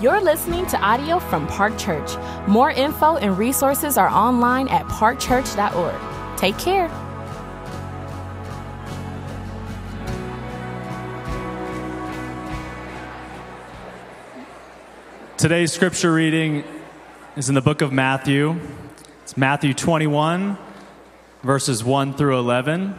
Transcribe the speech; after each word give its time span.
You're 0.00 0.22
listening 0.22 0.64
to 0.68 0.80
audio 0.80 1.18
from 1.18 1.46
Park 1.46 1.76
Church. 1.76 2.16
More 2.48 2.70
info 2.70 3.18
and 3.18 3.36
resources 3.36 3.98
are 3.98 4.08
online 4.08 4.66
at 4.68 4.86
parkchurch.org. 4.86 6.38
Take 6.38 6.56
care. 6.56 6.88
Today's 15.36 15.70
scripture 15.70 16.14
reading 16.14 16.64
is 17.36 17.50
in 17.50 17.54
the 17.54 17.60
book 17.60 17.82
of 17.82 17.92
Matthew. 17.92 18.58
It's 19.24 19.36
Matthew 19.36 19.74
21, 19.74 20.56
verses 21.42 21.84
1 21.84 22.14
through 22.14 22.38
11. 22.38 22.98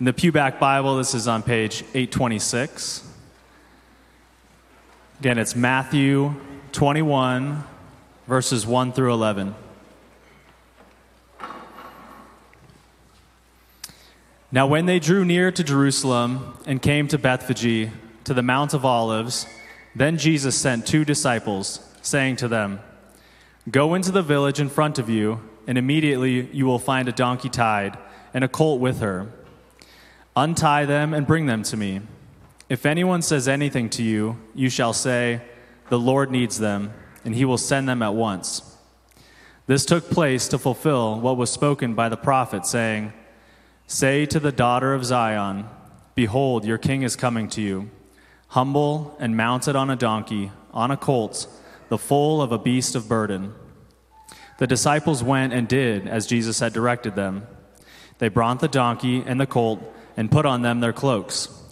In 0.00 0.06
the 0.06 0.14
Pewback 0.14 0.58
Bible, 0.58 0.96
this 0.96 1.14
is 1.14 1.28
on 1.28 1.42
page 1.42 1.82
826. 1.92 3.05
Again, 5.18 5.38
it's 5.38 5.56
Matthew 5.56 6.34
21, 6.72 7.64
verses 8.26 8.66
1 8.66 8.92
through 8.92 9.14
11. 9.14 9.54
Now, 14.52 14.66
when 14.66 14.84
they 14.84 14.98
drew 14.98 15.24
near 15.24 15.50
to 15.50 15.64
Jerusalem 15.64 16.58
and 16.66 16.82
came 16.82 17.08
to 17.08 17.16
Bethphage, 17.16 17.90
to 18.24 18.34
the 18.34 18.42
Mount 18.42 18.74
of 18.74 18.84
Olives, 18.84 19.46
then 19.94 20.18
Jesus 20.18 20.54
sent 20.54 20.86
two 20.86 21.02
disciples, 21.02 21.80
saying 22.02 22.36
to 22.36 22.46
them, 22.46 22.80
Go 23.70 23.94
into 23.94 24.12
the 24.12 24.20
village 24.20 24.60
in 24.60 24.68
front 24.68 24.98
of 24.98 25.08
you, 25.08 25.40
and 25.66 25.78
immediately 25.78 26.46
you 26.52 26.66
will 26.66 26.78
find 26.78 27.08
a 27.08 27.12
donkey 27.12 27.48
tied 27.48 27.96
and 28.34 28.44
a 28.44 28.48
colt 28.48 28.82
with 28.82 29.00
her. 29.00 29.28
Untie 30.36 30.84
them 30.84 31.14
and 31.14 31.26
bring 31.26 31.46
them 31.46 31.62
to 31.62 31.76
me. 31.78 32.02
If 32.68 32.84
anyone 32.84 33.22
says 33.22 33.46
anything 33.46 33.90
to 33.90 34.02
you, 34.02 34.38
you 34.54 34.68
shall 34.68 34.92
say, 34.92 35.40
The 35.88 35.98
Lord 35.98 36.30
needs 36.32 36.58
them, 36.58 36.92
and 37.24 37.34
he 37.34 37.44
will 37.44 37.58
send 37.58 37.88
them 37.88 38.02
at 38.02 38.14
once. 38.14 38.76
This 39.66 39.84
took 39.84 40.10
place 40.10 40.48
to 40.48 40.58
fulfill 40.58 41.20
what 41.20 41.36
was 41.36 41.50
spoken 41.50 41.94
by 41.94 42.08
the 42.08 42.16
prophet, 42.16 42.66
saying, 42.66 43.12
Say 43.86 44.26
to 44.26 44.40
the 44.40 44.50
daughter 44.50 44.94
of 44.94 45.04
Zion, 45.04 45.66
Behold, 46.16 46.64
your 46.64 46.78
king 46.78 47.02
is 47.02 47.14
coming 47.14 47.48
to 47.50 47.62
you, 47.62 47.90
humble 48.48 49.16
and 49.20 49.36
mounted 49.36 49.76
on 49.76 49.90
a 49.90 49.96
donkey, 49.96 50.50
on 50.72 50.90
a 50.90 50.96
colt, 50.96 51.46
the 51.88 51.98
foal 51.98 52.42
of 52.42 52.50
a 52.50 52.58
beast 52.58 52.96
of 52.96 53.08
burden. 53.08 53.54
The 54.58 54.66
disciples 54.66 55.22
went 55.22 55.52
and 55.52 55.68
did 55.68 56.08
as 56.08 56.26
Jesus 56.26 56.60
had 56.60 56.72
directed 56.72 57.14
them. 57.14 57.46
They 58.18 58.28
brought 58.28 58.60
the 58.60 58.68
donkey 58.68 59.22
and 59.24 59.38
the 59.40 59.46
colt 59.46 59.80
and 60.16 60.30
put 60.30 60.46
on 60.46 60.62
them 60.62 60.80
their 60.80 60.94
cloaks, 60.94 61.48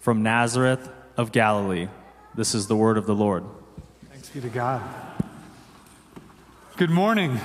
from 0.00 0.22
Nazareth 0.22 0.90
of 1.16 1.30
Galilee. 1.30 1.88
This 2.34 2.54
is 2.54 2.66
the 2.66 2.76
word 2.76 2.96
of 2.96 3.06
the 3.06 3.14
Lord. 3.14 3.44
Thanks 4.10 4.30
be 4.30 4.40
to 4.40 4.48
God. 4.48 4.82
Good 6.76 6.90
morning. 6.90 7.38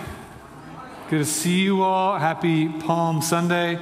Good 1.09 1.19
to 1.19 1.25
see 1.25 1.59
you 1.59 1.83
all. 1.83 2.17
Happy 2.17 2.69
Palm 2.69 3.21
Sunday. 3.21 3.77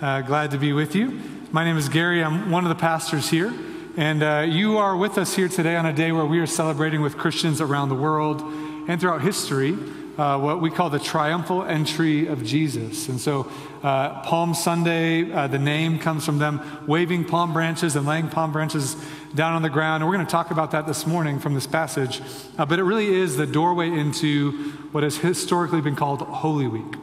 Uh, 0.00 0.22
glad 0.22 0.50
to 0.52 0.58
be 0.58 0.72
with 0.72 0.94
you. 0.94 1.20
My 1.52 1.64
name 1.64 1.76
is 1.76 1.90
Gary. 1.90 2.24
I'm 2.24 2.50
one 2.50 2.64
of 2.64 2.70
the 2.70 2.80
pastors 2.80 3.28
here. 3.28 3.52
And 3.96 4.22
uh, 4.22 4.46
you 4.48 4.78
are 4.78 4.96
with 4.96 5.18
us 5.18 5.36
here 5.36 5.48
today 5.48 5.76
on 5.76 5.84
a 5.84 5.92
day 5.92 6.10
where 6.10 6.24
we 6.24 6.38
are 6.40 6.46
celebrating 6.46 7.02
with 7.02 7.18
Christians 7.18 7.60
around 7.60 7.90
the 7.90 7.94
world 7.94 8.40
and 8.88 8.98
throughout 8.98 9.20
history 9.20 9.76
uh, 10.16 10.38
what 10.38 10.60
we 10.60 10.70
call 10.70 10.90
the 10.90 10.98
triumphal 10.98 11.62
entry 11.64 12.26
of 12.26 12.44
Jesus. 12.44 13.08
And 13.08 13.20
so, 13.20 13.50
uh, 13.82 14.22
Palm 14.22 14.54
Sunday, 14.54 15.30
uh, 15.30 15.46
the 15.48 15.58
name 15.58 15.98
comes 15.98 16.24
from 16.24 16.38
them 16.38 16.60
waving 16.86 17.24
palm 17.24 17.52
branches 17.52 17.96
and 17.96 18.06
laying 18.06 18.28
palm 18.28 18.52
branches 18.52 18.96
down 19.34 19.54
on 19.54 19.62
the 19.62 19.70
ground. 19.70 20.02
And 20.02 20.08
we're 20.08 20.16
going 20.16 20.26
to 20.26 20.30
talk 20.30 20.50
about 20.50 20.70
that 20.70 20.86
this 20.86 21.06
morning 21.06 21.38
from 21.38 21.54
this 21.54 21.66
passage. 21.66 22.20
Uh, 22.56 22.64
but 22.64 22.78
it 22.78 22.84
really 22.84 23.12
is 23.12 23.36
the 23.36 23.46
doorway 23.46 23.90
into 23.90 24.70
what 24.92 25.02
has 25.02 25.16
historically 25.18 25.80
been 25.80 25.96
called 25.96 26.20
Holy 26.20 26.68
Week. 26.68 26.98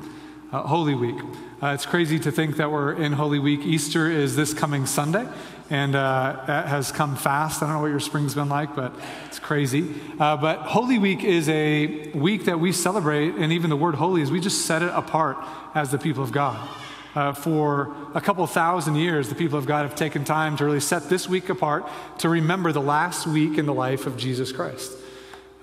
Uh, 0.52 0.64
Holy 0.64 0.96
Week. 0.96 1.20
Uh, 1.62 1.68
it's 1.68 1.86
crazy 1.86 2.18
to 2.20 2.32
think 2.32 2.58
that 2.58 2.72
we're 2.72 2.94
in 2.94 3.14
Holy 3.14 3.40
Week. 3.40 3.62
Easter 3.62 4.10
is 4.10 4.36
this 4.36 4.54
coming 4.54 4.86
Sunday 4.86 5.28
and 5.72 5.96
uh, 5.96 6.44
that 6.48 6.68
has 6.68 6.92
come 6.92 7.16
fast. 7.16 7.64
I 7.64 7.66
don't 7.66 7.76
know 7.76 7.82
what 7.82 7.92
your 7.92 8.02
spring's 8.02 8.36
been 8.36 8.50
like, 8.50 8.76
but 8.76 8.94
it's 9.28 9.40
crazy. 9.40 9.96
Uh, 10.20 10.36
but 10.36 10.60
Holy 10.60 11.00
Week 11.00 11.24
is 11.24 11.48
a 11.48 12.12
week 12.12 12.46
that 12.46 12.60
we 12.60 12.74
celebrate, 12.74 13.36
and 13.36 13.54
even 13.54 13.70
the 13.70 13.78
word 13.78 13.96
holy 13.96 14.22
is 14.22 14.30
we 14.30 14.42
just 14.42 14.66
set 14.66 14.82
it 14.82 14.92
apart 14.94 15.38
as 15.74 15.90
the 15.90 15.98
people 15.98 16.24
of 16.24 16.34
God. 16.34 16.70
Uh, 17.16 17.32
for 17.32 17.96
a 18.14 18.20
couple 18.20 18.46
thousand 18.48 18.96
years, 18.96 19.30
the 19.30 19.36
people 19.36 19.58
of 19.58 19.66
God 19.66 19.84
have 19.84 19.96
taken 19.96 20.26
time 20.26 20.58
to 20.58 20.66
really 20.66 20.82
set 20.82 21.10
this 21.10 21.30
week 21.30 21.48
apart 21.48 21.90
to 22.20 22.28
remember 22.28 22.74
the 22.74 22.82
last 22.82 23.26
week 23.26 23.58
in 23.58 23.66
the 23.66 23.74
life 23.74 24.06
of 24.06 24.18
Jesus 24.18 24.52
Christ. 24.52 24.92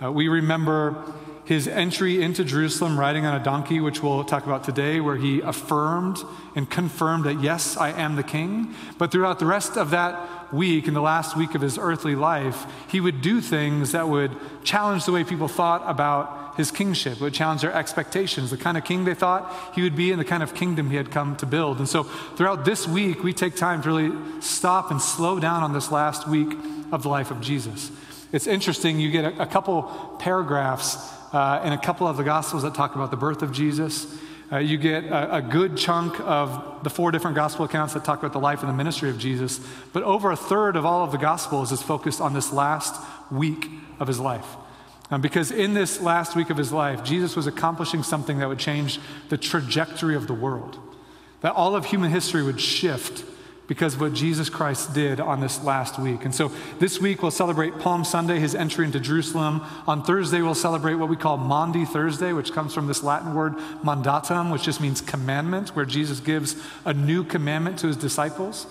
Uh, 0.00 0.12
we 0.12 0.28
remember 0.28 1.02
his 1.44 1.66
entry 1.66 2.22
into 2.22 2.44
Jerusalem 2.44 3.00
riding 3.00 3.24
on 3.24 3.40
a 3.40 3.42
donkey, 3.42 3.80
which 3.80 4.02
we'll 4.02 4.22
talk 4.22 4.44
about 4.44 4.64
today, 4.64 5.00
where 5.00 5.16
he 5.16 5.40
affirmed 5.40 6.18
and 6.54 6.68
confirmed 6.68 7.24
that, 7.24 7.40
yes, 7.40 7.76
I 7.76 7.90
am 7.90 8.16
the 8.16 8.22
king. 8.22 8.74
But 8.98 9.10
throughout 9.10 9.38
the 9.38 9.46
rest 9.46 9.78
of 9.78 9.90
that 9.90 10.52
week, 10.52 10.86
in 10.86 10.94
the 10.94 11.00
last 11.00 11.38
week 11.38 11.54
of 11.54 11.62
his 11.62 11.78
earthly 11.78 12.14
life, 12.14 12.66
he 12.88 13.00
would 13.00 13.22
do 13.22 13.40
things 13.40 13.92
that 13.92 14.08
would 14.08 14.30
challenge 14.62 15.06
the 15.06 15.12
way 15.12 15.24
people 15.24 15.48
thought 15.48 15.82
about 15.86 16.56
his 16.58 16.70
kingship, 16.70 17.18
would 17.20 17.32
challenge 17.32 17.62
their 17.62 17.72
expectations, 17.72 18.50
the 18.50 18.58
kind 18.58 18.76
of 18.76 18.84
king 18.84 19.04
they 19.04 19.14
thought 19.14 19.50
he 19.74 19.80
would 19.80 19.96
be, 19.96 20.10
and 20.10 20.20
the 20.20 20.26
kind 20.26 20.42
of 20.42 20.54
kingdom 20.54 20.90
he 20.90 20.96
had 20.96 21.10
come 21.10 21.34
to 21.36 21.46
build. 21.46 21.78
And 21.78 21.88
so 21.88 22.02
throughout 22.36 22.66
this 22.66 22.86
week, 22.86 23.24
we 23.24 23.32
take 23.32 23.56
time 23.56 23.80
to 23.82 23.88
really 23.88 24.42
stop 24.42 24.90
and 24.90 25.00
slow 25.00 25.40
down 25.40 25.62
on 25.62 25.72
this 25.72 25.90
last 25.90 26.28
week 26.28 26.52
of 26.92 27.02
the 27.02 27.08
life 27.08 27.30
of 27.30 27.40
Jesus. 27.40 27.90
It's 28.30 28.46
interesting, 28.46 29.00
you 29.00 29.10
get 29.10 29.24
a, 29.24 29.42
a 29.42 29.46
couple 29.46 29.84
paragraphs 30.18 30.96
uh, 31.32 31.60
and 31.62 31.72
a 31.72 31.78
couple 31.78 32.06
of 32.06 32.16
the 32.16 32.24
Gospels 32.24 32.62
that 32.62 32.74
talk 32.74 32.94
about 32.94 33.10
the 33.10 33.16
birth 33.16 33.42
of 33.42 33.52
Jesus. 33.52 34.06
Uh, 34.50 34.58
you 34.58 34.76
get 34.76 35.04
a, 35.04 35.36
a, 35.36 35.42
good 35.42 35.76
chunk 35.76 36.18
of 36.20 36.82
the 36.82 36.88
four 36.88 37.10
different 37.10 37.36
gospel 37.36 37.66
accounts 37.66 37.92
that 37.92 38.02
talk 38.02 38.18
about 38.18 38.32
the 38.32 38.38
life 38.38 38.60
and 38.60 38.68
the 38.70 38.74
ministry 38.74 39.10
of 39.10 39.18
Jesus, 39.18 39.60
but 39.92 40.02
over 40.02 40.30
a 40.30 40.36
third 40.36 40.74
of 40.74 40.86
all 40.86 41.04
of 41.04 41.12
the 41.12 41.18
gospels 41.18 41.70
is 41.70 41.82
focused 41.82 42.18
on 42.18 42.32
this 42.32 42.50
last 42.50 42.98
week 43.30 43.68
of 44.00 44.08
his 44.08 44.18
life. 44.18 44.56
Um, 45.10 45.20
because 45.20 45.50
in 45.50 45.74
this 45.74 46.00
last 46.00 46.34
week 46.34 46.48
of 46.48 46.56
his 46.56 46.72
life, 46.72 47.04
Jesus 47.04 47.36
was 47.36 47.46
accomplishing 47.46 48.02
something 48.02 48.38
that 48.38 48.48
would 48.48 48.58
change 48.58 49.00
the 49.28 49.36
trajectory 49.36 50.14
of 50.14 50.26
the 50.26 50.34
world, 50.34 50.78
that 51.42 51.52
all 51.52 51.76
of 51.76 51.84
human 51.86 52.10
history 52.10 52.42
would 52.42 52.60
shift 52.60 53.24
because 53.68 53.94
of 53.94 54.00
what 54.00 54.14
Jesus 54.14 54.48
Christ 54.48 54.94
did 54.94 55.20
on 55.20 55.40
this 55.40 55.62
last 55.62 55.98
week. 55.98 56.24
And 56.24 56.34
so 56.34 56.50
this 56.78 56.98
week 56.98 57.20
we'll 57.20 57.30
celebrate 57.30 57.78
Palm 57.78 58.02
Sunday, 58.02 58.40
his 58.40 58.54
entry 58.54 58.86
into 58.86 58.98
Jerusalem. 58.98 59.60
On 59.86 60.02
Thursday 60.02 60.40
we'll 60.40 60.54
celebrate 60.54 60.94
what 60.94 61.10
we 61.10 61.16
call 61.16 61.36
Maundy 61.36 61.84
Thursday, 61.84 62.32
which 62.32 62.52
comes 62.52 62.72
from 62.72 62.86
this 62.86 63.02
Latin 63.02 63.34
word 63.34 63.56
mandatum, 63.84 64.50
which 64.50 64.62
just 64.62 64.80
means 64.80 65.02
commandment, 65.02 65.76
where 65.76 65.84
Jesus 65.84 66.18
gives 66.18 66.56
a 66.86 66.94
new 66.94 67.22
commandment 67.22 67.78
to 67.80 67.86
his 67.86 67.96
disciples. 67.96 68.66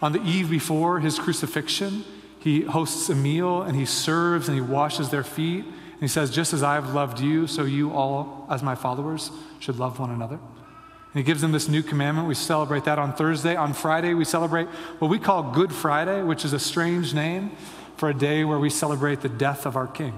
On 0.00 0.12
the 0.12 0.22
eve 0.22 0.48
before 0.48 1.00
his 1.00 1.18
crucifixion, 1.18 2.04
he 2.38 2.62
hosts 2.62 3.08
a 3.10 3.16
meal 3.16 3.62
and 3.62 3.76
he 3.76 3.84
serves 3.84 4.48
and 4.48 4.54
he 4.54 4.62
washes 4.62 5.10
their 5.10 5.24
feet. 5.24 5.64
And 5.64 6.00
he 6.00 6.08
says, 6.08 6.30
Just 6.30 6.54
as 6.54 6.62
I 6.62 6.74
have 6.74 6.94
loved 6.94 7.18
you, 7.20 7.48
so 7.48 7.64
you 7.64 7.92
all, 7.92 8.46
as 8.48 8.62
my 8.62 8.76
followers, 8.76 9.32
should 9.58 9.78
love 9.78 9.98
one 9.98 10.10
another. 10.10 10.38
He 11.14 11.22
gives 11.24 11.40
them 11.40 11.50
this 11.50 11.68
new 11.68 11.82
commandment. 11.82 12.28
We 12.28 12.34
celebrate 12.34 12.84
that 12.84 12.98
on 12.98 13.12
Thursday. 13.14 13.56
On 13.56 13.72
Friday, 13.72 14.14
we 14.14 14.24
celebrate 14.24 14.68
what 15.00 15.10
we 15.10 15.18
call 15.18 15.50
Good 15.50 15.72
Friday, 15.72 16.22
which 16.22 16.44
is 16.44 16.52
a 16.52 16.58
strange 16.58 17.14
name 17.14 17.50
for 17.96 18.08
a 18.08 18.14
day 18.14 18.44
where 18.44 18.58
we 18.58 18.70
celebrate 18.70 19.20
the 19.20 19.28
death 19.28 19.66
of 19.66 19.76
our 19.76 19.88
King. 19.88 20.14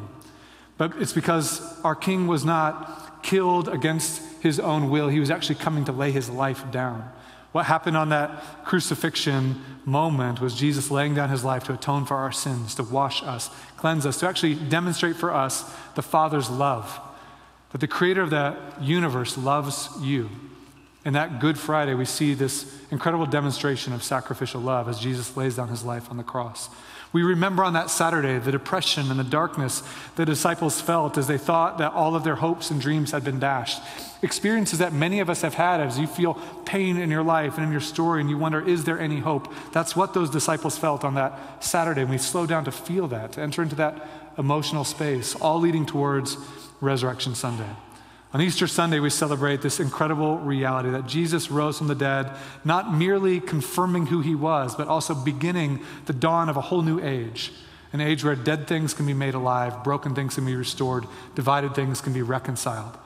But 0.77 0.93
it's 1.01 1.13
because 1.13 1.81
our 1.83 1.95
King 1.95 2.27
was 2.27 2.45
not 2.45 3.23
killed 3.23 3.69
against 3.69 4.21
his 4.43 4.61
own 4.61 4.91
will, 4.91 5.09
he 5.09 5.21
was 5.21 5.31
actually 5.31 5.55
coming 5.55 5.85
to 5.85 5.93
lay 5.93 6.11
his 6.11 6.29
life 6.29 6.71
down. 6.71 7.09
What 7.53 7.67
happened 7.67 7.97
on 7.97 8.09
that 8.09 8.65
crucifixion 8.65 9.63
moment 9.85 10.41
was 10.41 10.55
Jesus 10.55 10.91
laying 10.91 11.15
down 11.15 11.29
his 11.29 11.45
life 11.45 11.65
to 11.65 11.75
atone 11.75 12.07
for 12.07 12.17
our 12.17 12.33
sins, 12.33 12.75
to 12.75 12.83
wash 12.83 13.23
us, 13.23 13.51
cleanse 13.77 14.05
us, 14.07 14.19
to 14.21 14.29
actually 14.29 14.55
demonstrate 14.55 15.17
for 15.17 15.33
us 15.33 15.65
the 15.95 16.03
Father's 16.03 16.51
love. 16.51 17.01
That 17.71 17.81
the 17.81 17.89
creator 17.89 18.23
of 18.23 18.31
the 18.31 18.57
universe 18.81 19.39
loves 19.39 19.89
you 20.01 20.31
In 21.05 21.15
that 21.15 21.41
Good 21.41 21.59
Friday, 21.59 21.95
we 21.95 22.05
see 22.05 22.33
this 22.35 22.73
incredible 22.93 23.27
demonstration 23.27 23.93
of 23.93 24.05
sacrificial 24.05 24.61
love 24.61 24.89
as 24.89 25.01
Jesus 25.01 25.37
lays 25.37 25.57
down 25.57 25.69
his 25.69 25.85
life 25.85 26.09
on 26.11 26.17
the 26.17 26.23
cross. 26.23 26.69
We 27.13 27.23
remember 27.23 27.65
on 27.65 27.73
that 27.75 27.91
Saturday 27.91 28.39
the 28.39 28.53
depression 28.53 29.11
and 29.11 29.19
the 29.19 29.25
darkness 29.25 29.83
the 30.17 30.25
disciples 30.25 30.81
felt 30.81 31.19
as 31.19 31.27
they 31.27 31.39
thought 31.39 31.79
that 31.79 31.93
all 31.93 32.15
of 32.15 32.25
their 32.25 32.37
hopes 32.37 32.71
and 32.71 32.81
dreams 32.81 33.11
had 33.11 33.25
been 33.25 33.41
dashed. 33.41 33.83
Experiences 34.23 34.79
that 34.79 34.93
many 34.93 35.19
of 35.19 35.29
us 35.29 35.43
have 35.43 35.55
had 35.55 35.81
as 35.81 35.99
you 35.99 36.07
feel 36.07 36.35
pain 36.65 36.97
in 36.97 37.11
your 37.11 37.25
life 37.25 37.57
and 37.57 37.67
in 37.67 37.73
your 37.73 37.81
story 37.81 38.21
and 38.21 38.31
you 38.31 38.39
wonder, 38.39 38.67
is 38.67 38.85
there 38.85 38.99
any 38.99 39.19
hope? 39.19 39.53
That's 39.73 39.97
what 39.97 40.15
those 40.15 40.31
disciples 40.31 40.79
felt 40.79 41.05
on 41.05 41.15
that 41.15 41.63
Saturday. 41.63 42.03
And 42.03 42.11
we 42.11 42.19
slow 42.19 42.47
down 42.47 42.65
to 42.65 42.73
feel 42.73 43.09
that, 43.09 43.33
to 43.33 43.43
enter 43.43 43.63
into 43.63 43.75
that 43.77 44.07
emotional 44.39 44.85
space, 44.85 45.35
all 45.35 45.59
leading 45.59 45.85
towards 45.85 46.37
Resurrection 46.81 47.35
Sunday. 47.35 47.69
On 48.35 48.41
Easter 48.41 48.67
Sunday, 48.67 48.99
we 48.99 49.11
celebrate 49.11 49.61
this 49.61 49.79
incredible 49.79 50.39
reality 50.39 50.89
that 50.91 51.07
Jesus 51.07 51.51
rose 51.51 51.77
from 51.77 51.89
the 51.89 51.95
dead, 51.95 52.31
not 52.65 52.95
merely 52.95 53.41
confirming 53.41 54.07
who 54.07 54.23
he 54.23 54.35
was, 54.35 54.75
but 54.75 54.89
also 54.89 55.15
beginning 55.15 55.85
the 56.07 56.15
dawn 56.15 56.49
of 56.49 56.57
a 56.57 56.63
whole 56.63 56.83
new 56.83 57.01
age 57.01 57.53
an 57.93 58.01
age 58.01 58.25
where 58.25 58.35
dead 58.35 58.67
things 58.67 58.95
can 58.95 59.07
be 59.07 59.13
made 59.13 59.35
alive, 59.35 59.85
broken 59.85 60.15
things 60.15 60.35
can 60.35 60.47
be 60.47 60.57
restored, 60.57 61.07
divided 61.35 61.75
things 61.75 62.01
can 62.01 62.13
be 62.13 62.23
reconciled. 62.23 62.97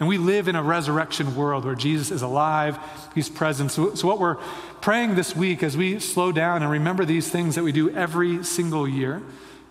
And 0.00 0.08
we 0.08 0.18
live 0.18 0.48
in 0.48 0.56
a 0.56 0.62
resurrection 0.62 1.36
world 1.36 1.64
where 1.64 1.76
Jesus 1.76 2.10
is 2.10 2.22
alive, 2.22 2.76
he's 3.14 3.28
present. 3.28 3.70
So, 3.70 3.94
so, 3.94 4.08
what 4.08 4.18
we're 4.18 4.38
praying 4.80 5.14
this 5.14 5.36
week 5.36 5.62
as 5.62 5.76
we 5.76 6.00
slow 6.00 6.32
down 6.32 6.62
and 6.62 6.70
remember 6.72 7.04
these 7.04 7.28
things 7.28 7.54
that 7.54 7.62
we 7.62 7.70
do 7.70 7.90
every 7.90 8.42
single 8.42 8.88
year 8.88 9.22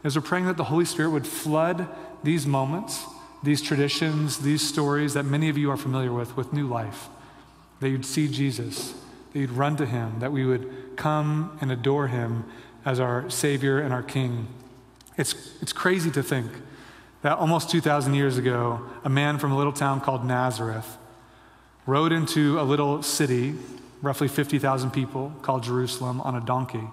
is 0.05 0.15
we're 0.15 0.21
praying 0.21 0.45
that 0.45 0.55
the 0.55 0.63
Holy 0.63 0.85
Spirit 0.85 1.09
would 1.09 1.27
flood 1.27 1.89
these 2.23 2.47
moments 2.47 3.03
these 3.43 3.61
traditions, 3.61 4.39
these 4.39 4.61
stories 4.61 5.13
that 5.13 5.23
many 5.23 5.49
of 5.49 5.57
you 5.57 5.71
are 5.71 5.77
familiar 5.77 6.13
with, 6.13 6.37
with 6.37 6.53
new 6.53 6.67
life. 6.67 7.09
That 7.79 7.89
you'd 7.89 8.05
see 8.05 8.27
Jesus, 8.27 8.93
that 9.33 9.39
you'd 9.39 9.51
run 9.51 9.75
to 9.77 9.85
him, 9.85 10.19
that 10.19 10.31
we 10.31 10.45
would 10.45 10.95
come 10.95 11.57
and 11.61 11.71
adore 11.71 12.07
him 12.07 12.45
as 12.85 12.99
our 12.99 13.29
Savior 13.29 13.79
and 13.79 13.93
our 13.93 14.03
King. 14.03 14.47
It's, 15.17 15.35
it's 15.61 15.73
crazy 15.73 16.11
to 16.11 16.23
think 16.23 16.51
that 17.21 17.37
almost 17.37 17.69
2,000 17.69 18.13
years 18.13 18.37
ago, 18.37 18.81
a 19.03 19.09
man 19.09 19.37
from 19.37 19.51
a 19.51 19.57
little 19.57 19.73
town 19.73 20.01
called 20.01 20.25
Nazareth 20.25 20.97
rode 21.85 22.11
into 22.11 22.59
a 22.59 22.63
little 22.63 23.01
city, 23.03 23.55
roughly 24.01 24.27
50,000 24.27 24.91
people, 24.91 25.33
called 25.41 25.63
Jerusalem, 25.63 26.21
on 26.21 26.35
a 26.35 26.41
donkey. 26.41 26.87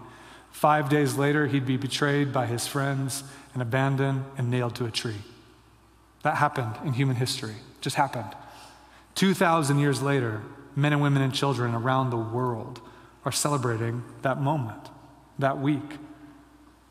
Five 0.50 0.88
days 0.88 1.16
later, 1.16 1.46
he'd 1.46 1.66
be 1.66 1.76
betrayed 1.76 2.32
by 2.32 2.46
his 2.46 2.66
friends 2.66 3.22
and 3.52 3.62
abandoned 3.62 4.24
and 4.36 4.50
nailed 4.50 4.74
to 4.76 4.86
a 4.86 4.90
tree. 4.90 5.22
That 6.22 6.36
happened 6.36 6.74
in 6.84 6.92
human 6.94 7.16
history, 7.16 7.54
just 7.80 7.96
happened. 7.96 8.34
2,000 9.14 9.78
years 9.78 10.02
later, 10.02 10.42
men 10.76 10.92
and 10.92 11.02
women 11.02 11.22
and 11.22 11.34
children 11.34 11.74
around 11.74 12.10
the 12.10 12.16
world 12.16 12.80
are 13.24 13.32
celebrating 13.32 14.04
that 14.22 14.40
moment, 14.40 14.88
that 15.38 15.58
week. 15.58 15.98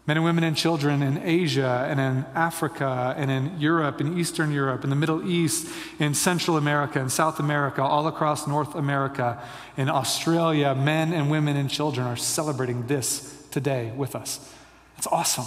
Men 0.05 0.15
and 0.15 0.23
women 0.23 0.45
and 0.45 0.55
children 0.55 1.01
in 1.01 1.17
Asia 1.21 1.85
and 1.89 1.99
in 1.99 2.25
Africa 2.33 3.13
and 3.17 3.29
in 3.29 3.59
Europe, 3.59 3.99
in 3.99 4.17
Eastern 4.17 4.53
Europe, 4.53 4.85
in 4.85 4.89
the 4.89 4.95
Middle 4.95 5.29
East, 5.29 5.67
in 5.99 6.13
Central 6.13 6.55
America, 6.55 6.99
in 6.99 7.09
South 7.09 7.39
America, 7.39 7.83
all 7.83 8.07
across 8.07 8.47
North 8.47 8.75
America, 8.75 9.41
in 9.75 9.89
Australia, 9.89 10.73
men 10.73 11.11
and 11.11 11.29
women 11.29 11.57
and 11.57 11.69
children 11.69 12.07
are 12.07 12.15
celebrating 12.15 12.87
this 12.87 13.45
today 13.51 13.91
with 13.97 14.15
us. 14.15 14.53
It's 14.97 15.07
awesome. 15.07 15.45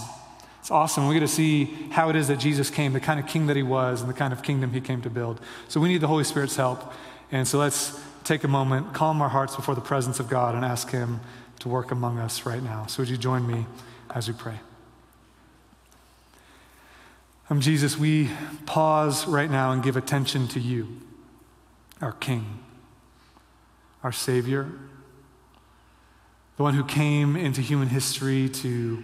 It's 0.61 0.71
awesome. 0.71 1.09
We 1.09 1.15
get 1.15 1.21
to 1.21 1.29
see 1.29 1.65
how 1.91 2.11
it 2.11 2.17
is 2.17 2.29
that 2.29 2.39
Jesus 2.39 2.71
came, 2.71 2.93
the 2.93 3.01
kind 3.01 3.19
of 3.19 3.27
king 3.27 3.47
that 3.47 3.57
he 3.57 3.63
was, 3.63 4.03
and 4.03 4.11
the 4.11 4.15
kind 4.15 4.33
of 4.33 4.43
kingdom 4.43 4.73
he 4.73 4.81
came 4.81 5.01
to 5.03 5.11
build. 5.11 5.41
So 5.69 5.81
we 5.81 5.89
need 5.89 6.03
the 6.03 6.07
Holy 6.07 6.25
Spirit's 6.25 6.57
help. 6.57 6.93
And 7.33 7.49
so 7.49 7.59
let's 7.59 7.99
take 8.25 8.45
a 8.45 8.49
moment, 8.49 8.93
calm 8.93 9.23
our 9.23 9.31
hearts 9.31 9.57
before 9.57 9.75
the 9.75 9.81
presence 9.81 10.21
of 10.21 10.29
God, 10.29 10.55
and 10.55 10.65
ask 10.65 10.91
him 10.91 11.21
to 11.61 11.69
work 11.69 11.91
among 11.91 12.19
us 12.19 12.45
right 12.45 12.63
now. 12.63 12.87
So 12.87 13.03
would 13.03 13.09
you 13.09 13.17
join 13.17 13.47
me 13.47 13.67
as 14.15 14.29
we 14.29 14.35
pray? 14.35 14.61
Um, 17.49 17.61
Jesus, 17.61 17.99
we 17.99 18.31
pause 18.67 19.27
right 19.27 19.51
now 19.51 19.73
and 19.73 19.83
give 19.83 19.97
attention 19.97 20.47
to 20.49 20.61
you, 20.61 21.01
our 22.01 22.13
King, 22.13 22.61
our 24.05 24.13
Savior, 24.13 24.71
the 26.57 26.63
one 26.63 26.75
who 26.75 26.85
came 26.85 27.35
into 27.35 27.61
human 27.61 27.89
history 27.89 28.49
to 28.51 29.03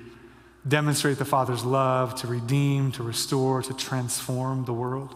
demonstrate 0.66 1.18
the 1.18 1.24
Father's 1.24 1.64
love, 1.64 2.14
to 2.16 2.26
redeem, 2.26 2.92
to 2.92 3.02
restore, 3.02 3.62
to 3.62 3.74
transform 3.74 4.64
the 4.64 4.72
world. 4.72 5.14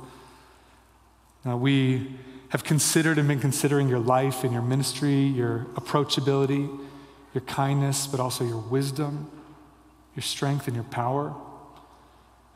Now, 1.44 1.56
we 1.56 2.16
have 2.50 2.64
considered 2.64 3.18
and 3.18 3.26
been 3.26 3.40
considering 3.40 3.88
your 3.88 3.98
life 3.98 4.44
and 4.44 4.52
your 4.52 4.62
ministry, 4.62 5.22
your 5.22 5.66
approachability, 5.74 6.68
your 7.32 7.42
kindness, 7.42 8.06
but 8.06 8.20
also 8.20 8.44
your 8.44 8.58
wisdom, 8.58 9.30
your 10.16 10.22
strength, 10.22 10.66
and 10.66 10.74
your 10.74 10.84
power. 10.84 11.34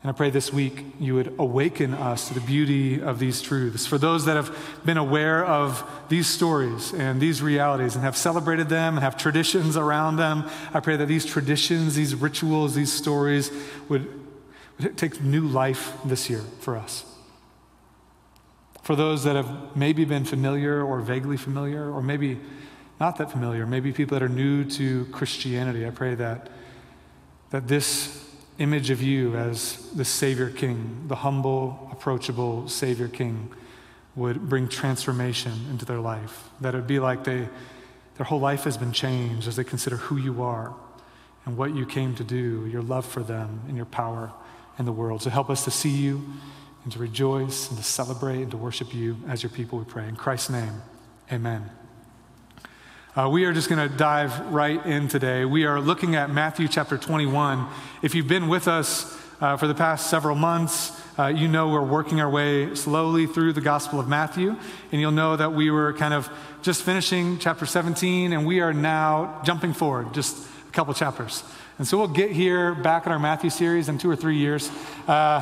And 0.05 0.11
I 0.11 0.13
pray 0.15 0.29
this 0.29 0.53
week 0.53 0.85
you 0.99 1.15
would 1.15 1.33
awaken 1.39 1.95
us 1.95 2.27
to 2.27 2.35
the 2.35 2.39
beauty 2.39 3.01
of 3.01 3.17
these 3.17 3.41
truths. 3.41 3.87
For 3.87 3.97
those 3.97 4.25
that 4.25 4.35
have 4.35 4.55
been 4.85 4.97
aware 4.97 5.43
of 5.43 5.83
these 6.09 6.27
stories 6.27 6.93
and 6.93 7.19
these 7.19 7.41
realities 7.41 7.95
and 7.95 8.03
have 8.03 8.15
celebrated 8.15 8.69
them 8.69 8.97
and 8.97 9.03
have 9.03 9.17
traditions 9.17 9.75
around 9.75 10.17
them, 10.17 10.47
I 10.75 10.79
pray 10.79 10.95
that 10.95 11.07
these 11.07 11.25
traditions, 11.25 11.95
these 11.95 12.13
rituals, 12.13 12.75
these 12.75 12.93
stories 12.93 13.49
would, 13.89 14.07
would 14.79 14.95
take 14.95 15.21
new 15.21 15.47
life 15.47 15.97
this 16.05 16.29
year 16.29 16.43
for 16.59 16.77
us. 16.77 17.03
For 18.83 18.95
those 18.95 19.23
that 19.23 19.35
have 19.35 19.75
maybe 19.75 20.05
been 20.05 20.23
familiar 20.23 20.83
or 20.83 20.99
vaguely 20.99 21.35
familiar, 21.35 21.91
or 21.91 22.03
maybe 22.03 22.39
not 22.99 23.17
that 23.17 23.31
familiar, 23.31 23.65
maybe 23.65 23.91
people 23.91 24.19
that 24.19 24.23
are 24.23 24.29
new 24.29 24.65
to 24.65 25.05
Christianity, 25.05 25.83
I 25.87 25.89
pray 25.89 26.13
that, 26.13 26.51
that 27.49 27.67
this 27.67 28.24
image 28.57 28.89
of 28.89 29.01
you 29.01 29.35
as 29.35 29.89
the 29.91 30.05
Savior 30.05 30.49
King, 30.49 31.05
the 31.07 31.15
humble, 31.15 31.89
approachable 31.91 32.67
Savior 32.69 33.07
King, 33.07 33.51
would 34.15 34.47
bring 34.47 34.67
transformation 34.67 35.53
into 35.69 35.85
their 35.85 35.99
life. 35.99 36.49
That 36.61 36.73
it 36.73 36.77
would 36.77 36.87
be 36.87 36.99
like 36.99 37.25
they, 37.25 37.47
their 38.17 38.25
whole 38.25 38.39
life 38.39 38.63
has 38.63 38.77
been 38.77 38.93
changed 38.93 39.47
as 39.47 39.57
they 39.57 39.63
consider 39.63 39.97
who 39.97 40.17
you 40.17 40.41
are 40.41 40.73
and 41.45 41.57
what 41.57 41.75
you 41.75 41.85
came 41.85 42.15
to 42.15 42.23
do, 42.23 42.65
your 42.65 42.81
love 42.81 43.05
for 43.05 43.21
them, 43.21 43.61
and 43.67 43.75
your 43.75 43.85
power 43.85 44.31
in 44.79 44.85
the 44.85 44.91
world. 44.91 45.21
So 45.21 45.29
help 45.29 45.49
us 45.49 45.63
to 45.65 45.71
see 45.71 45.89
you 45.89 46.25
and 46.83 46.93
to 46.93 46.99
rejoice 46.99 47.69
and 47.69 47.77
to 47.77 47.83
celebrate 47.83 48.41
and 48.41 48.51
to 48.51 48.57
worship 48.57 48.93
you 48.93 49.17
as 49.27 49.43
your 49.43 49.49
people, 49.49 49.79
we 49.79 49.85
pray. 49.85 50.07
In 50.07 50.15
Christ's 50.15 50.51
name, 50.51 50.81
amen. 51.31 51.69
Uh, 53.17 53.29
we 53.29 53.45
are 53.45 53.53
just 53.53 53.69
going 53.69 53.89
to 53.89 53.95
dive 53.95 54.37
right 54.51 54.85
in 54.85 55.07
today. 55.07 55.45
We 55.45 55.63
are 55.63 55.79
looking 55.79 56.15
at 56.15 56.29
Matthew 56.29 56.67
chapter 56.67 56.97
21. 56.97 57.65
If 58.01 58.13
you've 58.13 58.27
been 58.27 58.49
with 58.49 58.67
us 58.67 59.17
uh, 59.39 59.55
for 59.55 59.67
the 59.67 59.73
past 59.73 60.09
several 60.09 60.35
months, 60.35 60.91
uh, 61.17 61.27
you 61.27 61.47
know 61.47 61.69
we're 61.69 61.81
working 61.81 62.19
our 62.19 62.29
way 62.29 62.75
slowly 62.75 63.25
through 63.25 63.53
the 63.53 63.61
Gospel 63.61 64.01
of 64.01 64.09
Matthew, 64.09 64.57
and 64.91 64.99
you'll 64.99 65.13
know 65.13 65.37
that 65.37 65.53
we 65.53 65.71
were 65.71 65.93
kind 65.93 66.13
of 66.13 66.29
just 66.61 66.83
finishing 66.83 67.39
chapter 67.39 67.65
17, 67.65 68.33
and 68.33 68.45
we 68.45 68.59
are 68.59 68.73
now 68.73 69.41
jumping 69.45 69.71
forward 69.71 70.13
just 70.13 70.45
a 70.67 70.71
couple 70.73 70.93
chapters. 70.93 71.45
And 71.77 71.87
so 71.87 71.97
we'll 71.97 72.09
get 72.09 72.31
here 72.31 72.75
back 72.75 73.05
in 73.05 73.13
our 73.13 73.19
Matthew 73.19 73.49
series 73.49 73.87
in 73.87 73.97
two 73.97 74.11
or 74.11 74.17
three 74.17 74.39
years. 74.39 74.69
Uh, 75.07 75.41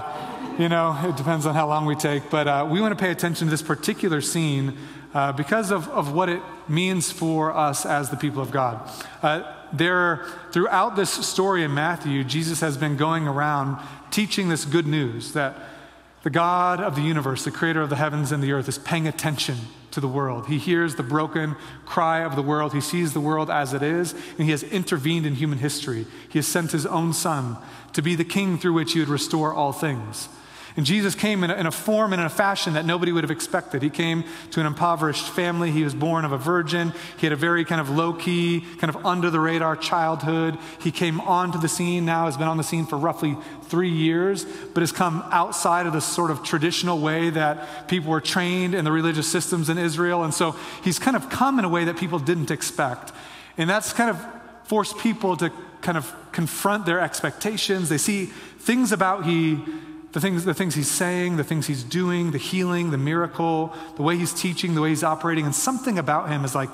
you 0.59 0.69
know, 0.69 0.95
it 1.03 1.17
depends 1.17 1.47
on 1.47 1.55
how 1.55 1.67
long 1.67 1.87
we 1.87 1.95
take, 1.95 2.29
but 2.29 2.47
uh, 2.47 2.67
we 2.69 2.81
want 2.81 2.95
to 2.95 3.03
pay 3.03 3.09
attention 3.09 3.47
to 3.47 3.51
this 3.51 3.63
particular 3.63 4.21
scene 4.21 4.77
uh, 5.13 5.31
because 5.31 5.71
of, 5.71 5.87
of 5.89 6.11
what 6.11 6.29
it 6.29 6.41
means 6.67 7.11
for 7.11 7.55
us 7.55 7.85
as 7.85 8.09
the 8.09 8.17
people 8.17 8.41
of 8.41 8.51
God. 8.51 8.89
Uh, 9.21 9.53
there, 9.71 10.25
throughout 10.51 10.95
this 10.95 11.09
story 11.09 11.63
in 11.63 11.73
Matthew, 11.73 12.23
Jesus 12.23 12.59
has 12.61 12.77
been 12.77 12.95
going 12.95 13.27
around 13.27 13.77
teaching 14.11 14.49
this 14.49 14.65
good 14.65 14.87
news 14.87 15.33
that 15.33 15.55
the 16.23 16.29
God 16.29 16.79
of 16.79 16.95
the 16.95 17.01
universe, 17.01 17.43
the 17.43 17.51
creator 17.51 17.81
of 17.81 17.89
the 17.89 17.97
heavens 17.97 18.31
and 18.31 18.41
the 18.41 18.53
earth, 18.53 18.69
is 18.69 18.77
paying 18.77 19.07
attention 19.07 19.57
to 19.91 19.99
the 19.99 20.07
world. 20.07 20.47
He 20.47 20.57
hears 20.57 20.95
the 20.95 21.03
broken 21.03 21.55
cry 21.85 22.23
of 22.23 22.35
the 22.35 22.41
world. 22.41 22.73
He 22.73 22.81
sees 22.81 23.13
the 23.13 23.19
world 23.19 23.49
as 23.49 23.73
it 23.73 23.83
is, 23.83 24.13
and 24.13 24.45
he 24.45 24.51
has 24.51 24.63
intervened 24.63 25.25
in 25.25 25.35
human 25.35 25.59
history. 25.59 26.05
He 26.29 26.39
has 26.39 26.47
sent 26.47 26.71
his 26.71 26.85
own 26.85 27.13
son 27.13 27.57
to 27.91 28.01
be 28.01 28.15
the 28.15 28.23
king 28.23 28.57
through 28.57 28.73
which 28.73 28.93
he 28.93 28.99
would 28.99 29.09
restore 29.09 29.53
all 29.53 29.71
things. 29.71 30.29
And 30.75 30.85
Jesus 30.87 31.13
came 31.13 31.43
in 31.43 31.51
a, 31.51 31.53
in 31.53 31.65
a, 31.67 31.71
form 31.71 32.13
and 32.13 32.19
in 32.19 32.25
a 32.25 32.29
fashion 32.29 32.73
that 32.73 32.85
nobody 32.85 33.11
would 33.11 33.23
have 33.23 33.29
expected. 33.29 33.83
He 33.83 33.91
came 33.91 34.23
to 34.51 34.59
an 34.59 34.65
impoverished 34.65 35.29
family. 35.29 35.69
He 35.69 35.83
was 35.83 35.93
born 35.93 36.25
of 36.25 36.31
a 36.31 36.37
virgin. 36.37 36.93
He 37.17 37.27
had 37.27 37.33
a 37.33 37.37
very 37.37 37.63
kind 37.63 37.79
of 37.79 37.91
low 37.91 38.13
key, 38.13 38.65
kind 38.79 38.93
of 38.93 39.05
under 39.05 39.29
the 39.29 39.39
radar 39.39 39.75
childhood. 39.75 40.57
He 40.79 40.91
came 40.91 41.21
onto 41.21 41.59
the 41.59 41.67
scene 41.67 42.05
now, 42.05 42.25
has 42.25 42.37
been 42.37 42.47
on 42.47 42.57
the 42.57 42.63
scene 42.63 42.87
for 42.87 42.97
roughly 42.97 43.37
three 43.63 43.91
years, 43.91 44.45
but 44.73 44.81
has 44.81 44.91
come 44.91 45.23
outside 45.31 45.85
of 45.85 45.93
the 45.93 46.01
sort 46.01 46.31
of 46.31 46.43
traditional 46.43 46.99
way 46.99 47.29
that 47.29 47.87
people 47.87 48.09
were 48.09 48.21
trained 48.21 48.73
in 48.73 48.83
the 48.83 48.91
religious 48.91 49.27
systems 49.27 49.69
in 49.69 49.77
Israel. 49.77 50.23
And 50.23 50.33
so 50.33 50.55
he's 50.83 50.97
kind 50.97 51.15
of 51.15 51.29
come 51.29 51.59
in 51.59 51.65
a 51.65 51.69
way 51.69 51.83
that 51.85 51.97
people 51.97 52.17
didn't 52.17 52.49
expect. 52.49 53.11
And 53.59 53.69
that's 53.69 53.93
kind 53.93 54.09
of 54.09 54.19
forced 54.63 54.97
people 54.97 55.37
to 55.37 55.51
kind 55.81 55.97
of 55.97 56.11
confront 56.31 56.87
their 56.87 56.99
expectations. 56.99 57.89
They 57.89 57.99
see 57.99 58.25
things 58.25 58.91
about 58.91 59.25
he 59.25 59.63
the 60.13 60.21
things, 60.21 60.45
the 60.45 60.53
things 60.53 60.75
he's 60.75 60.89
saying, 60.89 61.37
the 61.37 61.43
things 61.43 61.67
he's 61.67 61.83
doing, 61.83 62.31
the 62.31 62.37
healing, 62.37 62.91
the 62.91 62.97
miracle, 62.97 63.73
the 63.95 64.03
way 64.03 64.15
he's 64.15 64.33
teaching, 64.33 64.75
the 64.75 64.81
way 64.81 64.89
he's 64.89 65.03
operating, 65.03 65.45
and 65.45 65.53
something 65.53 65.99
about 65.99 66.29
him 66.29 66.45
is 66.45 66.55
like, 66.55 66.69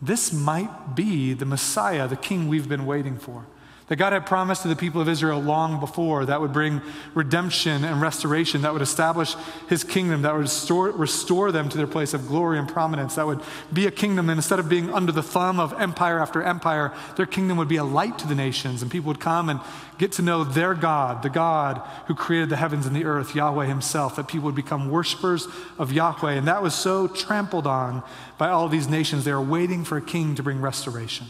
this 0.00 0.32
might 0.32 0.94
be 0.94 1.32
the 1.34 1.44
Messiah, 1.44 2.08
the 2.08 2.16
king 2.16 2.48
we've 2.48 2.68
been 2.68 2.86
waiting 2.86 3.18
for 3.18 3.46
that 3.92 3.96
God 3.96 4.14
had 4.14 4.24
promised 4.24 4.62
to 4.62 4.68
the 4.68 4.74
people 4.74 5.02
of 5.02 5.08
Israel 5.10 5.38
long 5.38 5.78
before 5.78 6.24
that 6.24 6.40
would 6.40 6.54
bring 6.54 6.80
redemption 7.12 7.84
and 7.84 8.00
restoration, 8.00 8.62
that 8.62 8.72
would 8.72 8.80
establish 8.80 9.34
his 9.68 9.84
kingdom, 9.84 10.22
that 10.22 10.32
would 10.32 10.40
restore, 10.40 10.90
restore 10.92 11.52
them 11.52 11.68
to 11.68 11.76
their 11.76 11.86
place 11.86 12.14
of 12.14 12.26
glory 12.26 12.58
and 12.58 12.66
prominence, 12.66 13.16
that 13.16 13.26
would 13.26 13.42
be 13.70 13.86
a 13.86 13.90
kingdom, 13.90 14.30
and 14.30 14.38
instead 14.38 14.58
of 14.58 14.66
being 14.66 14.90
under 14.94 15.12
the 15.12 15.22
thumb 15.22 15.60
of 15.60 15.78
empire 15.78 16.18
after 16.18 16.42
empire, 16.42 16.90
their 17.16 17.26
kingdom 17.26 17.58
would 17.58 17.68
be 17.68 17.76
a 17.76 17.84
light 17.84 18.18
to 18.18 18.26
the 18.26 18.34
nations, 18.34 18.80
and 18.80 18.90
people 18.90 19.08
would 19.08 19.20
come 19.20 19.50
and 19.50 19.60
get 19.98 20.10
to 20.12 20.22
know 20.22 20.42
their 20.42 20.72
God, 20.72 21.22
the 21.22 21.28
God 21.28 21.86
who 22.06 22.14
created 22.14 22.48
the 22.48 22.56
heavens 22.56 22.86
and 22.86 22.96
the 22.96 23.04
earth, 23.04 23.34
Yahweh 23.34 23.66
himself, 23.66 24.16
that 24.16 24.26
people 24.26 24.46
would 24.46 24.54
become 24.54 24.90
worshipers 24.90 25.46
of 25.78 25.92
Yahweh. 25.92 26.32
And 26.32 26.48
that 26.48 26.62
was 26.62 26.74
so 26.74 27.08
trampled 27.08 27.66
on 27.66 28.02
by 28.38 28.48
all 28.48 28.70
these 28.70 28.88
nations. 28.88 29.26
They 29.26 29.34
were 29.34 29.42
waiting 29.42 29.84
for 29.84 29.98
a 29.98 30.02
king 30.02 30.34
to 30.36 30.42
bring 30.42 30.62
restoration. 30.62 31.26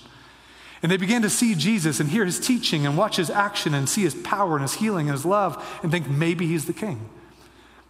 And 0.82 0.90
they 0.90 0.96
began 0.96 1.22
to 1.22 1.30
see 1.30 1.54
Jesus 1.54 2.00
and 2.00 2.10
hear 2.10 2.24
his 2.24 2.40
teaching 2.40 2.84
and 2.84 2.98
watch 2.98 3.16
his 3.16 3.30
action 3.30 3.72
and 3.72 3.88
see 3.88 4.02
his 4.02 4.16
power 4.16 4.54
and 4.54 4.62
his 4.62 4.74
healing 4.74 5.08
and 5.08 5.16
his 5.16 5.24
love 5.24 5.64
and 5.82 5.92
think 5.92 6.08
maybe 6.08 6.46
he's 6.46 6.64
the 6.64 6.72
king. 6.72 7.08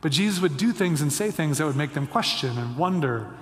But 0.03 0.13
Jesus 0.13 0.43
would 0.43 0.57
do 0.57 0.73
things 0.73 1.01
and 1.01 1.13
say 1.13 1.31
things 1.31 1.59
that 1.59 1.67
would 1.67 1.77
make 1.77 1.95
them 1.95 2.07
question 2.07 2.59
and 2.59 2.77
wonder. 2.77 3.35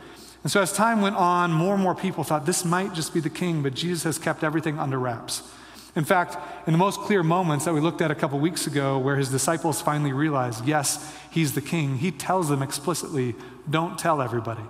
And 0.42 0.52
so 0.52 0.60
as 0.62 0.72
time 0.72 1.00
went 1.00 1.16
on, 1.16 1.52
more 1.52 1.74
and 1.74 1.82
more 1.82 1.94
people 1.94 2.22
thought 2.22 2.46
this 2.46 2.64
might 2.64 2.94
just 2.94 3.12
be 3.12 3.20
the 3.20 3.30
king, 3.30 3.62
but 3.62 3.74
Jesus 3.74 4.04
has 4.04 4.18
kept 4.18 4.44
everything 4.44 4.78
under 4.78 4.98
wraps. 4.98 5.42
In 5.96 6.04
fact, 6.04 6.36
in 6.68 6.72
the 6.72 6.78
most 6.78 7.00
clear 7.00 7.22
moments 7.22 7.64
that 7.64 7.74
we 7.74 7.80
looked 7.80 8.00
at 8.00 8.12
a 8.12 8.14
couple 8.14 8.38
weeks 8.38 8.66
ago, 8.66 8.98
where 8.98 9.16
his 9.16 9.28
disciples 9.28 9.82
finally 9.82 10.12
realized, 10.12 10.64
yes, 10.64 11.14
he's 11.30 11.54
the 11.54 11.60
king, 11.60 11.96
he 11.96 12.12
tells 12.12 12.48
them 12.48 12.62
explicitly, 12.62 13.34
don't 13.68 13.98
tell 13.98 14.22
everybody. 14.22 14.62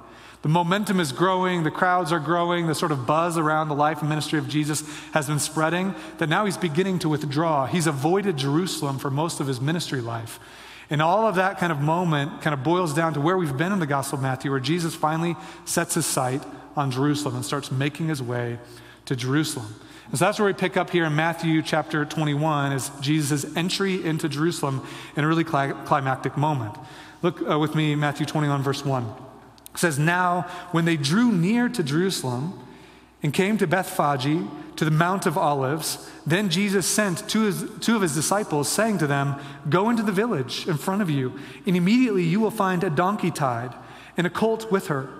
The 0.43 0.49
momentum 0.49 1.01
is 1.01 1.13
growing, 1.13 1.65
the 1.65 1.71
crowds 1.71 2.13
are 2.13 2.19
growing, 2.19 2.67
the 2.67 2.75
sort 2.75 2.93
of 2.93 3.07
buzz 3.07 3.37
around 3.37 3.69
the 3.69 3.75
life 3.75 4.01
and 4.01 4.09
ministry 4.09 4.39
of 4.39 4.49
Jesus 4.49 4.83
has 5.13 5.27
been 5.27 5.39
spreading, 5.39 5.95
that 6.17 6.31
now 6.31 6.47
he's 6.47 6.57
beginning 6.57 6.99
to 7.01 7.11
withdraw. 7.11 7.67
He's 7.67 7.87
avoided 7.87 8.39
Jerusalem 8.39 8.99
for 8.99 9.11
most 9.11 9.41
of 9.41 9.47
his 9.47 9.61
ministry 9.61 10.01
life. 10.01 10.41
And 10.89 11.03
all 11.03 11.27
of 11.27 11.35
that 11.35 11.59
kind 11.59 11.71
of 11.71 11.81
moment 11.81 12.41
kind 12.41 12.55
of 12.55 12.65
boils 12.65 12.95
down 12.95 13.15
to 13.15 13.21
where 13.21 13.37
we've 13.37 13.57
been 13.57 13.71
in 13.71 13.81
the 13.81 13.87
Gospel 13.87 14.17
of 14.17 14.23
Matthew, 14.23 14.51
where 14.51 14.61
Jesus 14.61 14.95
finally 14.95 15.37
sets 15.67 15.95
his 15.95 16.07
sight 16.07 16.43
on 16.75 16.91
Jerusalem 16.91 17.37
and 17.37 17.45
starts 17.45 17.71
making 17.71 18.09
his 18.09 18.23
way 18.23 18.59
to 19.05 19.15
Jerusalem. 19.15 19.67
And 20.09 20.19
so 20.19 20.25
that's 20.25 20.39
where 20.39 20.47
we 20.47 20.55
pick 20.55 20.77
up 20.77 20.91
here 20.91 21.05
in 21.05 21.15
Matthew 21.15 21.63
chapter 21.63 22.05
21 22.05 22.73
is 22.73 22.91
Jesus' 23.01 23.45
entry 23.57 24.05
into 24.05 24.29
Jerusalem 24.29 24.85
in 25.17 25.23
a 25.23 25.29
really 25.29 25.45
climactic 25.45 26.37
moment. 26.37 26.75
Look 27.23 27.49
uh, 27.49 27.59
with 27.59 27.75
me, 27.75 27.95
Matthew 27.95 28.27
21, 28.27 28.63
verse 28.63 28.85
1. 28.85 29.30
It 29.75 29.79
says, 29.79 29.99
Now, 29.99 30.43
when 30.73 30.85
they 30.85 30.97
drew 30.97 31.33
near 31.33 31.69
to 31.69 31.83
Jerusalem 31.83 32.59
and 33.23 33.33
came 33.33 33.59
to 33.59 33.67
Bethphage, 33.67 34.47
to 34.77 34.85
the 34.85 34.91
Mount 34.91 35.27
of 35.27 35.37
Olives, 35.37 36.11
then 36.27 36.49
Jesus 36.49 36.87
sent 36.87 37.29
two, 37.29 37.43
his, 37.43 37.69
two 37.81 37.97
of 37.97 38.03
his 38.03 38.15
disciples, 38.15 38.69
saying 38.69 38.99
to 38.99 39.07
them, 39.07 39.37
Go 39.69 39.91
into 39.91 40.03
the 40.03 40.13
village 40.13 40.67
in 40.67 40.79
front 40.79 41.03
of 41.03 41.11
you, 41.11 41.39
and 41.67 41.77
immediately 41.77 42.25
you 42.25 42.41
will 42.41 42.51
find 42.51 42.83
a 42.83 42.91
donkey 42.91 43.31
tied 43.31 43.75
and 44.17 44.27
a 44.27 44.31
colt 44.31 44.73
with 44.73 44.87
her. 44.87 45.11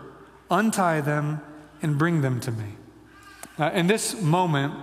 Untie 0.51 1.01
them 1.01 1.43
and 1.83 1.99
bring 1.99 2.23
them 2.23 2.41
to 2.41 2.51
me. 2.51 2.77
Uh, 3.59 3.71
in 3.75 3.87
this 3.87 4.21
moment, 4.21 4.75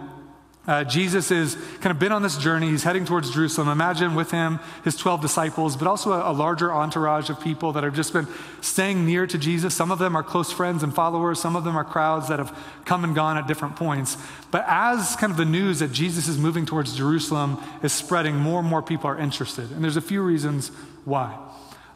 uh, 0.67 0.83
Jesus 0.83 1.31
is 1.31 1.55
kind 1.79 1.91
of 1.91 1.99
been 1.99 2.11
on 2.11 2.21
this 2.21 2.37
journey. 2.37 2.69
He's 2.69 2.83
heading 2.83 3.05
towards 3.05 3.31
Jerusalem. 3.31 3.69
Imagine 3.69 4.15
with 4.15 4.31
him 4.31 4.59
his 4.83 4.97
12 4.97 5.21
disciples, 5.21 5.77
but 5.77 5.87
also 5.87 6.11
a, 6.11 6.29
a, 6.29 6.33
larger 6.33 6.73
entourage 6.73 7.29
of 7.29 7.39
people 7.39 7.71
that 7.71 7.85
have 7.85 7.95
just 7.95 8.11
been 8.11 8.27
staying 8.59 9.05
near 9.05 9.25
to 9.25 9.37
Jesus. 9.37 9.73
Some 9.73 9.91
of 9.91 9.99
them 9.99 10.13
are 10.13 10.23
close 10.23 10.51
friends 10.51 10.83
and 10.83 10.93
followers, 10.93 11.39
some 11.39 11.55
of 11.55 11.63
them 11.63 11.77
are 11.77 11.85
crowds 11.85 12.27
that 12.27 12.37
have 12.39 12.53
come 12.83 13.05
and 13.05 13.15
gone 13.15 13.37
at 13.37 13.47
different 13.47 13.77
points. 13.77 14.17
But 14.51 14.65
as 14.67 15.15
kind 15.15 15.31
of 15.31 15.37
the 15.37 15.45
news 15.45 15.79
that 15.79 15.93
Jesus 15.93 16.27
is 16.27 16.37
moving 16.37 16.65
towards 16.65 16.97
Jerusalem 16.97 17.57
is 17.81 17.93
spreading, 17.93 18.35
more 18.35 18.59
and 18.59 18.67
more 18.67 18.81
people 18.81 19.09
are 19.09 19.17
interested. 19.17 19.71
And 19.71 19.81
there's 19.81 19.97
a 19.97 20.01
few 20.01 20.21
reasons 20.21 20.69
why. 21.05 21.37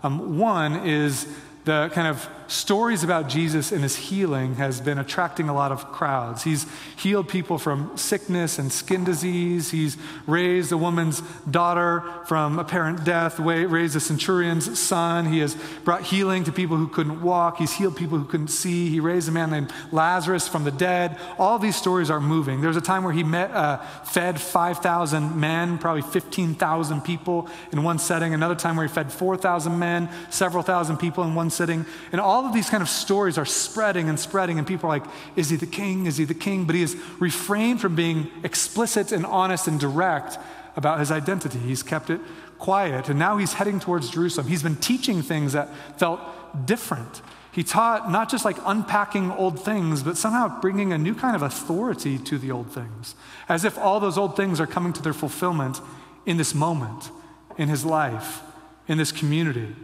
Um, 0.02 0.40
one 0.40 0.88
is 0.88 1.28
the 1.66 1.92
kind 1.94 2.08
of 2.08 2.28
stories 2.52 3.02
about 3.02 3.30
Jesus 3.30 3.72
and 3.72 3.82
his 3.82 3.96
healing 3.96 4.56
has 4.56 4.82
been 4.82 4.98
attracting 4.98 5.48
a 5.48 5.54
lot 5.54 5.72
of 5.72 5.92
crowds. 5.92 6.44
He's 6.44 6.66
healed 6.98 7.30
people 7.30 7.58
from 7.58 7.96
sickness 7.98 8.60
and 8.60 8.72
skin 8.72 9.06
disease. 9.06 9.72
He's 9.72 9.98
raised 10.28 10.74
a 10.74 10.78
woman's 10.78 11.22
daughter 11.50 12.04
from 12.26 12.60
apparent 12.60 13.06
death, 13.06 13.40
raised 13.40 13.96
a 13.96 14.02
centurion's 14.02 14.78
son. 14.78 15.32
He 15.32 15.40
has 15.40 15.56
brought 15.86 16.04
healing 16.04 16.44
to 16.44 16.52
people 16.52 16.76
who 16.76 16.90
couldn't 16.90 17.22
walk. 17.22 17.58
He's 17.58 17.72
healed 17.72 17.96
people 17.96 18.18
who 18.18 18.26
couldn't 18.26 18.50
see. 18.50 18.90
He 18.90 19.00
raised 19.00 19.30
a 19.30 19.32
man 19.32 19.50
named 19.50 19.72
Lazarus 19.94 20.48
from 20.48 20.66
the 20.66 20.72
dead. 20.72 21.18
All 21.40 21.58
these 21.58 21.78
stories 21.78 22.10
are 22.10 22.20
moving. 22.20 22.60
There's 22.60 22.76
a 22.76 22.82
time 22.82 23.06
where 23.06 23.14
he 23.14 23.24
met, 23.24 23.52
uh, 23.52 23.78
fed 24.04 24.42
5,000 24.42 25.40
men, 25.40 25.78
probably 25.78 26.02
15,000 26.02 27.02
people 27.02 27.50
in 27.72 27.84
one 27.84 27.98
setting. 27.98 28.34
Another 28.34 28.56
time 28.56 28.76
where 28.76 28.86
he 28.86 28.94
fed 28.94 29.10
4,000 29.10 29.80
men, 29.80 30.10
several 30.30 30.64
thousand 30.64 30.98
people 30.98 31.24
in 31.24 31.34
one 31.34 31.50
sitting. 31.50 31.86
And 32.12 32.20
all 32.20 32.41
of 32.46 32.54
these 32.54 32.70
kind 32.70 32.84
of 32.84 32.90
stories 32.90 33.38
are 33.38 33.46
spreading 33.46 34.10
and 34.10 34.20
spreading, 34.20 34.58
and 34.58 34.68
people 34.68 34.90
are 34.90 35.00
like, 35.00 35.10
Is 35.36 35.50
he 35.50 35.56
the 35.56 35.66
king? 35.66 36.06
Is 36.06 36.18
he 36.18 36.26
the 36.26 36.34
king? 36.34 36.66
But 36.66 36.76
he 36.76 36.82
has 36.82 36.96
refrained 37.20 37.82
from 37.82 37.96
being 37.96 38.30
explicit 38.44 39.12
and 39.12 39.26
honest 39.26 39.68
and 39.68 39.80
direct 39.80 40.38
about 40.76 41.00
his 41.00 41.12
identity. 41.12 41.60
He's 41.60 41.84
kept 41.84 42.10
it 42.10 42.22
quiet. 42.58 43.10
And 43.10 43.18
now 43.18 43.38
he's 43.38 43.54
heading 43.54 43.80
towards 43.80 44.10
Jerusalem. 44.10 44.48
He's 44.48 44.64
been 44.64 44.76
teaching 44.78 45.22
things 45.22 45.54
that 45.54 45.70
felt 45.98 46.20
different. 46.66 47.22
He 47.52 47.64
taught 47.64 48.10
not 48.10 48.30
just 48.30 48.46
like 48.46 48.58
unpacking 48.66 49.32
old 49.32 49.64
things, 49.64 50.04
but 50.04 50.16
somehow 50.16 50.62
bringing 50.62 50.94
a 50.94 50.98
new 50.98 51.14
kind 51.14 51.36
of 51.36 51.42
authority 51.42 52.18
to 52.20 52.38
the 52.38 52.52
old 52.52 52.72
things, 52.72 53.16
as 53.50 53.66
if 53.66 53.78
all 53.78 54.00
those 54.00 54.18
old 54.18 54.38
things 54.38 54.60
are 54.62 54.68
coming 54.68 54.94
to 54.94 55.02
their 55.02 55.14
fulfillment 55.14 55.82
in 56.26 56.38
this 56.38 56.56
moment, 56.56 57.10
in 57.58 57.68
his 57.68 57.84
life, 57.84 58.42
in 58.88 58.98
this 58.98 59.12
community. 59.12 59.76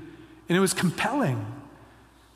And 0.47 0.57
it 0.57 0.61
was 0.61 0.73
compelling. 0.73 1.45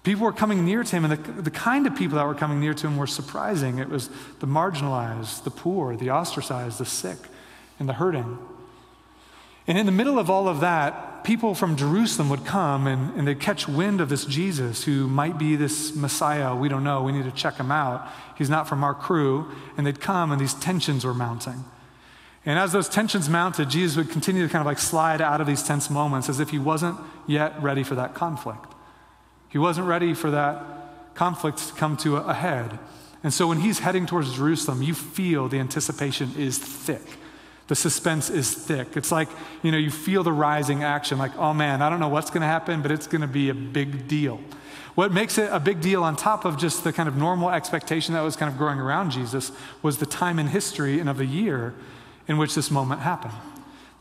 People 0.04 0.24
were 0.24 0.34
coming 0.34 0.66
near 0.66 0.84
to 0.84 0.96
him, 0.96 1.06
and 1.06 1.14
the, 1.14 1.42
the 1.44 1.52
kind 1.52 1.86
of 1.86 1.96
people 1.96 2.18
that 2.18 2.26
were 2.26 2.34
coming 2.34 2.60
near 2.60 2.74
to 2.74 2.88
him 2.88 2.98
were 2.98 3.08
surprising. 3.08 3.78
It 3.78 3.90
was 3.90 4.10
the 4.40 4.48
marginalized, 4.48 5.44
the 5.44 5.52
poor, 5.52 5.96
the 5.96 6.10
ostracized, 6.10 6.80
the 6.80 6.86
sick, 6.86 7.20
and 7.78 7.88
the 7.88 7.94
hurting. 7.94 8.40
And 9.68 9.78
in 9.78 9.86
the 9.86 9.92
middle 9.92 10.18
of 10.18 10.30
all 10.30 10.48
of 10.48 10.60
that, 10.62 11.24
people 11.24 11.54
from 11.54 11.76
Jerusalem 11.76 12.30
would 12.30 12.46
come 12.46 12.88
and, 12.88 13.16
and 13.18 13.28
they'd 13.28 13.40
catch 13.40 13.68
wind 13.68 14.02
of 14.02 14.10
this 14.10 14.26
Jesus 14.26 14.84
who 14.84 15.08
might 15.08 15.38
be 15.38 15.56
this 15.56 15.96
Messiah. 15.96 16.56
We 16.56 16.68
don't 16.68 16.84
know. 16.84 17.04
We 17.04 17.12
need 17.12 17.26
to 17.26 17.32
check 17.32 17.58
him 17.58 17.72
out. 17.72 18.08
He's 18.38 18.50
not 18.50 18.68
from 18.68 18.84
our 18.84 18.96
crew. 18.96 19.52
And 19.78 19.86
they'd 19.86 20.02
come, 20.02 20.32
and 20.32 20.42
these 20.42 20.56
tensions 20.56 21.06
were 21.06 21.14
mounting. 21.14 21.64
And 22.44 22.58
as 22.58 22.72
those 22.72 22.90
tensions 22.90 23.30
mounted, 23.30 23.70
Jesus 23.70 23.98
would 23.98 24.10
continue 24.10 24.46
to 24.46 24.52
kind 24.52 24.62
of 24.62 24.66
like 24.66 24.80
slide 24.80 25.22
out 25.22 25.42
of 25.42 25.48
these 25.48 25.62
tense 25.62 25.92
moments 25.92 26.28
as 26.28 26.40
if 26.40 26.50
he 26.50 26.58
wasn't 26.58 26.98
yet 27.28 27.62
ready 27.62 27.84
for 27.84 27.94
that 27.96 28.16
conflict. 28.16 28.71
He 29.52 29.58
wasn't 29.58 29.88
ready 29.88 30.14
for 30.14 30.32
that 30.32 31.14
conflict 31.14 31.60
to 31.68 31.74
come 31.74 31.98
to 31.98 32.18
a 32.18 32.34
head. 32.34 32.80
And 33.24 33.34
so 33.34 33.48
when 33.48 33.60
he's 33.60 33.80
heading 33.80 34.06
towards 34.06 34.34
Jerusalem, 34.34 34.82
you 34.82 34.94
feel 34.94 35.48
the 35.48 35.60
anticipation 35.60 36.32
is 36.38 36.58
thick. 36.58 37.04
The 37.68 37.76
suspense 37.76 38.30
is 38.30 38.54
thick. 38.54 38.98
It's 38.98 39.12
like, 39.12 39.30
you 39.62 39.72
know, 39.72 39.78
you 39.78 39.92
feel 39.92 40.24
the 40.24 40.34
rising 40.34 40.84
action, 40.84 41.18
like, 41.18 41.38
oh 41.38 41.54
man, 41.54 41.82
I 41.82 41.90
don't 41.90 42.00
know 42.00 42.10
what's 42.10 42.30
going 42.30 42.42
to 42.42 42.48
happen, 42.48 42.82
but 42.82 42.92
it's 42.92 43.08
going 43.08 43.22
to 43.22 43.28
be 43.28 43.50
a 43.50 43.54
big 43.54 44.08
deal. 44.08 44.42
What 44.96 45.14
makes 45.14 45.38
it 45.38 45.50
a 45.52 45.60
big 45.60 45.80
deal 45.80 46.04
on 46.04 46.16
top 46.16 46.44
of 46.44 46.58
just 46.58 46.84
the 46.84 46.92
kind 46.92 47.08
of 47.08 47.16
normal 47.16 47.50
expectation 47.50 48.14
that 48.14 48.22
was 48.22 48.36
kind 48.36 48.52
of 48.52 48.58
growing 48.58 48.80
around 48.80 49.12
Jesus 49.12 49.52
was 49.82 50.00
the 50.00 50.06
time 50.06 50.38
in 50.38 50.48
history 50.48 51.00
and 51.00 51.10
of 51.10 51.18
the 51.18 51.26
year 51.26 51.74
in 52.28 52.38
which 52.38 52.56
this 52.56 52.70
moment 52.70 53.02
happened. 53.02 53.34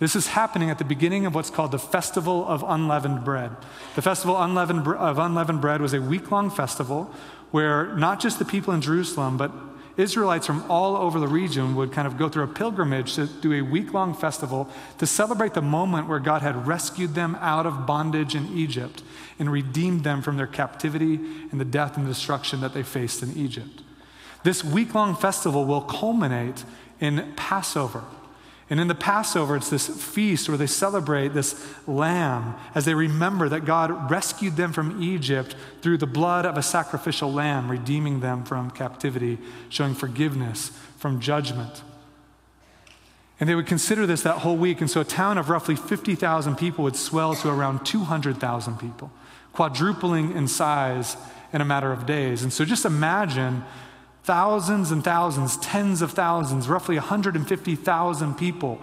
This 0.01 0.17
is 0.17 0.29
happening 0.29 0.71
at 0.71 0.79
the 0.79 0.85
beginning 0.85 1.27
of 1.27 1.35
what's 1.35 1.51
called 1.51 1.73
the 1.73 1.79
Festival 1.79 2.49
of 2.49 2.65
Unleavened 2.67 3.23
Bread. 3.23 3.55
The 3.97 4.03
Festival 4.03 4.35
of 4.35 5.19
Unleavened 5.19 5.61
Bread 5.61 5.83
was 5.83 5.93
a 5.93 6.01
week 6.01 6.31
long 6.31 6.49
festival 6.49 7.15
where 7.51 7.95
not 7.97 8.19
just 8.19 8.39
the 8.39 8.47
people 8.47 8.73
in 8.73 8.81
Jerusalem, 8.81 9.37
but 9.37 9.53
Israelites 9.99 10.47
from 10.47 10.65
all 10.71 10.97
over 10.97 11.21
the 11.21 11.29
region 11.29 11.77
would 11.77 11.93
kind 11.93 12.07
of 12.07 12.17
go 12.17 12.31
through 12.31 12.45
a 12.45 12.49
pilgrimage 12.49 13.17
to 13.17 13.27
do 13.27 13.53
a 13.53 13.61
week 13.61 13.93
long 13.93 14.15
festival 14.15 14.71
to 14.97 15.07
celebrate 15.07 15.53
the 15.53 15.61
moment 15.61 16.09
where 16.09 16.19
God 16.19 16.41
had 16.41 16.67
rescued 16.67 17.15
them 17.15 17.37
out 17.39 17.67
of 17.67 17.87
bondage 17.87 18.35
in 18.35 18.57
Egypt 18.57 19.03
and 19.39 19.53
redeemed 19.53 20.03
them 20.03 20.23
from 20.23 20.39
their 20.39 20.47
captivity 20.47 21.17
and 21.51 21.61
the 21.61 21.65
death 21.67 21.99
and 21.99 22.07
destruction 22.07 22.63
that 22.63 22.73
they 22.73 22.83
faced 22.83 23.23
in 23.23 23.37
Egypt. 23.37 23.83
This 24.45 24.65
week 24.65 24.95
long 24.95 25.15
festival 25.15 25.67
will 25.67 25.83
culminate 25.83 26.65
in 27.01 27.35
Passover. 27.37 28.03
And 28.71 28.79
in 28.79 28.87
the 28.87 28.95
Passover, 28.95 29.57
it's 29.57 29.69
this 29.69 29.89
feast 29.89 30.49
where 30.49 30.57
they 30.57 30.69
celebrate 30.69 31.29
this 31.35 31.61
lamb 31.89 32.55
as 32.73 32.85
they 32.85 32.95
remember 32.95 33.49
that 33.49 33.65
God 33.65 34.09
rescued 34.09 34.55
them 34.55 34.73
from 34.73 35.03
Egypt 35.03 35.57
through 35.83 35.99
the 35.99 36.07
blood 36.07 36.47
of 36.47 36.57
a 36.57 36.63
sacrificial 36.63 37.33
lamb, 37.33 37.69
redeeming 37.69 38.21
them 38.21 38.45
from 38.45 38.71
captivity, 38.71 39.39
showing 39.71 39.95
forgiveness 39.95 40.71
from 40.99 41.19
judgment. 41.19 41.83
And 43.41 43.49
they 43.49 43.57
would 43.57 43.67
consider 43.67 44.07
this 44.07 44.23
that 44.23 44.39
whole 44.39 44.57
week. 44.57 44.81
And 44.81 44.89
so 44.89 45.01
a 45.01 45.05
town 45.05 45.37
of 45.37 45.51
roughly 45.51 45.75
50,000 45.75 46.57
people 46.57 46.85
would 46.85 46.95
swell 46.95 47.35
to 47.35 47.49
around 47.49 47.85
200,000 47.85 48.79
people, 48.79 49.11
quadrupling 49.53 50.37
in 50.37 50.47
size 50.47 51.17
in 51.53 51.61
a 51.61 51.65
matter 51.65 51.91
of 51.91 52.07
days. 52.07 52.45
And 52.45 52.53
so 52.53 52.65
just 52.65 52.85
imagine 52.85 53.65
thousands 54.25 54.91
and 54.91 55.03
thousands, 55.03 55.57
tens 55.59 56.03
of 56.03 56.13
thousands, 56.13 56.69
roughly 56.69 56.97
150,000 56.97 58.35
people 58.35 58.81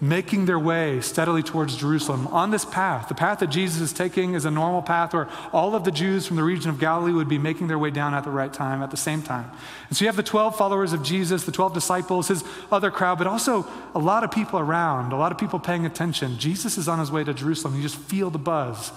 making 0.00 0.46
their 0.46 0.58
way 0.58 0.98
steadily 1.00 1.42
towards 1.42 1.76
Jerusalem 1.76 2.26
on 2.28 2.50
this 2.50 2.64
path. 2.64 3.08
The 3.08 3.14
path 3.14 3.40
that 3.40 3.48
Jesus 3.48 3.82
is 3.82 3.92
taking 3.92 4.32
is 4.32 4.46
a 4.46 4.50
normal 4.50 4.80
path 4.80 5.12
where 5.12 5.28
all 5.52 5.74
of 5.74 5.84
the 5.84 5.90
Jews 5.90 6.26
from 6.26 6.36
the 6.36 6.42
region 6.42 6.70
of 6.70 6.78
Galilee 6.78 7.12
would 7.12 7.28
be 7.28 7.36
making 7.36 7.68
their 7.68 7.78
way 7.78 7.90
down 7.90 8.14
at 8.14 8.24
the 8.24 8.30
right 8.30 8.52
time, 8.52 8.82
at 8.82 8.90
the 8.90 8.96
same 8.96 9.22
time. 9.22 9.50
And 9.88 9.96
so 9.96 10.04
you 10.04 10.08
have 10.08 10.16
the 10.16 10.22
12 10.22 10.56
followers 10.56 10.94
of 10.94 11.02
Jesus, 11.02 11.44
the 11.44 11.52
12 11.52 11.74
disciples, 11.74 12.28
his 12.28 12.42
other 12.72 12.90
crowd, 12.90 13.18
but 13.18 13.26
also 13.26 13.66
a 13.94 13.98
lot 13.98 14.24
of 14.24 14.30
people 14.30 14.58
around, 14.58 15.12
a 15.12 15.16
lot 15.16 15.32
of 15.32 15.38
people 15.38 15.58
paying 15.58 15.84
attention. 15.84 16.38
Jesus 16.38 16.78
is 16.78 16.88
on 16.88 16.98
his 16.98 17.12
way 17.12 17.22
to 17.22 17.34
Jerusalem. 17.34 17.76
You 17.76 17.82
just 17.82 17.96
feel 17.96 18.30
the 18.30 18.38
buzz, 18.38 18.92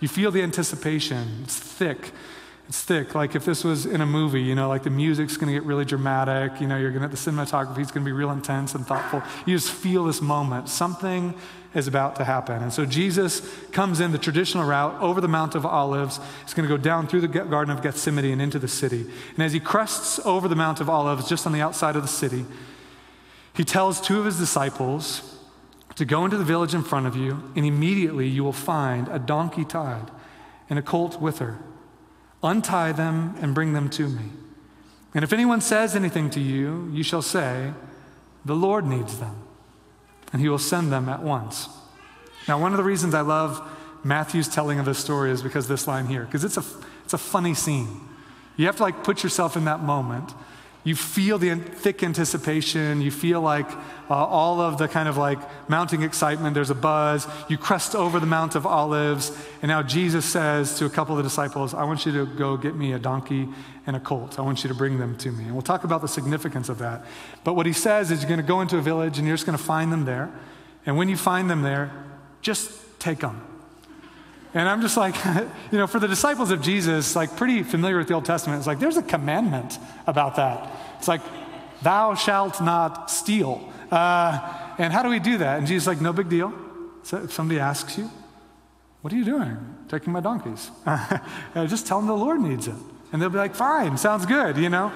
you 0.00 0.08
feel 0.08 0.32
the 0.32 0.42
anticipation. 0.42 1.42
It's 1.44 1.56
thick. 1.56 2.10
It's 2.68 2.82
thick. 2.82 3.14
Like 3.14 3.34
if 3.34 3.46
this 3.46 3.64
was 3.64 3.86
in 3.86 4.02
a 4.02 4.06
movie, 4.06 4.42
you 4.42 4.54
know, 4.54 4.68
like 4.68 4.82
the 4.82 4.90
music's 4.90 5.38
going 5.38 5.46
to 5.48 5.58
get 5.58 5.62
really 5.62 5.86
dramatic. 5.86 6.60
You 6.60 6.66
know, 6.66 6.76
you're 6.76 6.90
going 6.90 7.02
to, 7.02 7.08
the 7.08 7.16
cinematography 7.16 7.78
is 7.78 7.90
going 7.90 8.04
to 8.04 8.08
be 8.08 8.12
real 8.12 8.30
intense 8.30 8.74
and 8.74 8.86
thoughtful. 8.86 9.22
You 9.46 9.56
just 9.56 9.72
feel 9.72 10.04
this 10.04 10.20
moment. 10.20 10.68
Something 10.68 11.34
is 11.74 11.86
about 11.86 12.16
to 12.16 12.24
happen. 12.24 12.62
And 12.62 12.70
so 12.70 12.84
Jesus 12.84 13.40
comes 13.72 14.00
in 14.00 14.12
the 14.12 14.18
traditional 14.18 14.66
route 14.66 15.00
over 15.00 15.22
the 15.22 15.28
Mount 15.28 15.54
of 15.54 15.64
Olives. 15.64 16.20
He's 16.44 16.52
going 16.52 16.68
to 16.68 16.74
go 16.74 16.80
down 16.80 17.06
through 17.06 17.22
the 17.22 17.28
Garden 17.28 17.74
of 17.74 17.82
Gethsemane 17.82 18.32
and 18.32 18.42
into 18.42 18.58
the 18.58 18.68
city. 18.68 19.06
And 19.34 19.42
as 19.42 19.54
he 19.54 19.60
crests 19.60 20.20
over 20.26 20.46
the 20.46 20.56
Mount 20.56 20.80
of 20.80 20.90
Olives, 20.90 21.26
just 21.26 21.46
on 21.46 21.52
the 21.52 21.62
outside 21.62 21.96
of 21.96 22.02
the 22.02 22.08
city, 22.08 22.44
he 23.54 23.64
tells 23.64 23.98
two 23.98 24.18
of 24.18 24.26
his 24.26 24.38
disciples 24.38 25.38
to 25.94 26.04
go 26.04 26.24
into 26.24 26.36
the 26.36 26.44
village 26.44 26.74
in 26.74 26.82
front 26.82 27.06
of 27.06 27.16
you, 27.16 27.42
and 27.56 27.64
immediately 27.64 28.28
you 28.28 28.44
will 28.44 28.52
find 28.52 29.08
a 29.08 29.18
donkey 29.18 29.64
tied 29.64 30.10
and 30.70 30.78
a 30.78 30.82
colt 30.82 31.20
with 31.20 31.38
her. 31.38 31.58
Untie 32.42 32.92
them 32.92 33.34
and 33.40 33.54
bring 33.54 33.72
them 33.72 33.88
to 33.90 34.08
me. 34.08 34.30
And 35.14 35.24
if 35.24 35.32
anyone 35.32 35.60
says 35.60 35.96
anything 35.96 36.30
to 36.30 36.40
you, 36.40 36.90
you 36.92 37.02
shall 37.02 37.22
say, 37.22 37.72
The 38.44 38.54
Lord 38.54 38.86
needs 38.86 39.18
them, 39.18 39.36
and 40.32 40.40
he 40.40 40.48
will 40.48 40.58
send 40.58 40.92
them 40.92 41.08
at 41.08 41.22
once. 41.22 41.68
Now, 42.46 42.60
one 42.60 42.72
of 42.72 42.78
the 42.78 42.84
reasons 42.84 43.14
I 43.14 43.22
love 43.22 43.60
Matthew's 44.04 44.48
telling 44.48 44.78
of 44.78 44.86
this 44.86 44.98
story 44.98 45.30
is 45.30 45.42
because 45.42 45.68
this 45.68 45.88
line 45.88 46.06
here, 46.06 46.24
because 46.24 46.44
it's 46.44 46.56
a, 46.56 46.64
it's 47.04 47.14
a 47.14 47.18
funny 47.18 47.54
scene. 47.54 48.00
You 48.56 48.66
have 48.66 48.76
to 48.76 48.82
like 48.82 49.04
put 49.04 49.22
yourself 49.22 49.56
in 49.56 49.64
that 49.64 49.82
moment 49.82 50.32
you 50.84 50.94
feel 50.94 51.38
the 51.38 51.54
thick 51.56 52.02
anticipation. 52.02 53.02
You 53.02 53.10
feel 53.10 53.40
like 53.40 53.70
uh, 54.08 54.14
all 54.14 54.60
of 54.60 54.78
the 54.78 54.88
kind 54.88 55.08
of 55.08 55.16
like 55.16 55.38
mounting 55.68 56.02
excitement. 56.02 56.54
There's 56.54 56.70
a 56.70 56.74
buzz. 56.74 57.26
You 57.48 57.58
crest 57.58 57.94
over 57.94 58.20
the 58.20 58.26
Mount 58.26 58.54
of 58.54 58.64
Olives. 58.64 59.36
And 59.60 59.68
now 59.68 59.82
Jesus 59.82 60.24
says 60.24 60.78
to 60.78 60.86
a 60.86 60.90
couple 60.90 61.16
of 61.16 61.22
the 61.22 61.28
disciples, 61.28 61.74
I 61.74 61.84
want 61.84 62.06
you 62.06 62.12
to 62.12 62.26
go 62.26 62.56
get 62.56 62.74
me 62.74 62.92
a 62.92 62.98
donkey 62.98 63.48
and 63.86 63.96
a 63.96 64.00
colt. 64.00 64.38
I 64.38 64.42
want 64.42 64.62
you 64.62 64.68
to 64.68 64.74
bring 64.74 64.98
them 64.98 65.16
to 65.18 65.32
me. 65.32 65.44
And 65.44 65.52
we'll 65.52 65.62
talk 65.62 65.84
about 65.84 66.00
the 66.00 66.08
significance 66.08 66.68
of 66.68 66.78
that. 66.78 67.04
But 67.44 67.54
what 67.54 67.66
he 67.66 67.72
says 67.72 68.10
is 68.10 68.22
you're 68.22 68.28
going 68.28 68.40
to 68.40 68.46
go 68.46 68.60
into 68.60 68.78
a 68.78 68.82
village 68.82 69.18
and 69.18 69.26
you're 69.26 69.36
just 69.36 69.46
going 69.46 69.58
to 69.58 69.64
find 69.64 69.92
them 69.92 70.04
there. 70.04 70.30
And 70.86 70.96
when 70.96 71.08
you 71.08 71.16
find 71.16 71.50
them 71.50 71.62
there, 71.62 71.90
just 72.40 72.70
take 73.00 73.18
them. 73.18 73.42
And 74.54 74.68
I'm 74.68 74.80
just 74.80 74.96
like, 74.96 75.14
you 75.72 75.78
know, 75.78 75.86
for 75.86 75.98
the 75.98 76.08
disciples 76.08 76.50
of 76.50 76.62
Jesus, 76.62 77.14
like 77.14 77.36
pretty 77.36 77.62
familiar 77.62 77.98
with 77.98 78.08
the 78.08 78.14
Old 78.14 78.24
Testament, 78.24 78.58
it's 78.58 78.66
like 78.66 78.78
there's 78.78 78.96
a 78.96 79.02
commandment 79.02 79.78
about 80.06 80.36
that. 80.36 80.70
It's 80.98 81.08
like, 81.08 81.20
thou 81.82 82.14
shalt 82.14 82.60
not 82.60 83.10
steal. 83.10 83.72
Uh, 83.90 84.74
and 84.78 84.92
how 84.92 85.02
do 85.02 85.08
we 85.08 85.18
do 85.18 85.38
that? 85.38 85.58
And 85.58 85.66
Jesus 85.66 85.86
like, 85.86 86.00
no 86.00 86.12
big 86.12 86.28
deal. 86.28 86.52
So 87.02 87.18
if 87.24 87.32
somebody 87.32 87.60
asks 87.60 87.96
you, 87.98 88.10
what 89.00 89.12
are 89.12 89.16
you 89.16 89.24
doing? 89.24 89.56
Taking 89.88 90.12
my 90.12 90.20
donkeys. 90.20 90.70
just 91.54 91.86
tell 91.86 91.98
them 91.98 92.08
the 92.08 92.14
Lord 92.14 92.40
needs 92.40 92.68
it. 92.68 92.74
And 93.12 93.22
they'll 93.22 93.30
be 93.30 93.38
like, 93.38 93.54
fine, 93.54 93.96
sounds 93.96 94.26
good, 94.26 94.56
you 94.56 94.68
know? 94.68 94.92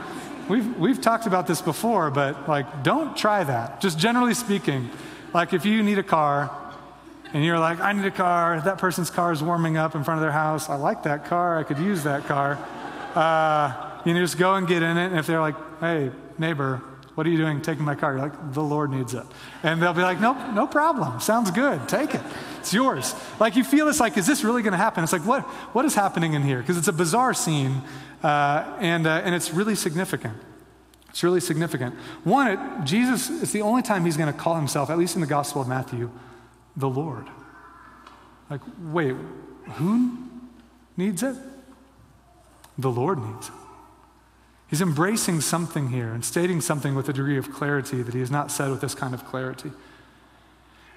We've, 0.48 0.76
we've 0.76 1.00
talked 1.00 1.26
about 1.26 1.46
this 1.46 1.62
before, 1.62 2.10
but 2.10 2.48
like, 2.48 2.82
don't 2.82 3.16
try 3.16 3.44
that. 3.44 3.80
Just 3.80 3.98
generally 3.98 4.34
speaking, 4.34 4.90
like 5.32 5.52
if 5.52 5.64
you 5.64 5.82
need 5.82 5.98
a 5.98 6.02
car 6.02 6.50
and 7.32 7.44
you're 7.44 7.58
like, 7.58 7.80
I 7.80 7.92
need 7.92 8.04
a 8.04 8.10
car, 8.10 8.60
that 8.60 8.78
person's 8.78 9.10
car 9.10 9.32
is 9.32 9.42
warming 9.42 9.76
up 9.76 9.94
in 9.94 10.04
front 10.04 10.18
of 10.18 10.22
their 10.22 10.32
house, 10.32 10.68
I 10.68 10.74
like 10.74 11.04
that 11.04 11.26
car, 11.26 11.58
I 11.58 11.62
could 11.62 11.78
use 11.78 12.04
that 12.04 12.24
car. 12.24 12.58
Uh, 13.14 14.00
you 14.04 14.14
just 14.14 14.38
go 14.38 14.54
and 14.54 14.66
get 14.66 14.82
in 14.82 14.96
it. 14.96 15.06
And 15.06 15.18
if 15.18 15.26
they're 15.26 15.40
like, 15.40 15.56
hey, 15.80 16.10
neighbor, 16.38 16.82
what 17.14 17.26
are 17.26 17.30
you 17.30 17.36
doing 17.36 17.60
taking 17.60 17.84
my 17.84 17.94
car? 17.94 18.12
You're 18.12 18.22
like, 18.22 18.52
the 18.52 18.62
Lord 18.62 18.90
needs 18.90 19.14
it. 19.14 19.24
And 19.62 19.82
they'll 19.82 19.92
be 19.92 20.02
like, 20.02 20.20
nope, 20.20 20.38
no 20.54 20.66
problem. 20.66 21.20
Sounds 21.20 21.50
good. 21.50 21.88
Take 21.88 22.14
it. 22.14 22.22
It's 22.58 22.72
yours. 22.72 23.14
Like 23.38 23.54
you 23.54 23.64
feel 23.64 23.88
it's 23.88 24.00
like, 24.00 24.16
is 24.16 24.26
this 24.26 24.44
really 24.44 24.62
going 24.62 24.72
to 24.72 24.78
happen? 24.78 25.04
It's 25.04 25.12
like, 25.12 25.26
what, 25.26 25.42
what 25.74 25.84
is 25.84 25.94
happening 25.94 26.32
in 26.32 26.42
here? 26.42 26.60
Because 26.60 26.78
it's 26.78 26.88
a 26.88 26.92
bizarre 26.92 27.34
scene 27.34 27.82
uh, 28.22 28.76
and, 28.80 29.06
uh, 29.06 29.22
and 29.24 29.34
it's 29.34 29.52
really 29.52 29.74
significant. 29.74 30.36
It's 31.10 31.22
really 31.22 31.40
significant. 31.40 31.94
One, 32.24 32.46
it, 32.46 32.84
Jesus, 32.84 33.42
it's 33.42 33.52
the 33.52 33.62
only 33.62 33.82
time 33.82 34.06
he's 34.06 34.16
going 34.16 34.32
to 34.32 34.38
call 34.38 34.56
himself, 34.56 34.88
at 34.88 34.96
least 34.96 35.14
in 35.14 35.20
the 35.20 35.26
Gospel 35.26 35.60
of 35.60 35.68
Matthew, 35.68 36.10
the 36.76 36.88
Lord. 36.88 37.26
Like, 38.50 38.60
wait, 38.80 39.16
who 39.74 40.18
needs 40.96 41.22
it? 41.22 41.36
The 42.78 42.90
Lord 42.90 43.18
needs 43.18 43.48
it. 43.48 43.54
He's 44.68 44.80
embracing 44.80 45.42
something 45.42 45.90
here 45.90 46.12
and 46.12 46.24
stating 46.24 46.62
something 46.62 46.94
with 46.94 47.08
a 47.08 47.12
degree 47.12 47.36
of 47.36 47.52
clarity 47.52 48.02
that 48.02 48.14
he 48.14 48.20
has 48.20 48.30
not 48.30 48.50
said 48.50 48.70
with 48.70 48.80
this 48.80 48.94
kind 48.94 49.12
of 49.12 49.24
clarity. 49.26 49.70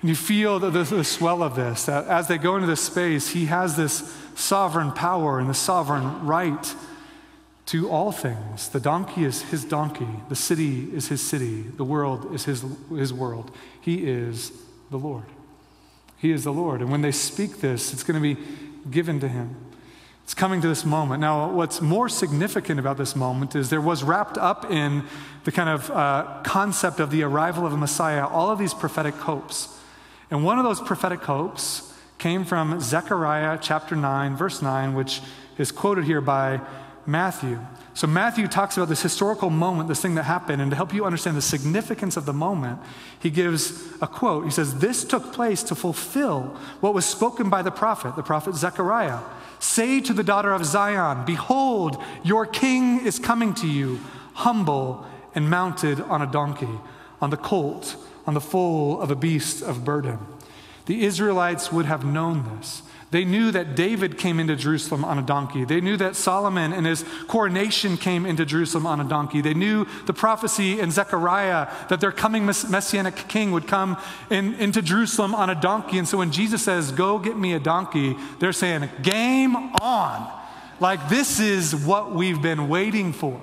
And 0.02 0.10
you 0.10 0.16
feel 0.16 0.60
the, 0.60 0.70
the, 0.70 0.84
the, 0.84 1.04
swell 1.04 1.44
of 1.44 1.56
this, 1.56 1.86
that 1.86 2.08
as 2.08 2.28
they 2.28 2.38
go 2.38 2.56
into 2.56 2.68
this 2.68 2.82
space, 2.82 3.30
he 3.30 3.48
has 3.48 3.76
this 3.76 4.16
sovereign 4.36 4.92
power 4.92 5.40
and 5.40 5.50
the 5.50 5.54
sovereign 5.54 6.26
right 6.26 6.74
to 7.66 7.90
all 7.90 8.12
things. 8.14 8.70
The 8.70 8.80
donkey 8.80 9.26
is 9.26 9.42
his 9.42 9.66
donkey, 9.66 10.08
the 10.30 10.36
city 10.36 10.84
is 10.96 11.08
his 11.08 11.22
city, 11.22 11.64
the 11.64 11.84
world 11.84 12.34
is 12.34 12.46
his, 12.46 12.64
his 12.90 13.14
world. 13.14 13.52
He 13.82 14.08
is 14.08 14.52
the 14.90 14.98
Lord. 14.98 15.26
He 16.17 16.32
is 16.32 16.43
the 16.43 16.54
Lord. 16.54 16.82
And 16.82 16.91
when 16.91 17.01
they 17.01 17.12
speak 17.12 17.62
this, 17.62 17.93
it's 17.93 18.04
going 18.04 18.21
to 18.21 18.36
be 18.36 18.41
given 18.89 19.19
to 19.19 19.28
him. 19.28 19.56
It's 20.23 20.34
coming 20.34 20.60
to 20.62 20.67
this 20.67 20.86
moment. 20.86 21.21
Now, 21.21 21.51
what's 21.51 21.82
more 21.82 22.10
significant 22.10 22.80
about 22.80 22.97
this 22.97 23.15
moment 23.15 23.56
is 23.56 23.69
there 23.69 23.80
was 23.80 24.04
wrapped 24.04 24.39
up 24.39 24.71
in 24.71 25.04
the 25.43 25.51
kind 25.51 25.69
of 25.69 25.91
uh, 25.91 26.41
concept 26.43 26.99
of 26.99 27.12
the 27.12 27.21
arrival 27.21 27.63
of 27.63 27.73
a 27.73 27.78
Messiah 27.78 28.25
all 28.25 28.49
of 28.49 28.58
these 28.58 28.73
prophetic 28.73 29.13
hopes. 29.13 29.80
And 30.32 30.43
one 30.43 30.58
of 30.58 30.63
those 30.63 30.82
prophetic 30.82 31.21
hopes 31.21 31.93
came 32.17 32.43
from 32.43 32.80
Zechariah 32.80 33.60
chapter 33.62 33.95
9, 33.95 34.36
verse 34.36 34.63
9, 34.63 34.95
which 34.95 35.21
is 35.60 35.71
quoted 35.71 36.06
here 36.06 36.21
by 36.21 36.60
Matthew. 37.06 37.60
So, 37.96 38.08
Matthew 38.08 38.50
talks 38.50 38.76
about 38.76 38.90
this 38.90 39.02
historical 39.02 39.50
moment, 39.50 39.88
this 39.88 40.02
thing 40.02 40.16
that 40.16 40.24
happened, 40.24 40.62
and 40.62 40.70
to 40.70 40.76
help 40.76 40.94
you 40.94 41.06
understand 41.06 41.38
the 41.38 41.42
significance 41.42 42.18
of 42.18 42.26
the 42.26 42.34
moment, 42.34 42.82
he 43.18 43.30
gives 43.30 43.88
a 44.02 44.08
quote. 44.08 44.44
He 44.44 44.52
says, 44.52 44.80
This 44.80 45.06
took 45.06 45.32
place 45.32 45.64
to 45.64 45.76
fulfill 45.76 46.58
what 46.82 46.94
was 46.94 47.06
spoken 47.06 47.50
by 47.50 47.62
the 47.62 47.72
prophet, 47.72 48.18
the 48.18 48.22
prophet 48.22 48.56
Zechariah. 48.56 49.20
Say 49.60 50.02
to 50.02 50.14
the 50.14 50.26
daughter 50.26 50.52
of 50.52 50.66
Zion, 50.66 51.24
Behold, 51.26 52.04
your 52.22 52.46
king 52.46 53.00
is 53.06 53.18
coming 53.18 53.54
to 53.56 53.68
you, 53.68 54.02
humble 54.34 55.06
and 55.34 55.50
mounted 55.50 56.02
on 56.02 56.22
a 56.22 56.30
donkey, 56.30 56.80
on 57.22 57.30
the 57.30 57.38
colt, 57.38 57.96
on 58.28 58.34
the 58.34 58.42
foal 58.42 59.00
of 59.00 59.10
a 59.10 59.16
beast 59.16 59.62
of 59.62 59.86
burden. 59.86 60.20
The 60.86 61.06
Israelites 61.06 61.72
would 61.72 61.86
have 61.86 62.04
known 62.04 62.58
this. 62.58 62.82
They 63.15 63.23
knew 63.23 63.49
that 63.51 63.78
David 63.78 64.17
came 64.17 64.41
into 64.41 64.58
Jerusalem 64.58 65.06
on 65.06 65.17
a 65.17 65.21
donkey. 65.21 65.63
They 65.63 65.80
knew 65.80 65.95
that 65.95 66.17
Solomon 66.17 66.73
and 66.73 66.86
his 66.86 67.06
coronation 67.30 67.95
came 67.95 68.25
into 68.25 68.45
Jerusalem 68.45 68.86
on 68.86 68.99
a 68.99 69.06
donkey. 69.06 69.39
They 69.39 69.54
knew 69.54 69.86
the 70.06 70.12
prophecy 70.12 70.82
in 70.82 70.91
Zechariah 70.91 71.69
that 71.88 72.01
their 72.01 72.12
coming 72.12 72.45
messianic 72.45 73.15
king 73.30 73.54
would 73.54 73.67
come 73.67 73.95
in, 74.30 74.56
into 74.56 74.82
Jerusalem 74.82 75.34
on 75.34 75.49
a 75.49 75.56
donkey. 75.56 75.97
And 75.97 76.06
so 76.06 76.17
when 76.17 76.34
Jesus 76.34 76.62
says, 76.62 76.91
Go 76.91 77.17
get 77.17 77.38
me 77.38 77.54
a 77.54 77.60
donkey, 77.60 78.17
they're 78.39 78.51
saying, 78.51 78.89
Game 79.01 79.56
on. 79.56 80.30
Like, 80.82 81.08
this 81.08 81.39
is 81.39 81.73
what 81.73 82.13
we've 82.13 82.41
been 82.41 82.67
waiting 82.67 83.13
for. 83.13 83.39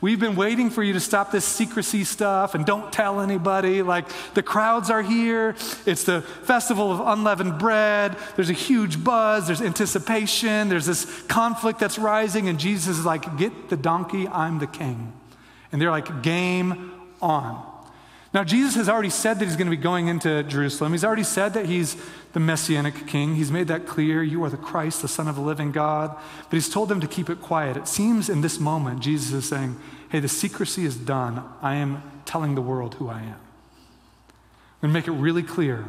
We've 0.00 0.20
been 0.20 0.36
waiting 0.36 0.70
for 0.70 0.82
you 0.82 0.92
to 0.92 1.00
stop 1.00 1.32
this 1.32 1.44
secrecy 1.44 2.04
stuff 2.04 2.54
and 2.54 2.66
don't 2.66 2.92
tell 2.92 3.20
anybody. 3.20 3.82
Like, 3.82 4.06
the 4.34 4.42
crowds 4.42 4.90
are 4.90 5.02
here. 5.02 5.56
It's 5.86 6.04
the 6.04 6.22
festival 6.22 6.92
of 6.92 7.00
unleavened 7.00 7.58
bread. 7.58 8.16
There's 8.36 8.50
a 8.50 8.54
huge 8.54 9.02
buzz. 9.02 9.46
There's 9.46 9.62
anticipation. 9.62 10.68
There's 10.68 10.86
this 10.86 11.22
conflict 11.22 11.78
that's 11.78 11.98
rising. 11.98 12.48
And 12.48 12.58
Jesus 12.58 12.98
is 12.98 13.06
like, 13.06 13.36
Get 13.38 13.68
the 13.68 13.76
donkey. 13.76 14.28
I'm 14.28 14.58
the 14.58 14.66
king. 14.66 15.12
And 15.72 15.80
they're 15.80 15.90
like, 15.90 16.22
Game 16.22 16.92
on. 17.20 17.75
Now, 18.34 18.44
Jesus 18.44 18.74
has 18.74 18.88
already 18.88 19.10
said 19.10 19.38
that 19.38 19.44
he's 19.46 19.56
going 19.56 19.70
to 19.70 19.76
be 19.76 19.82
going 19.82 20.08
into 20.08 20.42
Jerusalem. 20.42 20.92
He's 20.92 21.04
already 21.04 21.22
said 21.22 21.54
that 21.54 21.66
he's 21.66 21.96
the 22.32 22.40
messianic 22.40 23.06
king. 23.06 23.36
He's 23.36 23.50
made 23.50 23.68
that 23.68 23.86
clear. 23.86 24.22
You 24.22 24.44
are 24.44 24.50
the 24.50 24.56
Christ, 24.56 25.02
the 25.02 25.08
Son 25.08 25.28
of 25.28 25.36
the 25.36 25.40
living 25.40 25.72
God. 25.72 26.16
But 26.50 26.52
he's 26.52 26.68
told 26.68 26.88
them 26.88 27.00
to 27.00 27.06
keep 27.06 27.30
it 27.30 27.40
quiet. 27.40 27.76
It 27.76 27.88
seems 27.88 28.28
in 28.28 28.40
this 28.40 28.58
moment, 28.60 29.00
Jesus 29.00 29.32
is 29.32 29.48
saying, 29.48 29.76
Hey, 30.10 30.20
the 30.20 30.28
secrecy 30.28 30.84
is 30.84 30.96
done. 30.96 31.42
I 31.62 31.76
am 31.76 32.02
telling 32.24 32.54
the 32.54 32.60
world 32.60 32.94
who 32.94 33.08
I 33.08 33.20
am. 33.20 33.40
I'm 34.82 34.92
going 34.92 34.92
to 34.92 35.00
make 35.00 35.08
it 35.08 35.12
really 35.12 35.42
clear 35.42 35.86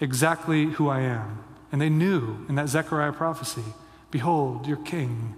exactly 0.00 0.66
who 0.66 0.88
I 0.88 1.00
am. 1.00 1.44
And 1.70 1.80
they 1.80 1.90
knew 1.90 2.46
in 2.48 2.54
that 2.54 2.68
Zechariah 2.68 3.12
prophecy 3.12 3.64
Behold, 4.10 4.66
your 4.66 4.78
king 4.78 5.34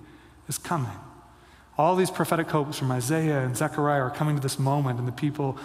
is 0.49 0.59
coming. 0.59 0.97
All 1.77 1.97
these 1.97 2.11
prophetic 2.11 2.49
hopes 2.51 2.79
from 2.79 2.93
Isaiah 2.93 3.41
and 3.41 3.57
Zechariah 3.57 4.03
are 4.03 4.11
coming 4.11 4.37
to 4.37 4.43
this 4.43 4.59
moment, 4.59 4.99
and 4.99 5.09
the 5.09 5.13
people, 5.13 5.59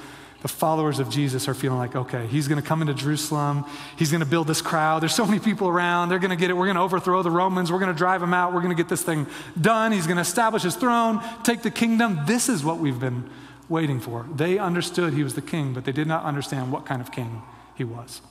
the 0.46 0.50
followers 0.50 1.00
of 1.00 1.10
Jesus, 1.10 1.48
are 1.48 1.56
feeling 1.56 1.80
like, 1.80 1.96
okay, 1.96 2.28
he's 2.28 2.48
going 2.48 2.62
to 2.62 2.68
come 2.68 2.80
into 2.80 2.94
Jerusalem. 2.94 3.66
He's 3.96 4.12
going 4.12 4.20
to 4.20 4.28
build 4.28 4.46
this 4.46 4.62
crowd. 4.62 5.02
There's 5.02 5.16
so 5.16 5.26
many 5.26 5.40
people 5.40 5.68
around. 5.68 6.10
They're 6.10 6.20
going 6.20 6.30
to 6.30 6.36
get 6.36 6.52
it. 6.52 6.54
We're 6.54 6.68
going 6.68 6.76
to 6.76 6.84
overthrow 6.84 7.24
the 7.24 7.32
Romans. 7.32 7.72
We're 7.72 7.80
going 7.80 7.92
to 7.92 7.98
drive 7.98 8.22
them 8.22 8.32
out. 8.32 8.54
We're 8.54 8.62
going 8.62 8.70
to 8.70 8.80
get 8.80 8.88
this 8.88 9.02
thing 9.02 9.26
done. 9.60 9.92
He's 9.92 10.06
going 10.06 10.18
to 10.18 10.22
establish 10.22 10.62
his 10.62 10.76
throne, 10.76 11.20
take 11.42 11.64
the 11.64 11.72
kingdom. 11.72 12.20
This 12.28 12.48
is 12.48 12.64
what 12.64 12.78
we've 12.78 13.00
been 13.00 13.28
waiting 13.70 14.00
for. 14.00 14.28
They 14.36 14.60
understood 14.60 15.14
he 15.14 15.24
was 15.24 15.34
the 15.34 15.42
king, 15.42 15.74
but 15.74 15.84
they 15.84 15.92
did 15.92 16.06
not 16.06 16.24
understand 16.26 16.72
what 16.72 16.86
kind 16.86 17.02
of 17.02 17.12
king 17.12 17.42
he 17.74 17.84
was. 17.84 18.22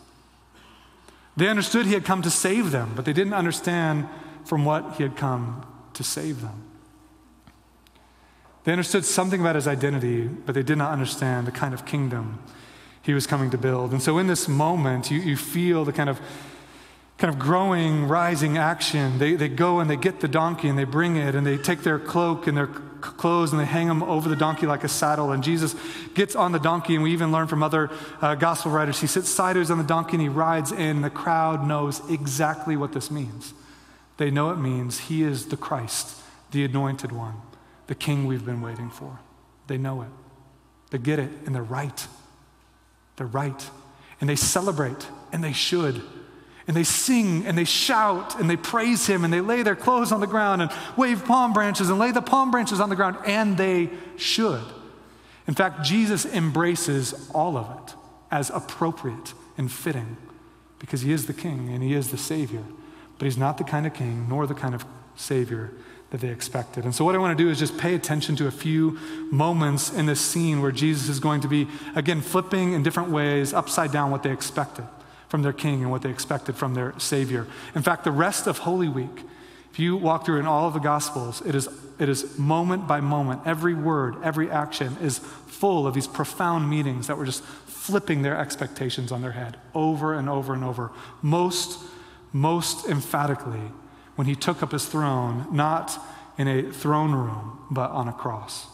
They 1.37 1.49
understood 1.49 1.85
he 1.85 1.95
had 1.95 2.05
come 2.05 2.23
to 2.23 2.31
save 2.31 2.71
them, 2.71 2.93
but 2.95 3.07
they 3.07 3.13
didn't 3.13 3.35
understand 3.35 4.09
from 4.45 4.65
what 4.65 4.99
he 4.99 5.03
had 5.03 5.17
come 5.17 5.67
to 5.95 6.05
save 6.05 6.43
them. 6.43 6.64
They 8.65 8.73
understood 8.73 9.05
something 9.05 9.41
about 9.41 9.55
his 9.55 9.69
identity, 9.69 10.27
but 10.27 10.55
they 10.55 10.63
did 10.63 10.79
not 10.79 10.91
understand 10.91 11.47
the 11.47 11.53
kind 11.53 11.75
of 11.75 11.85
kingdom 11.85 12.39
he 13.03 13.13
was 13.13 13.27
coming 13.27 13.51
to 13.51 13.59
build. 13.59 13.93
And 13.93 14.03
so 14.03 14.19
in 14.19 14.27
this 14.27 14.49
moment, 14.49 15.11
you, 15.11 15.21
you 15.21 15.37
feel 15.37 15.85
the 15.85 15.93
kind 15.93 16.09
of 16.09 16.21
kind 17.17 17.33
of 17.33 17.39
growing, 17.39 18.09
rising 18.09 18.59
action. 18.59 19.19
They, 19.19 19.35
they 19.37 19.49
go 19.49 19.79
and 19.79 19.89
they 19.89 19.97
get 19.97 20.19
the 20.19 20.27
donkey 20.27 20.69
and 20.69 20.77
they 20.77 20.85
bring 20.85 21.17
it 21.17 21.37
and 21.37 21.47
they 21.47 21.57
take 21.57 21.85
their 21.85 22.01
cloak 22.01 22.49
and 22.49 22.57
their 22.57 22.67
clothes 22.67 23.53
and 23.53 23.61
they 23.61 23.67
hang 23.67 23.87
them 23.87 24.03
over 24.03 24.29
the 24.29 24.35
donkey 24.35 24.67
like 24.67 24.83
a 24.83 24.89
saddle. 24.89 25.31
And 25.31 25.45
Jesus 25.45 25.77
gets 26.15 26.35
on 26.35 26.51
the 26.51 26.59
donkey, 26.59 26.95
and 26.95 27.05
we 27.05 27.13
even 27.13 27.31
learn 27.31 27.47
from 27.47 27.63
other 27.63 27.91
uh, 28.21 28.35
gospel 28.35 28.73
writers, 28.73 29.01
he 29.01 29.07
sits 29.07 29.29
sideways 29.29 29.71
on 29.71 29.79
the 29.79 29.85
donkey 29.85 30.15
and 30.15 30.23
he 30.23 30.29
rides 30.29 30.73
in. 30.73 31.03
The 31.03 31.11
crowd 31.11 31.67
knows 31.67 32.01
exactly 32.11 32.77
what 32.77 32.93
this 32.93 33.11
means. 33.11 33.53
They 34.17 34.31
know 34.31 34.51
it 34.51 34.57
means 34.57 35.01
he 35.01 35.23
is 35.23 35.47
the 35.47 35.57
Christ, 35.57 36.21
the 36.51 36.65
anointed 36.65 37.13
one 37.13 37.35
the 37.87 37.95
king 37.95 38.27
we've 38.27 38.45
been 38.45 38.61
waiting 38.61 38.91
for. 38.91 39.19
They 39.67 39.79
know 39.79 40.03
it. 40.03 40.09
They 40.91 40.99
get 40.99 41.19
it, 41.19 41.31
and 41.47 41.55
they're 41.55 41.63
right. 41.63 42.07
They're 43.17 43.27
right. 43.27 43.71
And 44.21 44.29
they 44.29 44.37
celebrate, 44.37 45.09
and 45.33 45.43
they 45.43 45.53
should. 45.53 46.03
And 46.67 46.77
they 46.77 46.85
sing 46.85 47.45
and 47.45 47.59
they 47.59 47.65
shout 47.65 48.41
and 48.41 48.49
they 48.49 48.57
praise 48.57 49.07
him 49.07 49.23
and 49.23 49.31
they 49.31 49.43
lay 49.43 49.63
their 49.63 49.77
clothes 49.77 50.13
on 50.13 50.21
the 50.21 50.27
ground 50.27 50.63
and 50.63 50.71
wave 50.97 51.23
palm 51.27 51.53
branches 51.53 51.91
and 51.91 51.99
lay 51.99 52.11
the 52.11 52.23
palm 52.23 52.51
branches 52.51 52.81
on 52.81 52.89
the 52.89 52.97
ground, 52.97 53.19
and 53.27 53.59
they 53.59 53.91
should. 54.17 54.65
In 55.47 55.55
fact, 55.55 55.83
Jesus 55.85 56.25
embraces 56.25 57.31
all 57.35 57.59
of 57.59 57.71
it 57.71 57.95
as 58.31 58.49
appropriate 58.49 59.35
and 59.59 59.71
fitting 59.71 60.17
because 60.79 61.03
he 61.03 61.13
is 61.13 61.27
the 61.27 61.35
king 61.35 61.69
and 61.69 61.83
he 61.83 61.93
is 61.93 62.11
the 62.11 62.17
savior. 62.17 62.65
But 63.19 63.27
he's 63.27 63.37
not 63.37 63.59
the 63.59 63.65
kind 63.65 63.87
of 63.87 63.93
king 63.93 64.27
nor 64.29 64.47
the 64.47 64.55
kind 64.55 64.75
of 64.75 64.87
savior 65.17 65.71
that 66.15 66.21
they 66.21 66.29
expected. 66.29 66.85
And 66.85 66.95
so, 66.95 67.05
what 67.05 67.17
I 67.17 67.19
want 67.19 67.37
to 67.37 67.45
do 67.45 67.51
is 67.51 67.59
just 67.59 67.77
pay 67.77 67.97
attention 67.97 68.37
to 68.37 68.47
a 68.47 68.51
few 68.53 69.01
moments 69.33 69.93
in 69.93 70.07
this 70.07 70.21
scene 70.21 70.63
where 70.63 70.71
Jesus 70.71 71.09
is 71.09 71.19
going 71.19 71.41
to 71.41 71.49
be, 71.49 71.67
again, 71.97 72.21
flipping 72.21 72.73
in 72.73 72.85
different 72.85 73.11
ways 73.11 73.53
upside 73.53 73.91
down 73.91 74.13
what 74.13 74.23
they 74.23 74.31
expected 74.31 74.85
from 75.27 75.43
their 75.43 75.53
king 75.53 75.83
and 75.83 75.91
what 75.91 76.03
they 76.03 76.11
expected 76.11 76.55
from 76.55 76.75
their 76.75 76.97
Savior. 77.01 77.49
In 77.75 77.83
fact, 77.83 78.05
the 78.05 78.13
rest 78.13 78.47
of 78.47 78.59
Holy 78.59 78.89
Week, 78.89 79.25
if 79.73 79.81
you 79.81 79.97
walk 79.97 80.25
through 80.25 80.39
in 80.39 80.47
all 80.47 80.69
of 80.69 80.75
the 80.75 80.79
Gospels, 80.79 81.43
it 81.45 81.57
is, 81.57 81.69
it 81.99 82.09
is 82.09 82.39
moment 82.39 82.87
by 82.87 83.01
moment. 83.01 83.41
Every 83.45 83.75
word, 83.75 84.15
every 84.23 84.49
action 84.49 84.97
is 85.03 85.19
full 85.19 85.85
of 85.85 85.95
these 85.95 86.07
profound 86.07 86.71
meanings 86.71 87.09
that 87.09 87.19
were 87.19 87.27
just 87.27 87.43
flipping 87.43 88.23
their 88.23 88.39
expectations 88.39 89.11
on 89.11 89.21
their 89.21 89.33
head 89.33 89.57
over 89.75 90.15
and 90.15 90.29
over 90.29 90.55
and 90.55 90.63
over. 90.63 90.93
Most, 91.23 91.81
most 92.33 92.87
emphatically, 92.87 93.73
when 94.17 94.27
he 94.27 94.35
took 94.35 94.63
up 94.63 94.73
his 94.73 94.87
throne, 94.87 95.47
not 95.51 95.99
in 96.39 96.49
a 96.49 96.63
throne 96.71 97.13
room, 97.13 97.59
but 97.71 97.91
on 97.91 98.09
a 98.09 98.13
cross. 98.13 98.67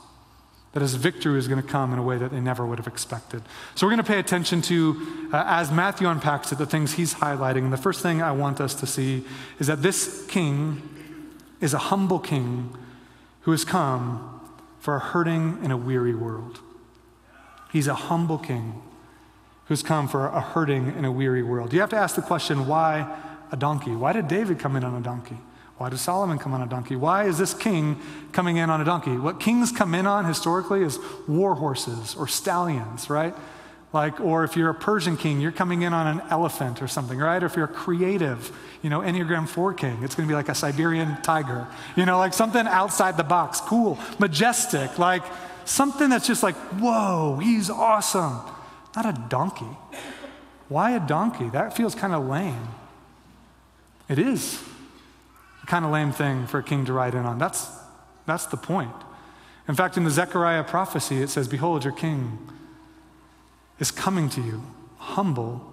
That 0.72 0.82
his 0.82 0.94
victory 0.94 1.38
is 1.38 1.48
going 1.48 1.60
to 1.60 1.66
come 1.66 1.92
in 1.92 1.98
a 1.98 2.02
way 2.02 2.16
that 2.18 2.30
they 2.30 2.40
never 2.40 2.64
would 2.64 2.78
have 2.78 2.86
expected. 2.86 3.42
So 3.74 3.86
we're 3.86 3.92
going 3.92 4.04
to 4.04 4.10
pay 4.12 4.20
attention 4.20 4.62
to, 4.62 5.28
uh, 5.32 5.42
as 5.46 5.72
Matthew 5.72 6.08
unpacks 6.08 6.52
it, 6.52 6.58
the 6.58 6.66
things 6.66 6.94
he's 6.94 7.14
highlighting. 7.14 7.64
And 7.64 7.72
the 7.72 7.76
first 7.76 8.02
thing 8.02 8.22
I 8.22 8.32
want 8.32 8.60
us 8.60 8.74
to 8.76 8.86
see 8.86 9.24
is 9.58 9.66
that 9.66 9.82
this 9.82 10.24
king 10.26 10.82
is 11.60 11.74
a 11.74 11.78
humble 11.78 12.20
king 12.20 12.76
who 13.42 13.50
has 13.50 13.64
come 13.64 14.40
for 14.78 14.94
a 14.96 15.00
hurting 15.00 15.58
and 15.62 15.72
a 15.72 15.76
weary 15.76 16.14
world. 16.14 16.60
He's 17.72 17.86
a 17.86 17.94
humble 17.94 18.38
king 18.38 18.82
who's 19.66 19.82
come 19.82 20.08
for 20.08 20.26
a 20.26 20.40
hurting 20.40 20.88
and 20.88 21.06
a 21.06 21.12
weary 21.12 21.42
world. 21.42 21.72
You 21.72 21.80
have 21.80 21.90
to 21.90 21.96
ask 21.96 22.16
the 22.16 22.22
question 22.22 22.66
why 22.66 23.16
a 23.52 23.56
donkey? 23.56 23.92
Why 23.92 24.12
did 24.12 24.28
David 24.28 24.58
come 24.58 24.76
in 24.76 24.84
on 24.84 24.94
a 24.94 25.00
donkey? 25.00 25.36
Why 25.78 25.88
did 25.88 25.98
Solomon 25.98 26.38
come 26.38 26.52
on 26.52 26.60
a 26.60 26.66
donkey? 26.66 26.94
Why 26.94 27.24
is 27.24 27.38
this 27.38 27.54
king 27.54 27.98
coming 28.32 28.58
in 28.58 28.68
on 28.68 28.82
a 28.82 28.84
donkey? 28.84 29.16
What 29.16 29.40
kings 29.40 29.72
come 29.72 29.94
in 29.94 30.06
on 30.06 30.26
historically 30.26 30.82
is 30.82 30.98
war 31.26 31.54
horses 31.54 32.14
or 32.14 32.28
stallions, 32.28 33.08
right? 33.08 33.34
Like, 33.92 34.20
or 34.20 34.44
if 34.44 34.56
you're 34.56 34.70
a 34.70 34.74
Persian 34.74 35.16
king, 35.16 35.40
you're 35.40 35.52
coming 35.52 35.82
in 35.82 35.92
on 35.92 36.06
an 36.06 36.22
elephant 36.28 36.82
or 36.82 36.86
something, 36.86 37.18
right? 37.18 37.42
Or 37.42 37.46
if 37.46 37.56
you're 37.56 37.64
a 37.64 37.68
creative, 37.68 38.56
you 38.82 38.90
know, 38.90 39.00
Enneagram 39.00 39.48
4 39.48 39.72
king, 39.72 40.02
it's 40.02 40.14
going 40.14 40.28
to 40.28 40.30
be 40.30 40.36
like 40.36 40.48
a 40.48 40.54
Siberian 40.54 41.16
tiger, 41.22 41.66
you 41.96 42.06
know, 42.06 42.18
like 42.18 42.34
something 42.34 42.66
outside 42.66 43.16
the 43.16 43.24
box, 43.24 43.60
cool, 43.60 43.98
majestic, 44.18 44.98
like 44.98 45.22
something 45.64 46.08
that's 46.08 46.26
just 46.26 46.42
like, 46.42 46.56
whoa, 46.78 47.38
he's 47.42 47.70
awesome. 47.70 48.38
Not 48.94 49.06
a 49.06 49.18
donkey. 49.28 49.76
Why 50.68 50.92
a 50.92 51.00
donkey? 51.00 51.48
That 51.48 51.76
feels 51.76 51.94
kind 51.94 52.12
of 52.12 52.26
lame. 52.26 52.68
It 54.10 54.18
is 54.18 54.60
a 55.62 55.66
kind 55.66 55.84
of 55.84 55.92
lame 55.92 56.10
thing 56.10 56.48
for 56.48 56.58
a 56.58 56.62
king 56.62 56.84
to 56.86 56.92
ride 56.92 57.14
in 57.14 57.24
on. 57.24 57.38
That's, 57.38 57.70
that's 58.26 58.46
the 58.46 58.56
point. 58.56 58.92
In 59.68 59.76
fact, 59.76 59.96
in 59.96 60.02
the 60.02 60.10
Zechariah 60.10 60.64
prophecy, 60.64 61.22
it 61.22 61.30
says, 61.30 61.46
Behold, 61.46 61.84
your 61.84 61.92
king 61.92 62.38
is 63.78 63.92
coming 63.92 64.28
to 64.30 64.40
you, 64.40 64.62
humble 64.98 65.72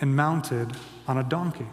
and 0.00 0.16
mounted 0.16 0.72
on 1.06 1.16
a 1.16 1.22
donkey. 1.22 1.68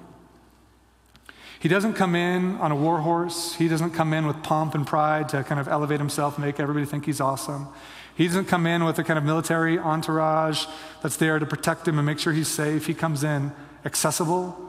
He 1.59 1.69
doesn't 1.69 1.93
come 1.93 2.13
in 2.13 2.57
on 2.57 2.71
a 2.71 2.75
war 2.75 2.99
horse. 2.99 3.55
He 3.55 3.67
doesn't 3.67 3.91
come 3.91 4.13
in 4.13 4.27
with 4.27 4.43
pomp 4.43 4.75
and 4.75 4.85
pride 4.85 5.29
to 5.29 5.43
kind 5.43 5.59
of 5.59 5.67
elevate 5.67 5.99
himself, 5.99 6.37
make 6.37 6.59
everybody 6.59 6.85
think 6.85 7.05
he's 7.05 7.19
awesome. 7.19 7.67
He 8.15 8.27
doesn't 8.27 8.45
come 8.45 8.67
in 8.67 8.83
with 8.83 8.99
a 8.99 9.03
kind 9.03 9.17
of 9.17 9.23
military 9.25 9.79
entourage 9.79 10.67
that's 11.01 11.17
there 11.17 11.39
to 11.39 11.45
protect 11.47 11.87
him 11.87 11.97
and 11.97 12.05
make 12.05 12.19
sure 12.19 12.31
he's 12.31 12.47
safe. 12.47 12.85
He 12.85 12.93
comes 12.93 13.23
in 13.23 13.53
accessible, 13.85 14.62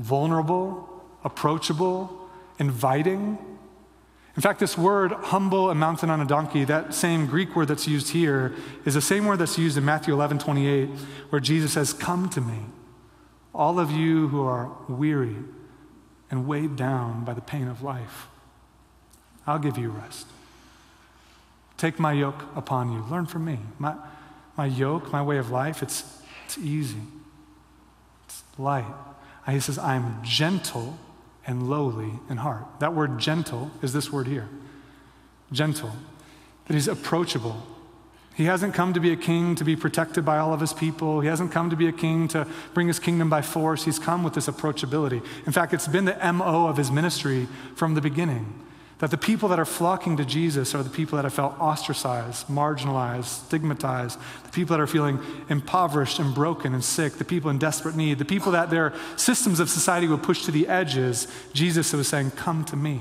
vulnerable, 0.00 0.88
approachable, 1.24 2.28
inviting. 2.58 3.38
In 4.36 4.42
fact, 4.42 4.60
this 4.60 4.78
word, 4.78 5.12
humble 5.12 5.70
and 5.70 5.78
mounted 5.78 6.08
on 6.08 6.20
a 6.20 6.24
donkey, 6.24 6.64
that 6.64 6.94
same 6.94 7.26
Greek 7.26 7.54
word 7.54 7.68
that's 7.68 7.86
used 7.86 8.10
here, 8.10 8.54
is 8.84 8.94
the 8.94 9.00
same 9.00 9.26
word 9.26 9.38
that's 9.38 9.58
used 9.58 9.76
in 9.76 9.84
Matthew 9.84 10.14
11 10.14 10.38
28, 10.38 10.88
where 11.28 11.40
Jesus 11.40 11.72
says, 11.72 11.92
Come 11.92 12.28
to 12.30 12.40
me, 12.40 12.58
all 13.54 13.78
of 13.78 13.90
you 13.90 14.28
who 14.28 14.42
are 14.42 14.70
weary 14.88 15.36
and 16.30 16.46
weighed 16.46 16.76
down 16.76 17.24
by 17.24 17.34
the 17.34 17.40
pain 17.40 17.68
of 17.68 17.82
life. 17.82 18.28
I'll 19.46 19.58
give 19.58 19.76
you 19.76 19.90
rest. 19.90 20.26
Take 21.76 21.98
my 21.98 22.12
yoke 22.12 22.44
upon 22.54 22.92
you. 22.92 23.04
Learn 23.10 23.26
from 23.26 23.44
me. 23.44 23.58
My, 23.78 23.96
my 24.56 24.66
yoke, 24.66 25.12
my 25.12 25.22
way 25.22 25.38
of 25.38 25.50
life, 25.50 25.82
it's, 25.82 26.22
it's 26.46 26.56
easy, 26.58 27.00
it's 28.26 28.42
light. 28.58 28.84
He 29.48 29.60
says, 29.60 29.78
I'm 29.78 30.22
gentle 30.22 30.98
and 31.46 31.68
lowly 31.68 32.12
in 32.28 32.38
heart. 32.38 32.64
That 32.80 32.94
word 32.94 33.18
gentle 33.18 33.70
is 33.82 33.92
this 33.92 34.12
word 34.12 34.26
here 34.26 34.48
gentle. 35.52 35.90
That 36.66 36.74
he's 36.74 36.86
approachable. 36.86 37.60
He 38.34 38.44
hasn't 38.44 38.74
come 38.74 38.94
to 38.94 39.00
be 39.00 39.12
a 39.12 39.16
king 39.16 39.56
to 39.56 39.64
be 39.64 39.74
protected 39.74 40.24
by 40.24 40.38
all 40.38 40.54
of 40.54 40.60
his 40.60 40.72
people. 40.72 41.20
He 41.20 41.28
hasn't 41.28 41.50
come 41.50 41.68
to 41.70 41.76
be 41.76 41.88
a 41.88 41.92
king 41.92 42.28
to 42.28 42.46
bring 42.72 42.86
his 42.86 43.00
kingdom 43.00 43.28
by 43.28 43.42
force. 43.42 43.84
He's 43.84 43.98
come 43.98 44.22
with 44.22 44.34
this 44.34 44.46
approachability. 44.46 45.24
In 45.46 45.52
fact, 45.52 45.74
it's 45.74 45.88
been 45.88 46.04
the 46.04 46.32
MO 46.32 46.68
of 46.68 46.76
his 46.76 46.90
ministry 46.90 47.48
from 47.74 47.94
the 47.94 48.00
beginning. 48.00 48.64
That 49.00 49.10
the 49.10 49.16
people 49.16 49.48
that 49.48 49.58
are 49.58 49.64
flocking 49.64 50.18
to 50.18 50.26
Jesus 50.26 50.74
are 50.74 50.82
the 50.82 50.90
people 50.90 51.16
that 51.16 51.24
have 51.24 51.32
felt 51.32 51.58
ostracized, 51.58 52.48
marginalized, 52.48 53.46
stigmatized, 53.46 54.18
the 54.44 54.50
people 54.50 54.76
that 54.76 54.82
are 54.82 54.86
feeling 54.86 55.18
impoverished 55.48 56.18
and 56.18 56.34
broken 56.34 56.74
and 56.74 56.84
sick, 56.84 57.14
the 57.14 57.24
people 57.24 57.50
in 57.50 57.58
desperate 57.58 57.96
need, 57.96 58.18
the 58.18 58.26
people 58.26 58.52
that 58.52 58.68
their 58.68 58.92
systems 59.16 59.58
of 59.58 59.70
society 59.70 60.06
will 60.06 60.18
push 60.18 60.44
to 60.44 60.50
the 60.50 60.68
edges. 60.68 61.28
Jesus 61.54 61.92
was 61.94 62.08
saying, 62.08 62.32
Come 62.32 62.62
to 62.66 62.76
me. 62.76 63.00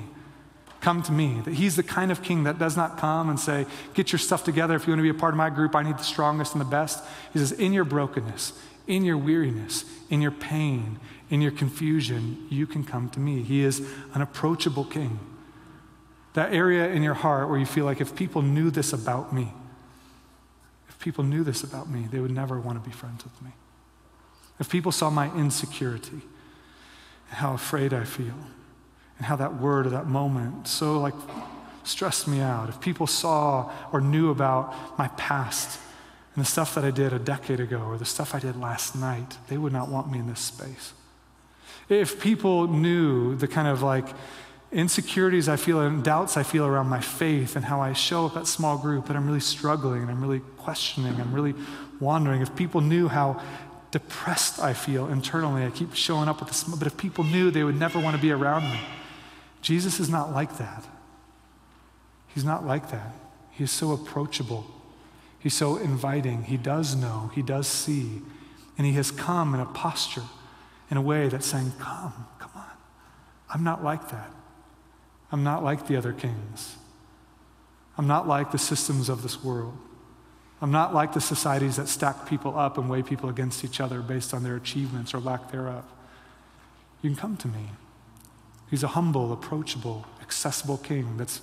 Come 0.80 1.04
to 1.04 1.12
me. 1.12 1.42
That 1.44 1.56
he's 1.56 1.76
the 1.76 1.84
kind 1.84 2.14
of 2.14 2.24
king 2.24 2.46
that 2.46 2.58
does 2.58 2.78
not 2.78 2.98
come 2.98 3.30
and 3.30 3.38
say, 3.38 3.66
Get 3.94 4.14
your 4.14 4.20
stuff 4.20 4.46
together. 4.46 4.76
If 4.76 4.88
you 4.88 4.92
want 4.92 5.00
to 5.00 5.04
be 5.04 5.10
a 5.10 5.20
part 5.20 5.34
of 5.34 5.38
my 5.38 5.50
group, 5.50 5.76
I 5.76 5.84
need 5.84 5.98
the 5.98 6.04
strongest 6.04 6.54
and 6.54 6.62
the 6.62 6.66
best. 6.66 7.04
He 7.34 7.40
says, 7.40 7.52
In 7.52 7.74
your 7.74 7.84
brokenness, 7.84 8.54
in 8.88 9.04
your 9.04 9.18
weariness, 9.18 9.84
in 10.10 10.22
your 10.22 10.32
pain, 10.32 10.98
in 11.30 11.42
your 11.42 11.52
confusion, 11.52 12.48
you 12.50 12.66
can 12.66 12.86
come 12.86 13.10
to 13.10 13.20
me. 13.20 13.44
He 13.44 13.64
is 13.64 13.86
an 14.14 14.22
approachable 14.22 14.86
king. 14.86 15.20
That 16.40 16.54
area 16.54 16.88
in 16.88 17.04
your 17.04 17.16
heart 17.16 17.50
where 17.50 17.60
you 17.60 17.66
feel 17.66 17.84
like 17.84 18.00
if 18.00 18.16
people 18.16 18.42
knew 18.42 18.72
this 18.72 18.94
about 18.94 19.34
me, 19.34 19.52
if 20.88 20.98
people 20.98 21.26
knew 21.26 21.44
this 21.44 21.64
about 21.64 21.90
me, 21.90 22.08
they 22.10 22.22
would 22.22 22.32
never 22.32 22.58
want 22.58 22.82
to 22.82 22.90
be 22.90 22.96
friends 22.96 23.26
with 23.26 23.42
me. 23.42 23.52
If 24.58 24.70
people 24.70 24.94
saw 24.94 25.10
my 25.10 25.36
insecurity 25.36 26.22
and 27.30 27.40
how 27.40 27.56
afraid 27.56 27.94
I 27.94 28.06
feel 28.06 28.40
and 29.18 29.26
how 29.26 29.36
that 29.36 29.60
word 29.60 29.86
or 29.86 29.90
that 29.90 30.08
moment 30.08 30.70
so 30.70 30.98
like 31.02 31.14
stressed 31.84 32.26
me 32.26 32.40
out, 32.40 32.70
if 32.70 32.80
people 32.80 33.06
saw 33.06 33.70
or 33.92 34.00
knew 34.00 34.32
about 34.32 34.98
my 34.98 35.10
past 35.10 35.78
and 36.36 36.46
the 36.46 36.50
stuff 36.50 36.74
that 36.76 36.86
I 36.86 36.92
did 36.92 37.12
a 37.12 37.20
decade 37.20 37.60
ago 37.60 37.82
or 37.82 37.98
the 37.98 38.06
stuff 38.06 38.34
I 38.34 38.40
did 38.40 38.56
last 38.56 38.96
night, 38.96 39.38
they 39.50 39.58
would 39.58 39.74
not 39.74 39.90
want 39.90 40.10
me 40.10 40.20
in 40.20 40.28
this 40.28 40.40
space. 40.40 40.94
If 41.90 42.22
people 42.22 42.70
knew 42.70 43.36
the 43.36 43.50
kind 43.50 43.68
of 43.68 43.82
like 43.82 44.08
insecurities 44.72 45.50
I 45.50 45.56
feel 45.56 45.82
and 45.82 46.04
doubts 46.04 46.38
I 46.38 46.44
feel 46.44 46.66
around 46.66 46.88
my 46.88 47.02
faith 47.02 47.56
and 47.56 47.66
how 47.66 47.82
I 47.82 47.94
show 47.94 48.26
up 48.28 48.38
at 48.38 48.48
small 48.48 48.78
group, 48.78 49.08
that 49.08 49.16
I'm 49.16 49.26
really 49.26 49.40
struggling 49.40 50.04
and 50.04 50.12
I'm 50.12 50.22
really 50.22 50.42
questioning, 50.58 51.20
I'm 51.20 51.34
really 51.34 51.56
wondering, 52.00 52.42
if 52.42 52.56
people 52.56 52.82
knew 52.82 53.08
how 53.08 53.42
depressed 53.92 54.60
I 54.60 54.74
feel 54.74 55.08
internally, 55.08 55.66
I 55.66 55.72
keep 55.72 55.96
showing 55.96 56.30
up 56.30 56.40
with 56.40 56.50
this, 56.50 56.64
but 56.64 56.86
if 56.86 56.98
people 56.98 57.24
knew, 57.24 57.50
they 57.50 57.64
would 57.64 57.80
never 57.80 58.00
want 58.00 58.16
to 58.16 58.22
be 58.22 58.32
around 58.32 58.64
me. 58.64 58.80
Jesus 59.62 60.00
is 60.00 60.10
not 60.10 60.32
like 60.32 60.58
that. 60.58 60.86
He's 62.28 62.46
not 62.46 62.66
like 62.66 62.92
that. 62.92 63.14
He 63.50 63.64
is 63.64 63.72
so 63.72 63.92
approachable. 63.92 64.66
He's 65.40 65.56
so 65.56 65.78
inviting. 65.78 66.44
He 66.44 66.58
does 66.58 66.96
know, 66.96 67.32
he 67.34 67.42
does 67.42 67.68
see, 67.68 68.22
and 68.78 68.86
he 68.86 68.94
has 68.94 69.10
come 69.10 69.56
in 69.56 69.60
a 69.60 69.66
posture, 69.66 70.24
in 70.92 70.98
a 70.98 71.02
way 71.02 71.28
that's 71.28 71.48
saying, 71.48 71.74
Come, 71.80 72.14
come 72.38 72.52
on. 72.56 72.66
I'm 73.50 73.64
not 73.64 73.84
like 73.84 74.10
that. 74.10 74.32
I'm 75.32 75.44
not 75.44 75.64
like 75.64 75.88
the 75.88 75.96
other 75.96 76.14
kings. 76.14 76.76
I'm 77.98 78.08
not 78.08 78.28
like 78.28 78.52
the 78.52 78.58
systems 78.58 79.10
of 79.10 79.24
this 79.24 79.44
world. 79.44 79.78
I'm 80.62 80.72
not 80.72 80.94
like 80.94 81.14
the 81.14 81.22
societies 81.22 81.78
that 81.78 81.88
stack 81.88 82.28
people 82.28 82.58
up 82.58 82.78
and 82.78 82.90
weigh 82.90 83.04
people 83.04 83.30
against 83.30 83.64
each 83.64 83.80
other 83.80 84.02
based 84.02 84.34
on 84.34 84.44
their 84.44 84.56
achievements 84.56 85.14
or 85.14 85.20
lack 85.20 85.52
thereof. 85.52 85.86
You 87.02 87.10
can 87.10 87.18
come 87.18 87.38
to 87.38 87.48
me. 87.48 87.70
He's 88.70 88.84
a 88.84 88.90
humble, 88.90 89.32
approachable, 89.32 90.06
accessible 90.22 90.78
king 90.78 91.18
that's 91.18 91.42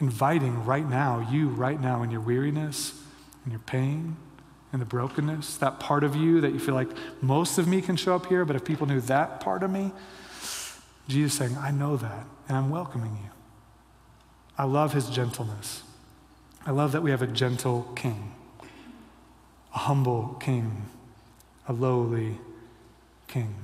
inviting 0.00 0.64
right 0.64 0.88
now, 0.88 1.26
you 1.30 1.48
right 1.48 1.80
now, 1.80 2.02
in 2.02 2.10
your 2.10 2.20
weariness, 2.20 3.00
in 3.44 3.52
your 3.52 3.60
pain, 3.60 4.16
in 4.72 4.80
the 4.80 4.84
brokenness, 4.84 5.58
that 5.58 5.78
part 5.78 6.02
of 6.02 6.16
you 6.16 6.40
that 6.40 6.52
you 6.52 6.58
feel 6.58 6.74
like 6.74 6.88
most 7.22 7.58
of 7.58 7.68
me 7.68 7.80
can 7.80 7.96
show 7.96 8.14
up 8.14 8.26
here, 8.26 8.44
but 8.44 8.56
if 8.56 8.64
people 8.64 8.86
knew 8.86 9.00
that 9.02 9.40
part 9.40 9.62
of 9.62 9.70
me, 9.70 9.92
Jesus 11.08 11.34
saying, 11.34 11.56
I 11.58 11.70
know 11.70 11.96
that, 11.96 12.26
and 12.48 12.56
I'm 12.56 12.70
welcoming 12.70 13.18
you. 13.22 13.30
I 14.56 14.64
love 14.64 14.92
his 14.92 15.08
gentleness. 15.10 15.82
I 16.66 16.70
love 16.70 16.92
that 16.92 17.02
we 17.02 17.10
have 17.10 17.22
a 17.22 17.26
gentle 17.26 17.82
king, 17.94 18.34
a 19.74 19.78
humble 19.78 20.36
king, 20.40 20.86
a 21.68 21.72
lowly 21.72 22.38
king. 23.26 23.54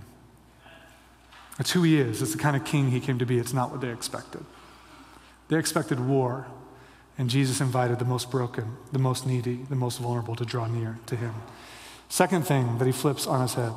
It's 1.59 1.71
who 1.71 1.83
he 1.83 1.99
is. 1.99 2.21
It's 2.23 2.33
the 2.33 2.39
kind 2.39 2.57
of 2.57 2.65
king 2.65 2.91
he 2.91 3.01
came 3.01 3.19
to 3.19 3.27
be. 3.27 3.39
It's 3.39 3.53
not 3.53 3.71
what 3.71 3.81
they 3.81 3.91
expected. 3.91 4.45
They 5.49 5.59
expected 5.59 6.01
war, 6.01 6.47
and 7.19 7.29
Jesus 7.29 7.61
invited 7.61 7.99
the 7.99 8.05
most 8.05 8.31
broken, 8.31 8.77
the 8.93 8.99
most 8.99 9.27
needy, 9.27 9.65
the 9.69 9.77
most 9.77 9.99
vulnerable 9.99 10.37
to 10.37 10.45
draw 10.45 10.67
near 10.67 10.99
to 11.07 11.17
him. 11.17 11.35
Second 12.09 12.47
thing 12.47 12.79
that 12.79 12.87
he 12.87 12.93
flips 12.93 13.27
on 13.27 13.41
his 13.41 13.55
head 13.55 13.73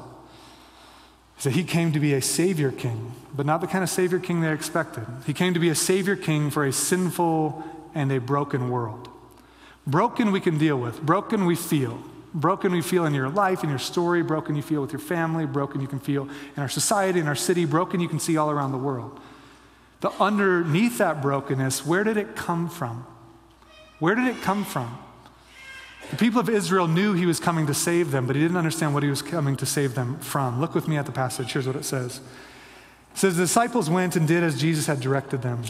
that 1.43 1.51
he 1.51 1.63
came 1.63 1.91
to 1.91 1.99
be 1.99 2.13
a 2.13 2.21
savior 2.21 2.71
king, 2.71 3.13
but 3.35 3.45
not 3.45 3.61
the 3.61 3.67
kind 3.67 3.83
of 3.83 3.89
savior 3.89 4.19
king 4.19 4.41
they 4.41 4.51
expected. 4.51 5.05
He 5.25 5.33
came 5.33 5.53
to 5.53 5.59
be 5.59 5.69
a 5.69 5.75
savior 5.75 6.15
king 6.15 6.49
for 6.49 6.65
a 6.65 6.71
sinful 6.73 7.63
and 7.95 8.11
a 8.11 8.19
broken 8.19 8.69
world. 8.69 9.09
Broken 9.85 10.31
we 10.31 10.39
can 10.39 10.57
deal 10.57 10.77
with, 10.77 11.01
broken 11.01 11.45
we 11.45 11.55
feel. 11.55 12.01
Broken 12.33 12.71
we 12.71 12.81
feel 12.81 13.05
in 13.05 13.13
your 13.13 13.29
life, 13.29 13.63
in 13.63 13.69
your 13.69 13.77
story, 13.77 14.23
broken 14.23 14.55
you 14.55 14.63
feel 14.63 14.81
with 14.81 14.91
your 14.91 14.99
family, 14.99 15.45
broken 15.45 15.81
you 15.81 15.87
can 15.87 15.99
feel 15.99 16.27
in 16.55 16.63
our 16.63 16.69
society, 16.69 17.19
in 17.19 17.27
our 17.27 17.35
city, 17.35 17.65
broken 17.65 17.99
you 17.99 18.07
can 18.07 18.19
see 18.19 18.37
all 18.37 18.49
around 18.49 18.71
the 18.71 18.77
world. 18.77 19.19
The 20.01 20.11
underneath 20.19 20.97
that 20.97 21.21
brokenness, 21.21 21.85
where 21.85 22.03
did 22.03 22.17
it 22.17 22.35
come 22.35 22.69
from? 22.69 23.05
Where 23.99 24.15
did 24.15 24.27
it 24.27 24.41
come 24.41 24.65
from? 24.65 24.97
The 26.11 26.17
people 26.17 26.39
of 26.39 26.49
Israel 26.49 26.87
knew 26.87 27.13
he 27.13 27.25
was 27.25 27.39
coming 27.39 27.65
to 27.67 27.73
save 27.73 28.11
them, 28.11 28.27
but 28.27 28.35
he 28.35 28.41
didn't 28.41 28.57
understand 28.57 28.93
what 28.93 29.03
he 29.03 29.09
was 29.09 29.21
coming 29.21 29.55
to 29.57 29.65
save 29.65 29.95
them 29.95 30.19
from. 30.19 30.61
Look 30.61 30.75
with 30.75 30.87
me 30.87 30.97
at 30.97 31.05
the 31.05 31.11
passage. 31.11 31.53
Here's 31.53 31.65
what 31.65 31.75
it 31.75 31.85
says. 31.85 32.21
It 33.13 33.17
says, 33.17 33.35
The 33.35 33.43
disciples 33.43 33.89
went 33.89 34.15
and 34.15 34.27
did 34.27 34.43
as 34.43 34.59
Jesus 34.59 34.87
had 34.87 34.99
directed 34.99 35.41
them. 35.41 35.63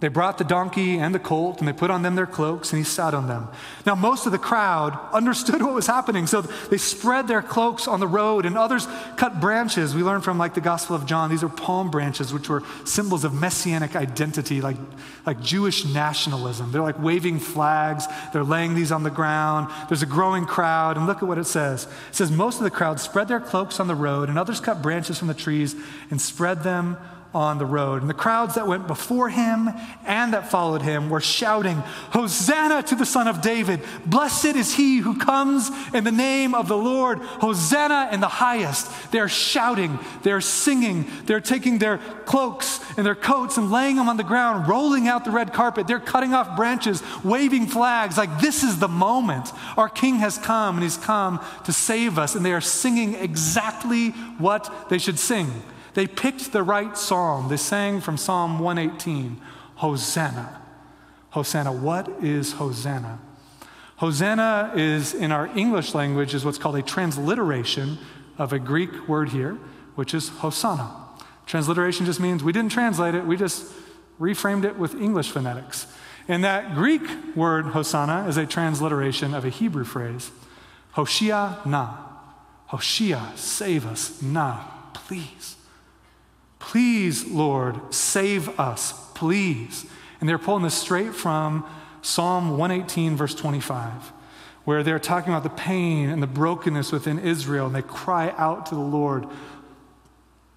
They 0.00 0.08
brought 0.08 0.38
the 0.38 0.44
donkey 0.44 0.98
and 0.98 1.12
the 1.12 1.18
colt, 1.18 1.58
and 1.58 1.66
they 1.66 1.72
put 1.72 1.90
on 1.90 2.02
them 2.02 2.14
their 2.14 2.26
cloaks, 2.26 2.72
and 2.72 2.78
he 2.78 2.84
sat 2.84 3.14
on 3.14 3.26
them. 3.26 3.48
Now, 3.84 3.96
most 3.96 4.26
of 4.26 4.32
the 4.32 4.38
crowd 4.38 4.96
understood 5.12 5.60
what 5.60 5.74
was 5.74 5.88
happening, 5.88 6.26
so 6.26 6.42
they 6.42 6.76
spread 6.76 7.26
their 7.26 7.42
cloaks 7.42 7.88
on 7.88 7.98
the 7.98 8.06
road, 8.06 8.46
and 8.46 8.56
others 8.56 8.86
cut 9.16 9.40
branches. 9.40 9.94
We 9.94 10.02
learn 10.02 10.20
from, 10.20 10.38
like, 10.38 10.54
the 10.54 10.60
Gospel 10.60 10.94
of 10.94 11.04
John, 11.04 11.30
these 11.30 11.42
are 11.42 11.48
palm 11.48 11.90
branches, 11.90 12.32
which 12.32 12.48
were 12.48 12.62
symbols 12.84 13.24
of 13.24 13.34
messianic 13.34 13.96
identity, 13.96 14.60
like, 14.60 14.76
like 15.26 15.40
Jewish 15.40 15.84
nationalism. 15.84 16.70
They're 16.70 16.80
like 16.80 17.02
waving 17.02 17.40
flags, 17.40 18.06
they're 18.32 18.44
laying 18.44 18.74
these 18.74 18.92
on 18.92 19.02
the 19.02 19.10
ground. 19.10 19.70
There's 19.88 20.02
a 20.02 20.06
growing 20.06 20.46
crowd, 20.46 20.96
and 20.96 21.06
look 21.06 21.18
at 21.18 21.28
what 21.28 21.38
it 21.38 21.44
says. 21.44 21.84
It 21.84 22.14
says, 22.14 22.30
Most 22.30 22.58
of 22.58 22.64
the 22.64 22.70
crowd 22.70 23.00
spread 23.00 23.28
their 23.28 23.40
cloaks 23.40 23.80
on 23.80 23.88
the 23.88 23.94
road, 23.94 24.28
and 24.28 24.38
others 24.38 24.60
cut 24.60 24.80
branches 24.80 25.18
from 25.18 25.28
the 25.28 25.34
trees 25.34 25.74
and 26.10 26.20
spread 26.20 26.62
them 26.62 26.96
on 27.34 27.58
the 27.58 27.66
road. 27.66 28.00
And 28.00 28.08
the 28.08 28.14
crowds 28.14 28.54
that 28.54 28.66
went 28.66 28.86
before 28.86 29.28
him 29.28 29.68
and 30.06 30.32
that 30.32 30.50
followed 30.50 30.80
him 30.80 31.10
were 31.10 31.20
shouting, 31.20 31.76
Hosanna 32.12 32.82
to 32.84 32.94
the 32.94 33.04
Son 33.04 33.28
of 33.28 33.42
David! 33.42 33.80
Blessed 34.06 34.56
is 34.56 34.74
he 34.74 34.98
who 34.98 35.18
comes 35.18 35.70
in 35.92 36.04
the 36.04 36.12
name 36.12 36.54
of 36.54 36.68
the 36.68 36.76
Lord! 36.76 37.18
Hosanna 37.18 38.08
in 38.12 38.20
the 38.20 38.28
highest! 38.28 38.90
They're 39.12 39.28
shouting, 39.28 39.98
they're 40.22 40.40
singing, 40.40 41.06
they're 41.26 41.40
taking 41.40 41.78
their 41.78 41.98
cloaks 42.24 42.80
and 42.96 43.04
their 43.04 43.14
coats 43.14 43.58
and 43.58 43.70
laying 43.70 43.96
them 43.96 44.08
on 44.08 44.16
the 44.16 44.24
ground, 44.24 44.66
rolling 44.66 45.06
out 45.06 45.24
the 45.24 45.30
red 45.30 45.52
carpet. 45.52 45.86
They're 45.86 46.00
cutting 46.00 46.32
off 46.32 46.56
branches, 46.56 47.02
waving 47.22 47.66
flags 47.66 48.16
like 48.16 48.40
this 48.40 48.62
is 48.62 48.78
the 48.78 48.88
moment. 48.88 49.52
Our 49.76 49.88
King 49.88 50.16
has 50.16 50.38
come 50.38 50.76
and 50.76 50.82
he's 50.82 50.96
come 50.96 51.44
to 51.64 51.72
save 51.72 52.18
us. 52.18 52.34
And 52.34 52.44
they 52.44 52.52
are 52.52 52.60
singing 52.60 53.14
exactly 53.14 54.10
what 54.38 54.88
they 54.88 54.98
should 54.98 55.18
sing. 55.18 55.52
They 55.98 56.06
picked 56.06 56.52
the 56.52 56.62
right 56.62 56.96
psalm. 56.96 57.48
They 57.48 57.56
sang 57.56 58.00
from 58.00 58.18
Psalm 58.18 58.60
118 58.60 59.40
Hosanna. 59.74 60.62
Hosanna. 61.30 61.72
What 61.72 62.08
is 62.22 62.52
Hosanna? 62.52 63.18
Hosanna 63.96 64.74
is, 64.76 65.12
in 65.12 65.32
our 65.32 65.48
English 65.58 65.96
language, 65.96 66.34
is 66.34 66.44
what's 66.44 66.56
called 66.56 66.76
a 66.76 66.82
transliteration 66.82 67.98
of 68.38 68.52
a 68.52 68.60
Greek 68.60 69.08
word 69.08 69.30
here, 69.30 69.58
which 69.96 70.14
is 70.14 70.28
Hosanna. 70.28 70.88
Transliteration 71.46 72.06
just 72.06 72.20
means 72.20 72.44
we 72.44 72.52
didn't 72.52 72.70
translate 72.70 73.16
it, 73.16 73.26
we 73.26 73.36
just 73.36 73.66
reframed 74.20 74.62
it 74.62 74.78
with 74.78 74.94
English 74.94 75.32
phonetics. 75.32 75.88
And 76.28 76.44
that 76.44 76.76
Greek 76.76 77.02
word 77.34 77.64
Hosanna 77.64 78.28
is 78.28 78.36
a 78.36 78.46
transliteration 78.46 79.34
of 79.34 79.44
a 79.44 79.48
Hebrew 79.48 79.82
phrase, 79.82 80.30
Hoshia 80.94 81.66
na. 81.66 81.92
Hoshia, 82.70 83.36
save 83.36 83.84
us, 83.84 84.22
na, 84.22 84.62
please. 84.94 85.56
Please, 86.68 87.24
Lord, 87.26 87.94
save 87.94 88.60
us, 88.60 88.92
please. 89.14 89.86
And 90.20 90.28
they're 90.28 90.36
pulling 90.36 90.64
this 90.64 90.74
straight 90.74 91.14
from 91.14 91.64
Psalm 92.02 92.58
118, 92.58 93.16
verse 93.16 93.34
25, 93.34 94.12
where 94.66 94.82
they're 94.82 94.98
talking 94.98 95.32
about 95.32 95.44
the 95.44 95.48
pain 95.48 96.10
and 96.10 96.22
the 96.22 96.26
brokenness 96.26 96.92
within 96.92 97.20
Israel, 97.20 97.68
and 97.68 97.74
they 97.74 97.80
cry 97.80 98.34
out 98.36 98.66
to 98.66 98.74
the 98.74 98.82
Lord, 98.82 99.26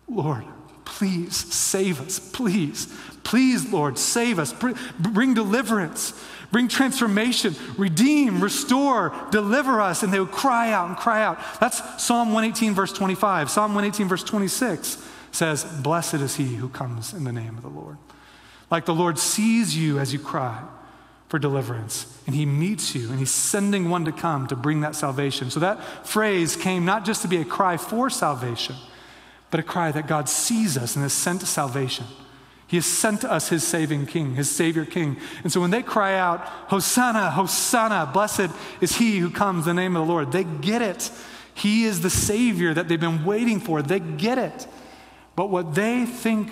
Lord, 0.10 0.44
please 0.84 1.34
save 1.34 2.02
us, 2.02 2.20
please. 2.20 2.94
Please, 3.24 3.72
Lord, 3.72 3.98
save 3.98 4.38
us. 4.38 4.54
Bring 5.00 5.34
deliverance, 5.34 6.14
bring 6.52 6.68
transformation, 6.68 7.56
redeem, 7.78 8.44
restore, 8.44 9.16
deliver 9.32 9.80
us. 9.80 10.04
And 10.04 10.12
they 10.12 10.20
would 10.20 10.32
cry 10.32 10.74
out 10.74 10.90
and 10.90 10.98
cry 10.98 11.24
out. 11.24 11.40
That's 11.62 12.04
Psalm 12.04 12.34
118, 12.34 12.74
verse 12.74 12.92
25. 12.92 13.50
Psalm 13.50 13.74
118, 13.74 14.10
verse 14.10 14.26
26 14.26 15.08
says, 15.32 15.64
Blessed 15.64 16.16
is 16.16 16.36
he 16.36 16.56
who 16.56 16.70
comes 16.70 17.14
in 17.14 17.24
the 17.24 17.32
name 17.32 17.58
of 17.58 17.64
the 17.64 17.70
Lord. 17.70 17.98
Like 18.70 18.86
the 18.86 18.94
Lord 18.94 19.20
sees 19.20 19.76
you 19.76 20.00
as 20.00 20.14
you 20.14 20.20
cry 20.20 20.64
for 21.28 21.40
deliverance, 21.40 22.22
and 22.26 22.36
he 22.36 22.46
meets 22.46 22.94
you, 22.94 23.10
and 23.10 23.18
he's 23.18 23.32
sending 23.32 23.90
one 23.90 24.04
to 24.04 24.12
come 24.12 24.48
to 24.48 24.56
bring 24.56 24.82
that 24.82 24.96
salvation. 24.96 25.50
So 25.50 25.62
that 25.62 26.06
phrase 26.06 26.58
came 26.58 26.84
not 26.84 27.06
just 27.06 27.22
to 27.22 27.30
be 27.30 27.38
a 27.38 27.46
cry 27.46 27.78
for 27.78 28.10
salvation, 28.10 28.76
but 29.50 29.60
a 29.60 29.64
cry 29.64 29.92
that 29.92 30.08
God 30.08 30.28
sees 30.28 30.78
us 30.78 30.96
and 30.96 31.04
has 31.04 31.14
sent 31.14 31.42
salvation. 31.44 32.06
He 32.68 32.78
has 32.78 32.86
sent 32.86 33.26
us 33.26 33.50
his 33.50 33.66
saving 33.66 34.06
king, 34.06 34.36
his 34.36 34.50
savior 34.50 34.86
king. 34.86 35.18
And 35.44 35.52
so 35.52 35.60
when 35.60 35.72
they 35.72 35.84
cry 35.84 36.16
out, 36.16 36.40
Hosanna, 36.70 37.32
Hosanna, 37.32 38.10
blessed 38.14 38.50
is 38.80 38.96
he 38.96 39.20
who 39.20 39.30
comes 39.30 39.68
in 39.68 39.76
the 39.76 39.82
name 39.82 39.98
of 39.98 40.08
the 40.08 40.12
Lord, 40.12 40.32
they 40.32 40.46
get 40.46 40.82
it. 40.82 41.12
He 41.54 41.84
is 41.84 42.00
the 42.00 42.10
savior 42.10 42.74
that 42.74 42.88
they've 42.88 43.00
been 43.00 43.26
waiting 43.26 43.60
for. 43.60 43.82
They 43.82 44.00
get 44.00 44.38
it. 44.38 44.68
But 45.42 45.50
what 45.50 45.74
they 45.74 46.06
think 46.06 46.52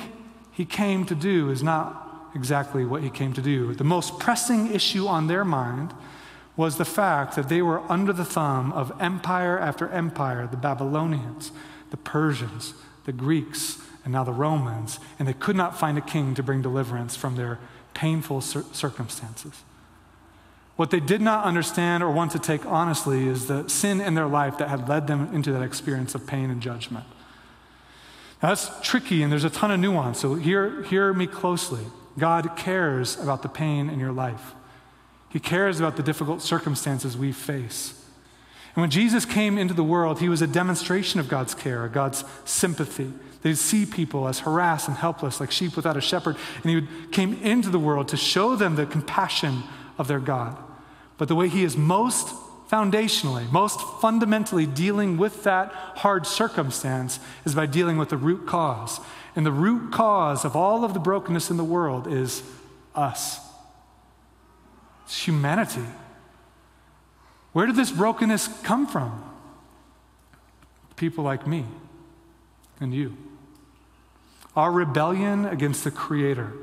he 0.52 0.66
came 0.66 1.06
to 1.06 1.14
do 1.14 1.52
is 1.52 1.62
not 1.62 2.32
exactly 2.34 2.86
what 2.86 3.04
he 3.04 3.12
came 3.12 3.34
to 3.34 3.42
do. 3.42 3.76
The 3.76 3.84
most 3.84 4.18
pressing 4.18 4.74
issue 4.74 5.06
on 5.06 5.28
their 5.28 5.46
mind 5.46 5.94
was 6.58 6.78
the 6.78 6.86
fact 6.86 7.36
that 7.36 7.50
they 7.50 7.62
were 7.62 7.82
under 7.88 8.12
the 8.12 8.26
thumb 8.26 8.74
of 8.74 8.92
empire 9.00 9.60
after 9.60 9.88
empire 9.90 10.48
the 10.48 10.58
Babylonians, 10.58 11.52
the 11.92 11.98
Persians, 11.98 12.74
the 13.06 13.12
Greeks, 13.12 13.78
and 14.04 14.12
now 14.12 14.24
the 14.24 14.32
Romans, 14.32 15.00
and 15.20 15.28
they 15.28 15.34
could 15.34 15.56
not 15.56 15.78
find 15.78 15.96
a 15.96 16.02
king 16.02 16.34
to 16.34 16.42
bring 16.42 16.64
deliverance 16.64 17.16
from 17.16 17.36
their 17.36 17.60
painful 17.94 18.42
cir- 18.42 18.66
circumstances. 18.74 19.62
What 20.78 20.90
they 20.90 21.00
did 21.00 21.22
not 21.22 21.46
understand 21.46 22.02
or 22.02 22.10
want 22.10 22.32
to 22.32 22.40
take 22.40 22.66
honestly 22.66 23.28
is 23.28 23.46
the 23.46 23.70
sin 23.70 24.02
in 24.02 24.16
their 24.16 24.26
life 24.26 24.58
that 24.58 24.70
had 24.70 24.90
led 24.90 25.06
them 25.06 25.30
into 25.32 25.52
that 25.52 25.62
experience 25.62 26.16
of 26.16 26.26
pain 26.26 26.50
and 26.50 26.60
judgment. 26.60 27.06
That's 28.42 28.72
tricky, 28.82 29.22
and 29.22 29.32
there's 29.32 29.44
a 29.44 29.50
ton 29.50 29.72
of 29.72 29.80
nuance, 29.80 30.20
so 30.20 30.36
hear, 30.36 30.84
hear 30.84 31.14
me 31.14 31.28
closely. 31.28 31.86
God 32.18 32.56
cares 32.56 33.20
about 33.20 33.42
the 33.42 33.50
pain 33.50 33.90
in 33.90 34.00
your 34.00 34.12
life. 34.12 34.54
He 35.30 35.40
cares 35.40 35.80
about 35.80 35.98
the 35.98 36.04
difficult 36.04 36.42
circumstances 36.42 37.18
we 37.18 37.32
face. 37.32 37.94
And 38.76 38.82
when 38.82 38.92
Jesus 38.92 39.26
came 39.26 39.58
into 39.58 39.74
the 39.74 39.84
world, 39.84 40.20
he 40.20 40.30
was 40.30 40.42
a 40.42 40.48
demonstration 40.48 41.20
of 41.20 41.28
God's 41.28 41.54
care, 41.54 41.88
God's 41.88 42.24
sympathy. 42.46 43.12
They'd 43.42 43.58
see 43.58 43.86
people 43.86 44.28
as 44.28 44.40
harassed 44.40 44.88
and 44.88 44.98
helpless, 44.98 45.40
like 45.40 45.52
sheep 45.52 45.76
without 45.76 45.98
a 45.98 46.02
shepherd. 46.02 46.36
And 46.64 46.66
he 46.66 46.76
would, 46.76 47.12
came 47.12 47.34
into 47.42 47.70
the 47.70 47.80
world 47.80 48.08
to 48.10 48.18
show 48.18 48.56
them 48.56 48.76
the 48.76 48.86
compassion 48.86 49.64
of 49.98 50.08
their 50.08 50.20
God. 50.20 50.58
But 51.18 51.28
the 51.28 51.36
way 51.36 51.48
he 51.50 51.64
is 51.64 51.76
most 51.78 52.34
foundationally, 52.70 53.52
most 53.52 53.82
fundamentally 54.00 54.66
dealing 54.66 55.18
with 55.18 55.44
that 55.44 55.72
hard 55.98 56.26
circumstance 56.26 57.20
is 57.46 57.56
by 57.56 57.66
dealing 57.66 57.98
with 57.98 58.10
the 58.10 58.18
root 58.18 58.46
cause. 58.46 59.00
And 59.36 59.46
the 59.46 59.52
root 59.52 59.92
cause 59.92 60.46
of 60.46 60.56
all 60.56 60.84
of 60.84 60.94
the 60.94 61.00
brokenness 61.00 61.50
in 61.50 61.58
the 61.58 61.64
world 61.64 62.08
is 62.08 62.44
us. 62.94 63.40
It's 65.06 65.26
humanity. 65.26 65.86
Where 67.54 67.66
did 67.66 67.76
this 67.76 67.92
brokenness 67.92 68.48
come 68.64 68.86
from? 68.86 69.24
People 70.96 71.24
like 71.24 71.48
me 71.48 71.66
and 72.80 72.94
you. 72.94 73.18
Our 74.56 74.72
rebellion 74.72 75.46
against 75.46 75.84
the 75.84 75.92
Creator 75.92 76.54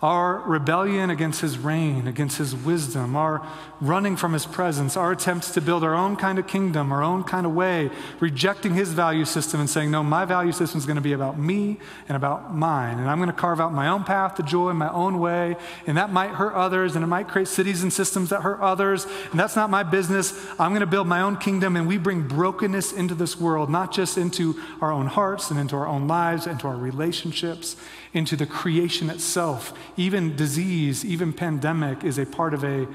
our 0.00 0.38
rebellion 0.46 1.10
against 1.10 1.40
his 1.40 1.58
reign, 1.58 2.06
against 2.06 2.38
his 2.38 2.54
wisdom, 2.54 3.16
our 3.16 3.44
running 3.80 4.16
from 4.16 4.32
his 4.32 4.46
presence, 4.46 4.96
our 4.96 5.10
attempts 5.10 5.50
to 5.50 5.60
build 5.60 5.82
our 5.82 5.94
own 5.94 6.14
kind 6.14 6.38
of 6.38 6.46
kingdom, 6.46 6.92
our 6.92 7.02
own 7.02 7.24
kind 7.24 7.44
of 7.44 7.52
way, 7.52 7.90
rejecting 8.20 8.74
his 8.74 8.92
value 8.92 9.24
system 9.24 9.58
and 9.58 9.68
saying, 9.68 9.90
No, 9.90 10.04
my 10.04 10.24
value 10.24 10.52
system 10.52 10.78
is 10.78 10.86
going 10.86 10.96
to 10.96 11.02
be 11.02 11.14
about 11.14 11.36
me 11.36 11.78
and 12.08 12.14
about 12.14 12.54
mine. 12.54 13.00
And 13.00 13.10
I'm 13.10 13.18
going 13.18 13.28
to 13.28 13.32
carve 13.32 13.60
out 13.60 13.72
my 13.72 13.88
own 13.88 14.04
path 14.04 14.36
to 14.36 14.44
joy, 14.44 14.72
my 14.72 14.90
own 14.92 15.18
way. 15.18 15.56
And 15.88 15.96
that 15.96 16.12
might 16.12 16.30
hurt 16.30 16.54
others, 16.54 16.94
and 16.94 17.02
it 17.02 17.08
might 17.08 17.26
create 17.26 17.48
cities 17.48 17.82
and 17.82 17.92
systems 17.92 18.30
that 18.30 18.42
hurt 18.42 18.60
others. 18.60 19.04
And 19.32 19.40
that's 19.40 19.56
not 19.56 19.68
my 19.68 19.82
business. 19.82 20.32
I'm 20.60 20.70
going 20.70 20.80
to 20.80 20.86
build 20.86 21.08
my 21.08 21.22
own 21.22 21.38
kingdom. 21.38 21.74
And 21.74 21.88
we 21.88 21.98
bring 21.98 22.22
brokenness 22.22 22.92
into 22.92 23.16
this 23.16 23.36
world, 23.36 23.68
not 23.68 23.92
just 23.92 24.16
into 24.16 24.60
our 24.80 24.92
own 24.92 25.06
hearts 25.06 25.50
and 25.50 25.58
into 25.58 25.74
our 25.74 25.88
own 25.88 26.06
lives, 26.06 26.46
into 26.46 26.68
our 26.68 26.76
relationships 26.76 27.74
into 28.12 28.36
the 28.36 28.46
creation 28.46 29.10
itself. 29.10 29.72
Even 29.96 30.36
disease, 30.36 31.04
even 31.04 31.32
pandemic 31.32 32.04
is 32.04 32.18
a 32.18 32.26
part 32.26 32.54
of 32.54 32.64
a 32.64 32.86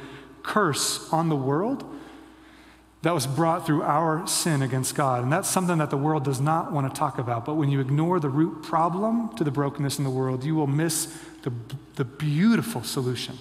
curse 0.41 1.11
on 1.11 1.29
the 1.29 1.35
world 1.35 1.83
that 3.03 3.13
was 3.13 3.27
brought 3.27 3.65
through 3.65 3.83
our 3.83 4.25
sin 4.27 4.61
against 4.61 4.95
God. 4.95 5.23
And 5.23 5.31
that's 5.31 5.49
something 5.49 5.77
that 5.79 5.89
the 5.89 5.97
world 5.97 6.23
does 6.23 6.39
not 6.39 6.71
want 6.71 6.91
to 6.91 6.97
talk 6.97 7.19
about. 7.19 7.43
But 7.43 7.55
when 7.55 7.69
you 7.69 7.81
ignore 7.81 8.19
the 8.19 8.29
root 8.29 8.63
problem 8.63 9.35
to 9.35 9.43
the 9.43 9.51
brokenness 9.51 9.97
in 9.97 10.05
the 10.05 10.09
world, 10.09 10.45
you 10.45 10.55
will 10.55 10.67
miss 10.67 11.13
the, 11.41 11.51
the 11.95 12.05
beautiful 12.05 12.81
solution. 12.81 13.37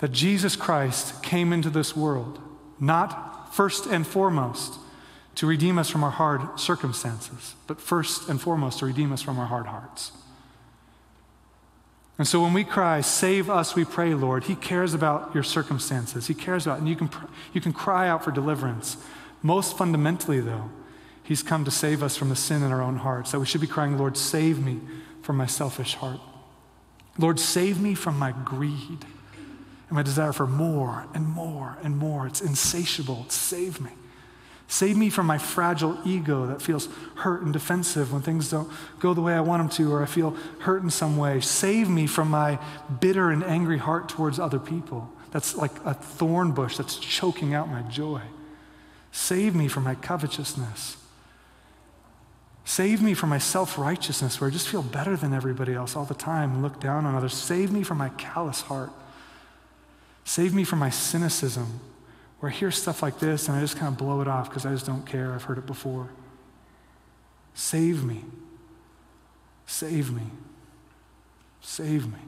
That 0.00 0.12
Jesus 0.12 0.54
Christ 0.54 1.22
came 1.22 1.50
into 1.52 1.70
this 1.70 1.96
world, 1.96 2.40
not 2.78 3.54
first 3.54 3.86
and 3.86 4.06
foremost 4.06 4.78
to 5.38 5.46
redeem 5.46 5.78
us 5.78 5.88
from 5.88 6.02
our 6.02 6.10
hard 6.10 6.58
circumstances, 6.58 7.54
but 7.68 7.80
first 7.80 8.28
and 8.28 8.40
foremost 8.40 8.80
to 8.80 8.86
redeem 8.86 9.12
us 9.12 9.22
from 9.22 9.38
our 9.38 9.46
hard 9.46 9.66
hearts. 9.66 10.10
And 12.18 12.26
so 12.26 12.42
when 12.42 12.52
we 12.52 12.64
cry, 12.64 13.02
Save 13.02 13.48
us, 13.48 13.76
we 13.76 13.84
pray, 13.84 14.14
Lord, 14.14 14.44
He 14.44 14.56
cares 14.56 14.94
about 14.94 15.32
your 15.34 15.44
circumstances. 15.44 16.26
He 16.26 16.34
cares 16.34 16.66
about, 16.66 16.80
and 16.80 16.88
you 16.88 16.96
can, 16.96 17.08
you 17.52 17.60
can 17.60 17.72
cry 17.72 18.08
out 18.08 18.24
for 18.24 18.32
deliverance. 18.32 18.96
Most 19.40 19.78
fundamentally, 19.78 20.40
though, 20.40 20.70
He's 21.22 21.44
come 21.44 21.64
to 21.64 21.70
save 21.70 22.02
us 22.02 22.16
from 22.16 22.30
the 22.30 22.36
sin 22.36 22.64
in 22.64 22.72
our 22.72 22.82
own 22.82 22.96
hearts. 22.96 23.30
That 23.30 23.38
we 23.38 23.46
should 23.46 23.60
be 23.60 23.68
crying, 23.68 23.96
Lord, 23.96 24.16
save 24.16 24.58
me 24.58 24.80
from 25.22 25.36
my 25.36 25.46
selfish 25.46 25.94
heart. 25.94 26.18
Lord, 27.16 27.38
save 27.38 27.80
me 27.80 27.94
from 27.94 28.18
my 28.18 28.32
greed 28.44 29.04
and 29.88 29.92
my 29.92 30.02
desire 30.02 30.32
for 30.32 30.48
more 30.48 31.06
and 31.14 31.28
more 31.28 31.78
and 31.84 31.96
more. 31.96 32.26
It's 32.26 32.40
insatiable. 32.40 33.26
Save 33.28 33.80
me. 33.80 33.90
Save 34.70 34.98
me 34.98 35.08
from 35.08 35.24
my 35.24 35.38
fragile 35.38 35.98
ego 36.04 36.44
that 36.46 36.60
feels 36.60 36.90
hurt 37.16 37.40
and 37.40 37.54
defensive 37.54 38.12
when 38.12 38.20
things 38.20 38.50
don't 38.50 38.70
go 39.00 39.14
the 39.14 39.22
way 39.22 39.32
I 39.32 39.40
want 39.40 39.62
them 39.62 39.70
to, 39.70 39.92
or 39.94 40.02
I 40.02 40.06
feel 40.06 40.36
hurt 40.60 40.82
in 40.82 40.90
some 40.90 41.16
way. 41.16 41.40
Save 41.40 41.88
me 41.88 42.06
from 42.06 42.30
my 42.30 42.58
bitter 43.00 43.30
and 43.30 43.42
angry 43.42 43.78
heart 43.78 44.10
towards 44.10 44.38
other 44.38 44.58
people. 44.58 45.10
That's 45.30 45.56
like 45.56 45.72
a 45.86 45.94
thorn 45.94 46.52
bush 46.52 46.76
that's 46.76 46.98
choking 46.98 47.54
out 47.54 47.70
my 47.70 47.80
joy. 47.82 48.20
Save 49.10 49.54
me 49.54 49.68
from 49.68 49.84
my 49.84 49.94
covetousness. 49.94 50.98
Save 52.66 53.00
me 53.00 53.14
from 53.14 53.30
my 53.30 53.38
self 53.38 53.78
righteousness 53.78 54.38
where 54.38 54.50
I 54.50 54.52
just 54.52 54.68
feel 54.68 54.82
better 54.82 55.16
than 55.16 55.32
everybody 55.32 55.72
else 55.72 55.96
all 55.96 56.04
the 56.04 56.12
time 56.12 56.52
and 56.52 56.62
look 56.62 56.78
down 56.78 57.06
on 57.06 57.14
others. 57.14 57.32
Save 57.32 57.72
me 57.72 57.82
from 57.82 57.96
my 57.96 58.10
callous 58.10 58.60
heart. 58.60 58.90
Save 60.24 60.52
me 60.52 60.62
from 60.64 60.78
my 60.78 60.90
cynicism 60.90 61.80
where 62.40 62.50
I 62.50 62.54
hear 62.54 62.70
stuff 62.70 63.02
like 63.02 63.18
this 63.18 63.48
and 63.48 63.56
I 63.56 63.60
just 63.60 63.76
kind 63.76 63.92
of 63.92 63.98
blow 63.98 64.20
it 64.20 64.28
off 64.28 64.48
because 64.48 64.64
I 64.64 64.70
just 64.70 64.86
don't 64.86 65.04
care. 65.04 65.32
I've 65.32 65.44
heard 65.44 65.58
it 65.58 65.66
before. 65.66 66.10
Save 67.54 68.04
me. 68.04 68.24
Save 69.66 70.12
me. 70.12 70.22
Save 71.60 72.06
me. 72.06 72.20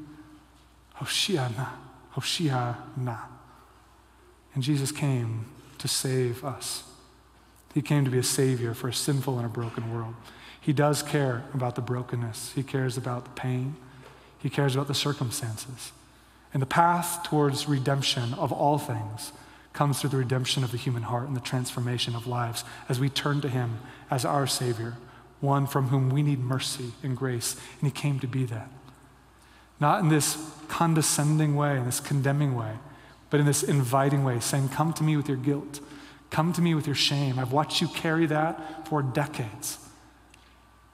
Hoshiana. 0.97 1.69
Hoshiana. 2.15 3.19
And 4.55 4.63
Jesus 4.63 4.91
came 4.91 5.47
to 5.79 5.87
save 5.87 6.45
us. 6.45 6.85
He 7.73 7.81
came 7.81 8.05
to 8.05 8.11
be 8.11 8.19
a 8.19 8.25
savior 8.25 8.75
for 8.75 8.89
a 8.89 8.93
sinful 8.93 9.37
and 9.37 9.47
a 9.47 9.49
broken 9.49 9.95
world. 9.95 10.15
He 10.61 10.73
does 10.73 11.03
care 11.03 11.45
about 11.55 11.77
the 11.77 11.81
brokenness. 11.81 12.53
He 12.55 12.65
cares 12.65 12.97
about 12.97 13.25
the 13.25 13.31
pain. 13.31 13.77
He 14.39 14.51
cares 14.51 14.75
about 14.75 14.89
the 14.89 14.95
circumstances. 14.95 15.93
And 16.53 16.61
the 16.61 16.67
path 16.67 17.23
towards 17.23 17.69
redemption 17.69 18.35
of 18.35 18.53
all 18.53 18.77
things 18.77 19.33
comes 19.73 20.01
through 20.01 20.11
the 20.11 20.17
redemption 20.17 20.65
of 20.65 20.73
the 20.73 20.77
human 20.77 21.05
heart 21.05 21.29
and 21.29 21.37
the 21.37 21.41
transformation 21.41 22.17
of 22.17 22.27
lives 22.27 22.65
as 22.89 22.99
we 22.99 23.09
turn 23.09 23.41
to 23.41 23.49
Him 23.49 23.79
as 24.11 24.25
our 24.25 24.47
Savior, 24.47 24.97
one 25.41 25.67
from 25.67 25.89
whom 25.89 26.11
we 26.11 26.23
need 26.23 26.41
mercy 26.41 26.93
and 27.03 27.17
grace. 27.17 27.55
And 27.81 27.89
He 27.89 27.93
came 27.93 28.19
to 28.21 28.27
be 28.27 28.45
that. 28.45 28.71
Not 29.79 30.01
in 30.01 30.09
this 30.09 30.37
condescending 30.69 31.57
way, 31.57 31.77
in 31.77 31.87
this 31.87 32.01
condemning 32.01 32.55
way, 32.55 32.75
but 33.31 33.41
in 33.41 33.47
this 33.47 33.63
inviting 33.63 34.25
way, 34.25 34.41
saying, 34.41 34.71
Come 34.71 34.93
to 34.95 35.03
me 35.03 35.17
with 35.17 35.29
your 35.29 35.39
guilt. 35.39 35.81
Come 36.31 36.53
to 36.53 36.63
me 36.63 36.75
with 36.75 36.87
your 36.87 36.97
shame. 36.97 37.39
I've 37.39 37.53
watched 37.53 37.81
you 37.81 37.89
carry 37.89 38.27
that 38.27 38.87
for 38.89 39.03
decades. 39.03 39.79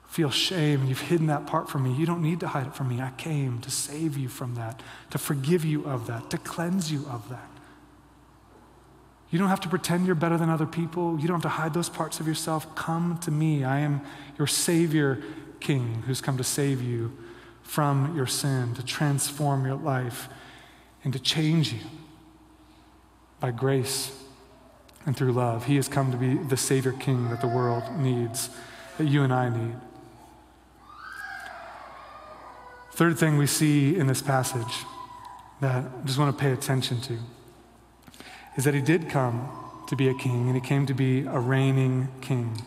Feel 0.07 0.31
shame 0.31 0.79
and 0.79 0.89
you've 0.89 1.01
hidden 1.01 1.27
that 1.27 1.45
part 1.45 1.69
from 1.69 1.83
me. 1.83 1.93
You 1.93 2.05
don't 2.05 2.23
need 2.23 2.39
to 2.39 2.47
hide 2.47 2.67
it 2.67 2.75
from 2.75 2.87
me. 2.87 3.01
I 3.01 3.11
came 3.17 3.59
to 3.59 3.69
save 3.69 4.17
you 4.17 4.29
from 4.29 4.55
that, 4.55 4.81
to 5.11 5.17
forgive 5.17 5.63
you 5.63 5.85
of 5.85 6.07
that, 6.07 6.31
to 6.31 6.37
cleanse 6.39 6.91
you 6.91 7.05
of 7.07 7.29
that. 7.29 7.47
You 9.29 9.39
don't 9.39 9.49
have 9.49 9.59
to 9.61 9.69
pretend 9.69 10.05
you're 10.05 10.15
better 10.15 10.37
than 10.37 10.49
other 10.49 10.65
people. 10.65 11.19
You 11.19 11.27
don't 11.27 11.41
have 11.43 11.51
to 11.51 11.61
hide 11.61 11.73
those 11.73 11.89
parts 11.89 12.19
of 12.19 12.27
yourself. 12.27 12.73
Come 12.75 13.17
to 13.19 13.31
me. 13.31 13.63
I 13.63 13.79
am 13.79 14.01
your 14.37 14.47
Savior 14.47 15.21
King 15.59 16.03
who's 16.05 16.21
come 16.21 16.37
to 16.37 16.43
save 16.43 16.81
you 16.81 17.17
from 17.61 18.15
your 18.15 18.27
sin, 18.27 18.73
to 18.75 18.83
transform 18.83 19.65
your 19.65 19.75
life, 19.75 20.29
and 21.03 21.11
to 21.11 21.19
change 21.19 21.73
you 21.73 21.81
by 23.41 23.51
grace 23.51 24.11
and 25.05 25.15
through 25.15 25.33
love. 25.33 25.65
He 25.65 25.75
has 25.75 25.89
come 25.89 26.11
to 26.11 26.17
be 26.17 26.35
the 26.35 26.55
Savior 26.55 26.93
King 26.93 27.29
that 27.29 27.41
the 27.41 27.47
world 27.47 27.83
needs, 27.97 28.49
that 28.97 29.05
you 29.05 29.23
and 29.23 29.33
I 29.33 29.49
need. 29.49 29.75
Third 32.93 33.19
thing 33.19 33.37
we 33.37 33.45
see 33.45 33.95
in 33.95 34.07
this 34.07 34.21
passage 34.21 34.85
that 35.59 35.83
I 35.85 36.05
just 36.05 36.17
want 36.17 36.35
to 36.35 36.41
pay 36.41 36.51
attention 36.51 37.01
to 37.01 37.19
is 38.57 38.65
that 38.65 38.73
he 38.73 38.81
did 38.81 39.09
come 39.09 39.49
to 39.87 39.95
be 39.95 40.09
a 40.09 40.13
king, 40.13 40.47
and 40.47 40.55
he 40.55 40.61
came 40.61 40.85
to 40.85 40.93
be 40.93 41.21
a 41.21 41.39
reigning 41.39 42.09
king. 42.19 42.61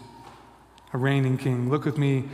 A 0.93 0.99
reigning 0.99 1.36
king. 1.36 1.68
Look 1.68 1.84
with 1.84 1.99
me 1.99 2.24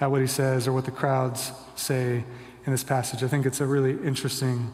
at 0.00 0.10
what 0.10 0.20
he 0.20 0.26
says 0.26 0.66
or 0.66 0.72
what 0.72 0.84
the 0.84 0.90
crowds 0.90 1.52
say 1.76 2.24
in 2.66 2.72
this 2.72 2.82
passage. 2.82 3.22
I 3.22 3.28
think 3.28 3.46
it's 3.46 3.60
a 3.60 3.66
really 3.66 3.92
interesting 4.04 4.70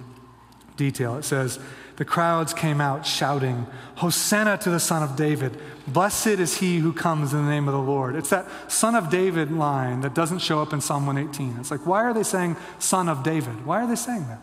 detail. 0.77 1.17
It 1.17 1.25
says, 1.25 1.59
The 1.97 2.05
crowds 2.05 2.55
came 2.55 2.81
out 2.81 3.05
shouting, 3.05 3.67
Hosanna 3.97 4.57
to 4.59 4.71
the 4.71 4.81
Son 4.81 5.03
of 5.03 5.17
David. 5.17 5.59
Blessed 5.87 6.27
is 6.29 6.59
he 6.59 6.79
who 6.79 6.93
comes 6.93 7.35
in 7.35 7.45
the 7.45 7.51
name 7.51 7.69
of 7.69 7.75
the 7.75 7.81
Lord. 7.81 8.17
It's 8.17 8.31
that 8.31 8.47
Son 8.71 8.95
of 8.95 9.11
David 9.11 9.53
line 9.53 10.01
that 10.01 10.15
doesn't 10.15 10.39
show 10.39 10.63
up 10.63 10.73
in 10.73 10.81
Psalm 10.81 11.07
118. 11.07 11.59
It's 11.61 11.71
like, 11.71 11.85
why 11.87 12.05
are 12.05 12.15
they 12.15 12.23
saying 12.23 12.57
Son 12.79 13.09
of 13.09 13.23
David? 13.23 13.67
Why 13.67 13.83
are 13.83 13.87
they 13.87 13.97
saying 13.97 14.27
that? 14.29 14.41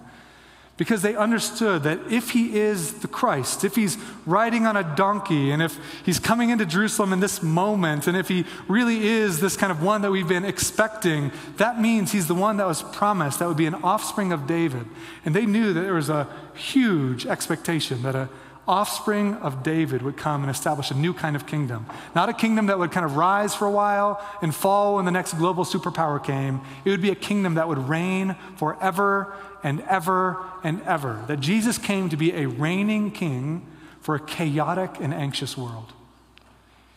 Because 0.77 1.01
they 1.01 1.15
understood 1.15 1.83
that 1.83 1.99
if 2.11 2.31
he 2.31 2.59
is 2.59 2.95
the 2.95 3.07
Christ, 3.07 3.63
if 3.63 3.75
he's 3.75 3.97
riding 4.25 4.65
on 4.65 4.75
a 4.75 4.95
donkey, 4.95 5.51
and 5.51 5.61
if 5.61 5.79
he's 6.03 6.19
coming 6.19 6.49
into 6.49 6.65
Jerusalem 6.65 7.13
in 7.13 7.21
this 7.21 7.41
moment, 7.41 8.07
and 8.07 8.17
if 8.17 8.27
he 8.27 8.45
really 8.67 9.07
is 9.07 9.39
this 9.39 9.55
kind 9.55 9.71
of 9.71 9.81
one 9.81 10.01
that 10.01 10.11
we've 10.11 10.27
been 10.27 10.43
expecting, 10.43 11.31
that 11.57 11.79
means 11.79 12.11
he's 12.11 12.27
the 12.27 12.35
one 12.35 12.57
that 12.57 12.67
was 12.67 12.83
promised, 12.83 13.39
that 13.39 13.47
would 13.47 13.55
be 13.55 13.67
an 13.67 13.75
offspring 13.75 14.33
of 14.33 14.47
David. 14.47 14.85
And 15.23 15.33
they 15.33 15.45
knew 15.45 15.71
that 15.71 15.81
there 15.81 15.93
was 15.93 16.09
a 16.09 16.27
huge 16.53 17.25
expectation 17.25 18.03
that 18.03 18.15
a 18.15 18.29
offspring 18.67 19.35
of 19.35 19.63
David 19.63 20.01
would 20.01 20.17
come 20.17 20.41
and 20.41 20.49
establish 20.49 20.91
a 20.91 20.93
new 20.93 21.13
kind 21.13 21.35
of 21.35 21.45
kingdom. 21.45 21.85
Not 22.15 22.29
a 22.29 22.33
kingdom 22.33 22.67
that 22.67 22.79
would 22.79 22.91
kind 22.91 23.05
of 23.05 23.15
rise 23.15 23.53
for 23.53 23.65
a 23.65 23.71
while 23.71 24.23
and 24.41 24.53
fall 24.53 24.95
when 24.95 25.05
the 25.05 25.11
next 25.11 25.33
global 25.33 25.63
superpower 25.63 26.23
came. 26.23 26.61
It 26.83 26.89
would 26.89 27.01
be 27.01 27.11
a 27.11 27.15
kingdom 27.15 27.55
that 27.55 27.67
would 27.67 27.77
reign 27.77 28.35
forever 28.57 29.33
and 29.63 29.81
ever 29.81 30.43
and 30.63 30.81
ever. 30.83 31.23
That 31.27 31.39
Jesus 31.39 31.77
came 31.77 32.09
to 32.09 32.17
be 32.17 32.33
a 32.33 32.47
reigning 32.47 33.11
king 33.11 33.65
for 34.01 34.15
a 34.15 34.19
chaotic 34.19 34.99
and 34.99 35.13
anxious 35.13 35.57
world. 35.57 35.93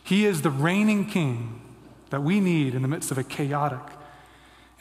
He 0.03 0.25
is 0.25 0.41
the 0.41 0.49
reigning 0.49 1.05
king 1.05 1.61
that 2.09 2.23
we 2.23 2.39
need 2.39 2.73
in 2.73 2.81
the 2.81 2.87
midst 2.87 3.11
of 3.11 3.17
a 3.17 3.23
chaotic 3.23 3.81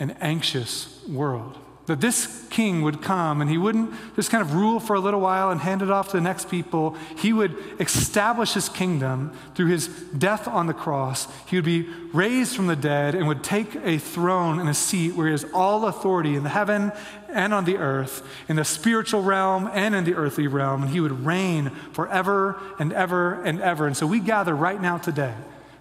and 0.00 0.16
anxious 0.20 1.04
world 1.06 1.58
that 1.88 2.02
this 2.02 2.46
king 2.50 2.82
would 2.82 3.00
come 3.00 3.40
and 3.40 3.50
he 3.50 3.56
wouldn't 3.56 3.90
just 4.14 4.30
kind 4.30 4.42
of 4.42 4.54
rule 4.54 4.78
for 4.78 4.94
a 4.94 5.00
little 5.00 5.20
while 5.20 5.50
and 5.50 5.58
hand 5.58 5.80
it 5.80 5.90
off 5.90 6.10
to 6.10 6.18
the 6.18 6.20
next 6.20 6.50
people. 6.50 6.94
He 7.16 7.32
would 7.32 7.56
establish 7.80 8.52
his 8.52 8.68
kingdom 8.68 9.32
through 9.54 9.68
his 9.68 9.88
death 9.88 10.46
on 10.46 10.66
the 10.66 10.74
cross. 10.74 11.26
He 11.46 11.56
would 11.56 11.64
be 11.64 11.88
raised 12.12 12.54
from 12.54 12.66
the 12.66 12.76
dead 12.76 13.14
and 13.14 13.26
would 13.26 13.42
take 13.42 13.74
a 13.76 13.96
throne 13.96 14.60
and 14.60 14.68
a 14.68 14.74
seat 14.74 15.14
where 15.14 15.28
he 15.28 15.32
has 15.32 15.46
all 15.54 15.86
authority 15.86 16.36
in 16.36 16.42
the 16.42 16.50
heaven 16.50 16.92
and 17.30 17.54
on 17.54 17.64
the 17.64 17.78
earth, 17.78 18.22
in 18.48 18.56
the 18.56 18.64
spiritual 18.66 19.22
realm 19.22 19.70
and 19.72 19.94
in 19.94 20.04
the 20.04 20.14
earthly 20.14 20.46
realm. 20.46 20.82
And 20.82 20.90
he 20.90 21.00
would 21.00 21.24
reign 21.24 21.70
forever 21.92 22.60
and 22.78 22.92
ever 22.92 23.42
and 23.44 23.62
ever. 23.62 23.86
And 23.86 23.96
so 23.96 24.06
we 24.06 24.20
gather 24.20 24.54
right 24.54 24.80
now 24.80 24.98
today, 24.98 25.34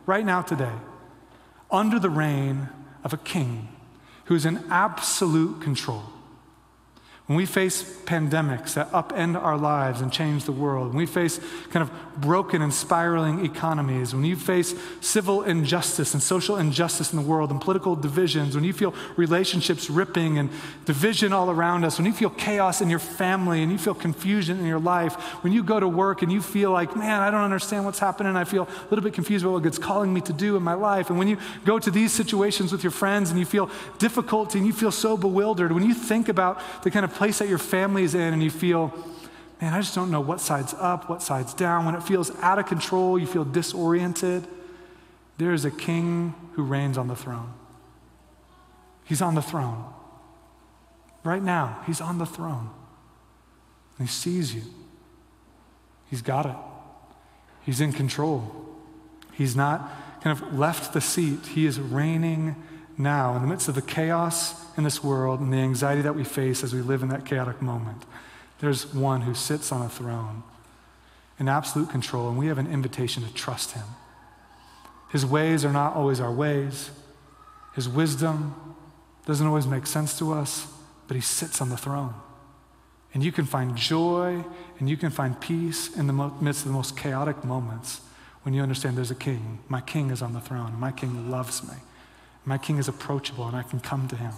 right 0.05 0.25
now 0.25 0.41
today, 0.41 0.73
under 1.69 1.99
the 1.99 2.09
reign 2.09 2.69
of 3.03 3.11
a 3.11 3.17
king 3.17 3.67
who's 4.27 4.45
in 4.45 4.63
absolute 4.69 5.61
control. 5.61 6.03
When 7.27 7.35
we 7.35 7.45
face 7.45 7.83
pandemics 8.05 8.75
that 8.75 8.89
upend 8.93 9.35
our 9.35 9.57
lives 9.57 9.99
and 9.99 10.13
change 10.13 10.45
the 10.45 10.53
world, 10.53 10.87
when 10.89 10.97
we 10.99 11.05
face 11.05 11.41
kind 11.71 11.83
of 11.83 11.91
broken 12.21 12.61
and 12.61 12.73
spiraling 12.73 13.45
economies, 13.45 14.15
when 14.15 14.23
you 14.23 14.37
face 14.37 14.73
civil 15.01 15.43
injustice 15.43 16.13
and 16.13 16.23
social 16.23 16.55
injustice 16.55 17.11
in 17.11 17.19
the 17.19 17.25
world 17.25 17.51
and 17.51 17.59
political 17.59 17.97
divisions, 17.97 18.55
when 18.55 18.63
you 18.63 18.71
feel 18.71 18.95
relationships 19.17 19.89
ripping 19.89 20.37
and 20.37 20.49
division 20.85 21.33
all 21.33 21.51
around 21.51 21.83
us, 21.83 21.97
when 21.97 22.05
you 22.05 22.13
feel 22.13 22.29
chaos 22.29 22.79
in 22.79 22.89
your 22.89 22.97
family 22.97 23.61
and 23.61 23.73
you 23.73 23.77
feel 23.77 23.93
confusion 23.93 24.57
in 24.57 24.65
your 24.65 24.79
life, 24.79 25.15
when 25.43 25.51
you 25.51 25.65
go 25.65 25.81
to 25.81 25.87
work 25.87 26.21
and 26.21 26.31
you 26.31 26.41
feel 26.41 26.71
like, 26.71 26.95
man, 26.95 27.19
I 27.19 27.29
don't 27.29 27.43
understand 27.43 27.83
what's 27.83 27.99
happening, 27.99 28.37
I 28.37 28.45
feel 28.45 28.63
a 28.63 28.83
little 28.89 29.03
bit 29.03 29.13
confused 29.13 29.43
about 29.43 29.51
what 29.51 29.63
God's 29.63 29.79
calling 29.79 30.13
me 30.13 30.21
to 30.21 30.33
do 30.33 30.55
in 30.55 30.63
my 30.63 30.75
life, 30.75 31.09
and 31.09 31.19
when 31.19 31.27
you 31.27 31.37
go 31.65 31.77
to 31.77 31.91
these 31.91 32.13
situations 32.13 32.71
with 32.71 32.85
your 32.85 32.91
friends 32.91 33.31
and 33.31 33.37
you 33.37 33.45
feel 33.45 33.69
difficulty 33.97 34.59
and 34.59 34.65
you 34.65 34.71
feel 34.71 34.93
so 34.93 35.17
bewildered, 35.17 35.73
when 35.73 35.83
you 35.83 35.93
think 35.93 36.29
about 36.29 36.61
the 36.83 36.89
kind 36.89 37.03
of 37.03 37.16
place 37.17 37.39
that 37.39 37.49
your 37.49 37.57
family 37.57 38.03
is 38.03 38.13
in 38.13 38.33
and 38.33 38.43
you 38.43 38.51
feel, 38.51 38.93
man, 39.59 39.73
I 39.73 39.81
just 39.81 39.95
don't 39.95 40.11
know 40.11 40.21
what 40.21 40.39
side's 40.39 40.75
up, 40.75 41.09
what 41.09 41.23
side's 41.23 41.53
down, 41.53 41.85
when 41.85 41.95
it 41.95 42.03
feels 42.03 42.31
out 42.41 42.59
of 42.59 42.67
control, 42.67 43.17
you 43.17 43.25
feel 43.25 43.43
disoriented, 43.43 44.47
there 45.39 45.51
is 45.51 45.65
a 45.65 45.71
king 45.71 46.35
who 46.53 46.63
reigns 46.63 46.97
on 46.97 47.07
the 47.07 47.15
throne. 47.15 47.53
He's 49.03 49.21
on 49.21 49.33
the 49.33 49.41
throne. 49.41 49.91
Right 51.23 51.41
now, 51.41 51.81
he's 51.87 52.01
on 52.01 52.19
the 52.19 52.25
throne. 52.25 52.69
And 53.97 54.07
he 54.07 54.13
sees 54.13 54.53
you. 54.53 54.61
He's 56.09 56.21
got 56.21 56.45
it. 56.45 56.55
He's 57.63 57.81
in 57.81 57.93
control. 57.93 58.51
He's 59.33 59.55
not 59.55 59.91
kind 60.21 60.39
of 60.39 60.57
left 60.57 60.93
the 60.93 61.01
seat. 61.01 61.47
He 61.47 61.65
is 61.65 61.79
reigning 61.79 62.55
now 62.97 63.35
in 63.35 63.41
the 63.41 63.47
midst 63.47 63.67
of 63.67 63.75
the 63.75 63.81
chaos 63.81 64.65
in 64.77 64.83
this 64.83 65.03
world 65.03 65.39
and 65.39 65.53
the 65.53 65.57
anxiety 65.57 66.01
that 66.01 66.15
we 66.15 66.23
face 66.23 66.63
as 66.63 66.73
we 66.73 66.81
live 66.81 67.03
in 67.03 67.09
that 67.09 67.25
chaotic 67.25 67.61
moment. 67.61 68.03
There's 68.59 68.93
one 68.93 69.21
who 69.21 69.33
sits 69.33 69.71
on 69.71 69.81
a 69.81 69.89
throne 69.89 70.43
in 71.39 71.47
absolute 71.47 71.89
control, 71.89 72.29
and 72.29 72.37
we 72.37 72.47
have 72.47 72.57
an 72.57 72.71
invitation 72.71 73.23
to 73.23 73.33
trust 73.33 73.73
him. 73.73 73.85
His 75.11 75.25
ways 75.25 75.63
are 75.63 75.71
not 75.71 75.95
always 75.95 76.19
our 76.19 76.31
ways, 76.31 76.89
his 77.75 77.87
wisdom 77.87 78.55
doesn't 79.27 79.45
always 79.45 79.67
make 79.67 79.85
sense 79.85 80.17
to 80.17 80.33
us, 80.33 80.65
but 81.07 81.15
he 81.15 81.21
sits 81.21 81.61
on 81.61 81.69
the 81.69 81.77
throne. 81.77 82.15
And 83.13 83.23
you 83.23 83.31
can 83.31 83.45
find 83.45 83.75
joy 83.75 84.43
and 84.79 84.89
you 84.89 84.97
can 84.97 85.11
find 85.11 85.39
peace 85.39 85.95
in 85.95 86.07
the 86.07 86.13
midst 86.13 86.61
of 86.61 86.67
the 86.67 86.73
most 86.73 86.97
chaotic 86.97 87.43
moments 87.43 88.01
when 88.43 88.53
you 88.53 88.61
understand 88.61 88.97
there's 88.97 89.11
a 89.11 89.15
king. 89.15 89.59
My 89.69 89.81
king 89.81 90.09
is 90.09 90.21
on 90.21 90.33
the 90.33 90.39
throne. 90.39 90.79
My 90.79 90.91
king 90.91 91.29
loves 91.29 91.63
me. 91.63 91.75
My 92.47 92.57
king 92.57 92.77
is 92.77 92.87
approachable 92.87 93.45
and 93.45 93.57
I 93.57 93.63
can 93.63 93.81
come 93.81 94.07
to 94.07 94.15
him. 94.15 94.31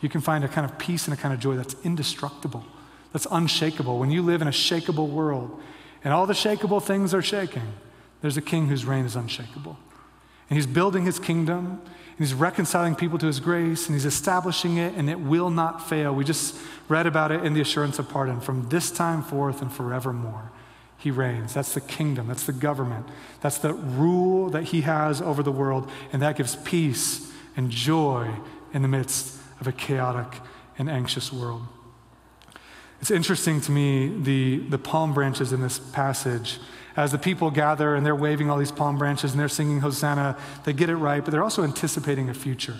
You 0.00 0.08
can 0.08 0.20
find 0.20 0.44
a 0.44 0.48
kind 0.48 0.64
of 0.64 0.78
peace 0.78 1.08
and 1.08 1.18
a 1.18 1.20
kind 1.20 1.34
of 1.34 1.40
joy 1.40 1.56
that's 1.56 1.74
indestructible, 1.82 2.64
that's 3.12 3.26
unshakable. 3.32 3.98
When 3.98 4.12
you 4.12 4.22
live 4.22 4.40
in 4.40 4.48
a 4.48 4.52
shakable 4.52 5.08
world 5.08 5.60
and 6.04 6.14
all 6.14 6.24
the 6.24 6.34
shakable 6.34 6.80
things 6.80 7.12
are 7.12 7.20
shaking, 7.20 7.72
there's 8.22 8.36
a 8.36 8.42
king 8.42 8.68
whose 8.68 8.84
reign 8.84 9.04
is 9.04 9.16
unshakable. 9.16 9.76
And 10.48 10.56
he's 10.56 10.66
building 10.66 11.04
his 11.04 11.18
kingdom, 11.18 11.82
and 11.82 12.18
he's 12.18 12.32
reconciling 12.32 12.94
people 12.94 13.18
to 13.18 13.26
his 13.26 13.38
grace, 13.40 13.86
and 13.86 13.94
he's 13.94 14.06
establishing 14.06 14.78
it, 14.78 14.94
and 14.94 15.10
it 15.10 15.20
will 15.20 15.50
not 15.50 15.86
fail. 15.88 16.14
We 16.14 16.24
just 16.24 16.56
read 16.88 17.06
about 17.06 17.32
it 17.32 17.44
in 17.44 17.54
the 17.54 17.60
assurance 17.60 17.98
of 17.98 18.08
pardon. 18.08 18.40
From 18.40 18.68
this 18.68 18.90
time 18.90 19.22
forth 19.22 19.60
and 19.60 19.70
forevermore, 19.70 20.50
he 20.96 21.10
reigns. 21.10 21.54
That's 21.54 21.74
the 21.74 21.80
kingdom, 21.80 22.28
that's 22.28 22.46
the 22.46 22.52
government, 22.52 23.06
that's 23.40 23.58
the 23.58 23.74
rule 23.74 24.48
that 24.50 24.64
he 24.64 24.82
has 24.82 25.20
over 25.20 25.42
the 25.42 25.52
world, 25.52 25.90
and 26.12 26.22
that 26.22 26.36
gives 26.36 26.56
peace 26.56 27.28
and 27.58 27.72
joy 27.72 28.30
in 28.72 28.82
the 28.82 28.88
midst 28.88 29.36
of 29.60 29.66
a 29.66 29.72
chaotic 29.72 30.40
and 30.78 30.88
anxious 30.88 31.32
world. 31.32 31.62
It's 33.00 33.10
interesting 33.10 33.60
to 33.62 33.72
me 33.72 34.06
the, 34.22 34.58
the 34.58 34.78
palm 34.78 35.12
branches 35.12 35.52
in 35.52 35.60
this 35.60 35.80
passage. 35.80 36.60
As 36.96 37.10
the 37.10 37.18
people 37.18 37.50
gather 37.50 37.96
and 37.96 38.06
they're 38.06 38.14
waving 38.14 38.48
all 38.48 38.58
these 38.58 38.70
palm 38.70 38.96
branches 38.96 39.32
and 39.32 39.40
they're 39.40 39.48
singing 39.48 39.80
Hosanna, 39.80 40.38
they 40.64 40.72
get 40.72 40.88
it 40.88 40.96
right, 40.96 41.24
but 41.24 41.32
they're 41.32 41.42
also 41.42 41.64
anticipating 41.64 42.28
a 42.28 42.34
future. 42.34 42.76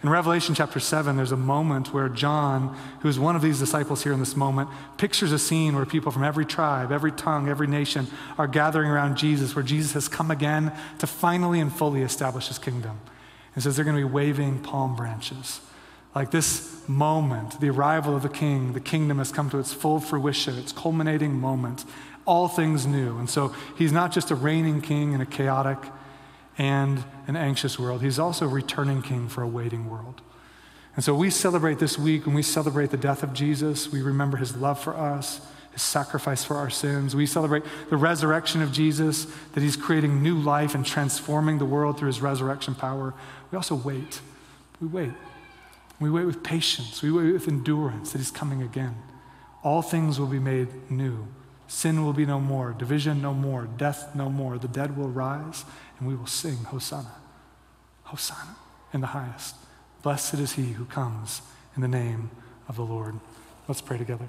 In 0.00 0.08
Revelation 0.08 0.54
chapter 0.54 0.78
7, 0.78 1.16
there's 1.16 1.32
a 1.32 1.36
moment 1.36 1.92
where 1.92 2.08
John, 2.08 2.78
who 3.00 3.08
is 3.08 3.18
one 3.18 3.34
of 3.34 3.42
these 3.42 3.58
disciples 3.58 4.04
here 4.04 4.12
in 4.12 4.20
this 4.20 4.36
moment, 4.36 4.70
pictures 4.96 5.32
a 5.32 5.40
scene 5.40 5.74
where 5.74 5.84
people 5.84 6.12
from 6.12 6.22
every 6.22 6.46
tribe, 6.46 6.92
every 6.92 7.12
tongue, 7.12 7.48
every 7.48 7.66
nation 7.66 8.06
are 8.38 8.46
gathering 8.46 8.90
around 8.90 9.16
Jesus, 9.16 9.56
where 9.56 9.64
Jesus 9.64 9.92
has 9.94 10.06
come 10.06 10.30
again 10.30 10.72
to 11.00 11.08
finally 11.08 11.58
and 11.58 11.72
fully 11.72 12.02
establish 12.02 12.46
his 12.46 12.58
kingdom. 12.60 13.00
And 13.54 13.62
says 13.62 13.76
they're 13.76 13.84
going 13.84 13.96
to 13.96 14.06
be 14.06 14.12
waving 14.12 14.60
palm 14.60 14.94
branches. 14.96 15.60
Like 16.14 16.30
this 16.30 16.88
moment, 16.88 17.60
the 17.60 17.70
arrival 17.70 18.16
of 18.16 18.22
the 18.22 18.28
king, 18.28 18.72
the 18.72 18.80
kingdom 18.80 19.18
has 19.18 19.30
come 19.30 19.50
to 19.50 19.58
its 19.58 19.72
full 19.72 20.00
fruition, 20.00 20.58
its 20.58 20.72
culminating 20.72 21.38
moment, 21.38 21.84
all 22.26 22.48
things 22.48 22.86
new. 22.86 23.16
And 23.18 23.30
so 23.30 23.54
he's 23.76 23.92
not 23.92 24.12
just 24.12 24.30
a 24.30 24.34
reigning 24.34 24.80
king 24.80 25.12
in 25.12 25.20
a 25.20 25.26
chaotic 25.26 25.78
and 26.58 27.04
an 27.26 27.36
anxious 27.36 27.78
world, 27.78 28.02
he's 28.02 28.18
also 28.18 28.44
a 28.44 28.48
returning 28.48 29.02
king 29.02 29.28
for 29.28 29.42
a 29.42 29.48
waiting 29.48 29.88
world. 29.88 30.20
And 30.94 31.04
so 31.04 31.14
we 31.14 31.30
celebrate 31.30 31.78
this 31.78 31.98
week 31.98 32.26
when 32.26 32.34
we 32.34 32.42
celebrate 32.42 32.90
the 32.90 32.96
death 32.96 33.22
of 33.22 33.32
Jesus, 33.32 33.90
we 33.90 34.02
remember 34.02 34.36
his 34.36 34.56
love 34.56 34.78
for 34.78 34.94
us, 34.96 35.40
his 35.72 35.82
sacrifice 35.82 36.44
for 36.44 36.56
our 36.56 36.70
sins. 36.70 37.14
We 37.14 37.26
celebrate 37.26 37.64
the 37.88 37.96
resurrection 37.96 38.62
of 38.62 38.72
Jesus, 38.72 39.26
that 39.52 39.62
he's 39.62 39.76
creating 39.76 40.22
new 40.22 40.36
life 40.36 40.74
and 40.74 40.84
transforming 40.84 41.58
the 41.58 41.64
world 41.64 41.98
through 41.98 42.08
his 42.08 42.20
resurrection 42.20 42.74
power. 42.74 43.14
We 43.50 43.56
also 43.56 43.74
wait. 43.74 44.20
We 44.80 44.88
wait. 44.88 45.12
We 46.00 46.10
wait 46.10 46.24
with 46.24 46.42
patience. 46.42 47.02
We 47.02 47.12
wait 47.12 47.32
with 47.32 47.46
endurance 47.46 48.12
that 48.12 48.18
He's 48.18 48.30
coming 48.30 48.62
again. 48.62 48.96
All 49.62 49.82
things 49.82 50.18
will 50.18 50.26
be 50.26 50.38
made 50.38 50.90
new. 50.90 51.28
Sin 51.68 52.02
will 52.02 52.14
be 52.14 52.24
no 52.26 52.40
more. 52.40 52.72
Division 52.72 53.20
no 53.20 53.34
more. 53.34 53.68
Death 53.76 54.16
no 54.16 54.30
more. 54.30 54.58
The 54.58 54.66
dead 54.66 54.96
will 54.96 55.10
rise 55.10 55.64
and 55.98 56.08
we 56.08 56.16
will 56.16 56.26
sing 56.26 56.56
Hosanna. 56.64 57.14
Hosanna 58.04 58.56
in 58.92 59.02
the 59.02 59.08
highest. 59.08 59.54
Blessed 60.02 60.34
is 60.34 60.52
he 60.52 60.72
who 60.72 60.86
comes 60.86 61.42
in 61.76 61.82
the 61.82 61.88
name 61.88 62.30
of 62.66 62.76
the 62.76 62.82
Lord. 62.82 63.20
Let's 63.68 63.82
pray 63.82 63.98
together. 63.98 64.28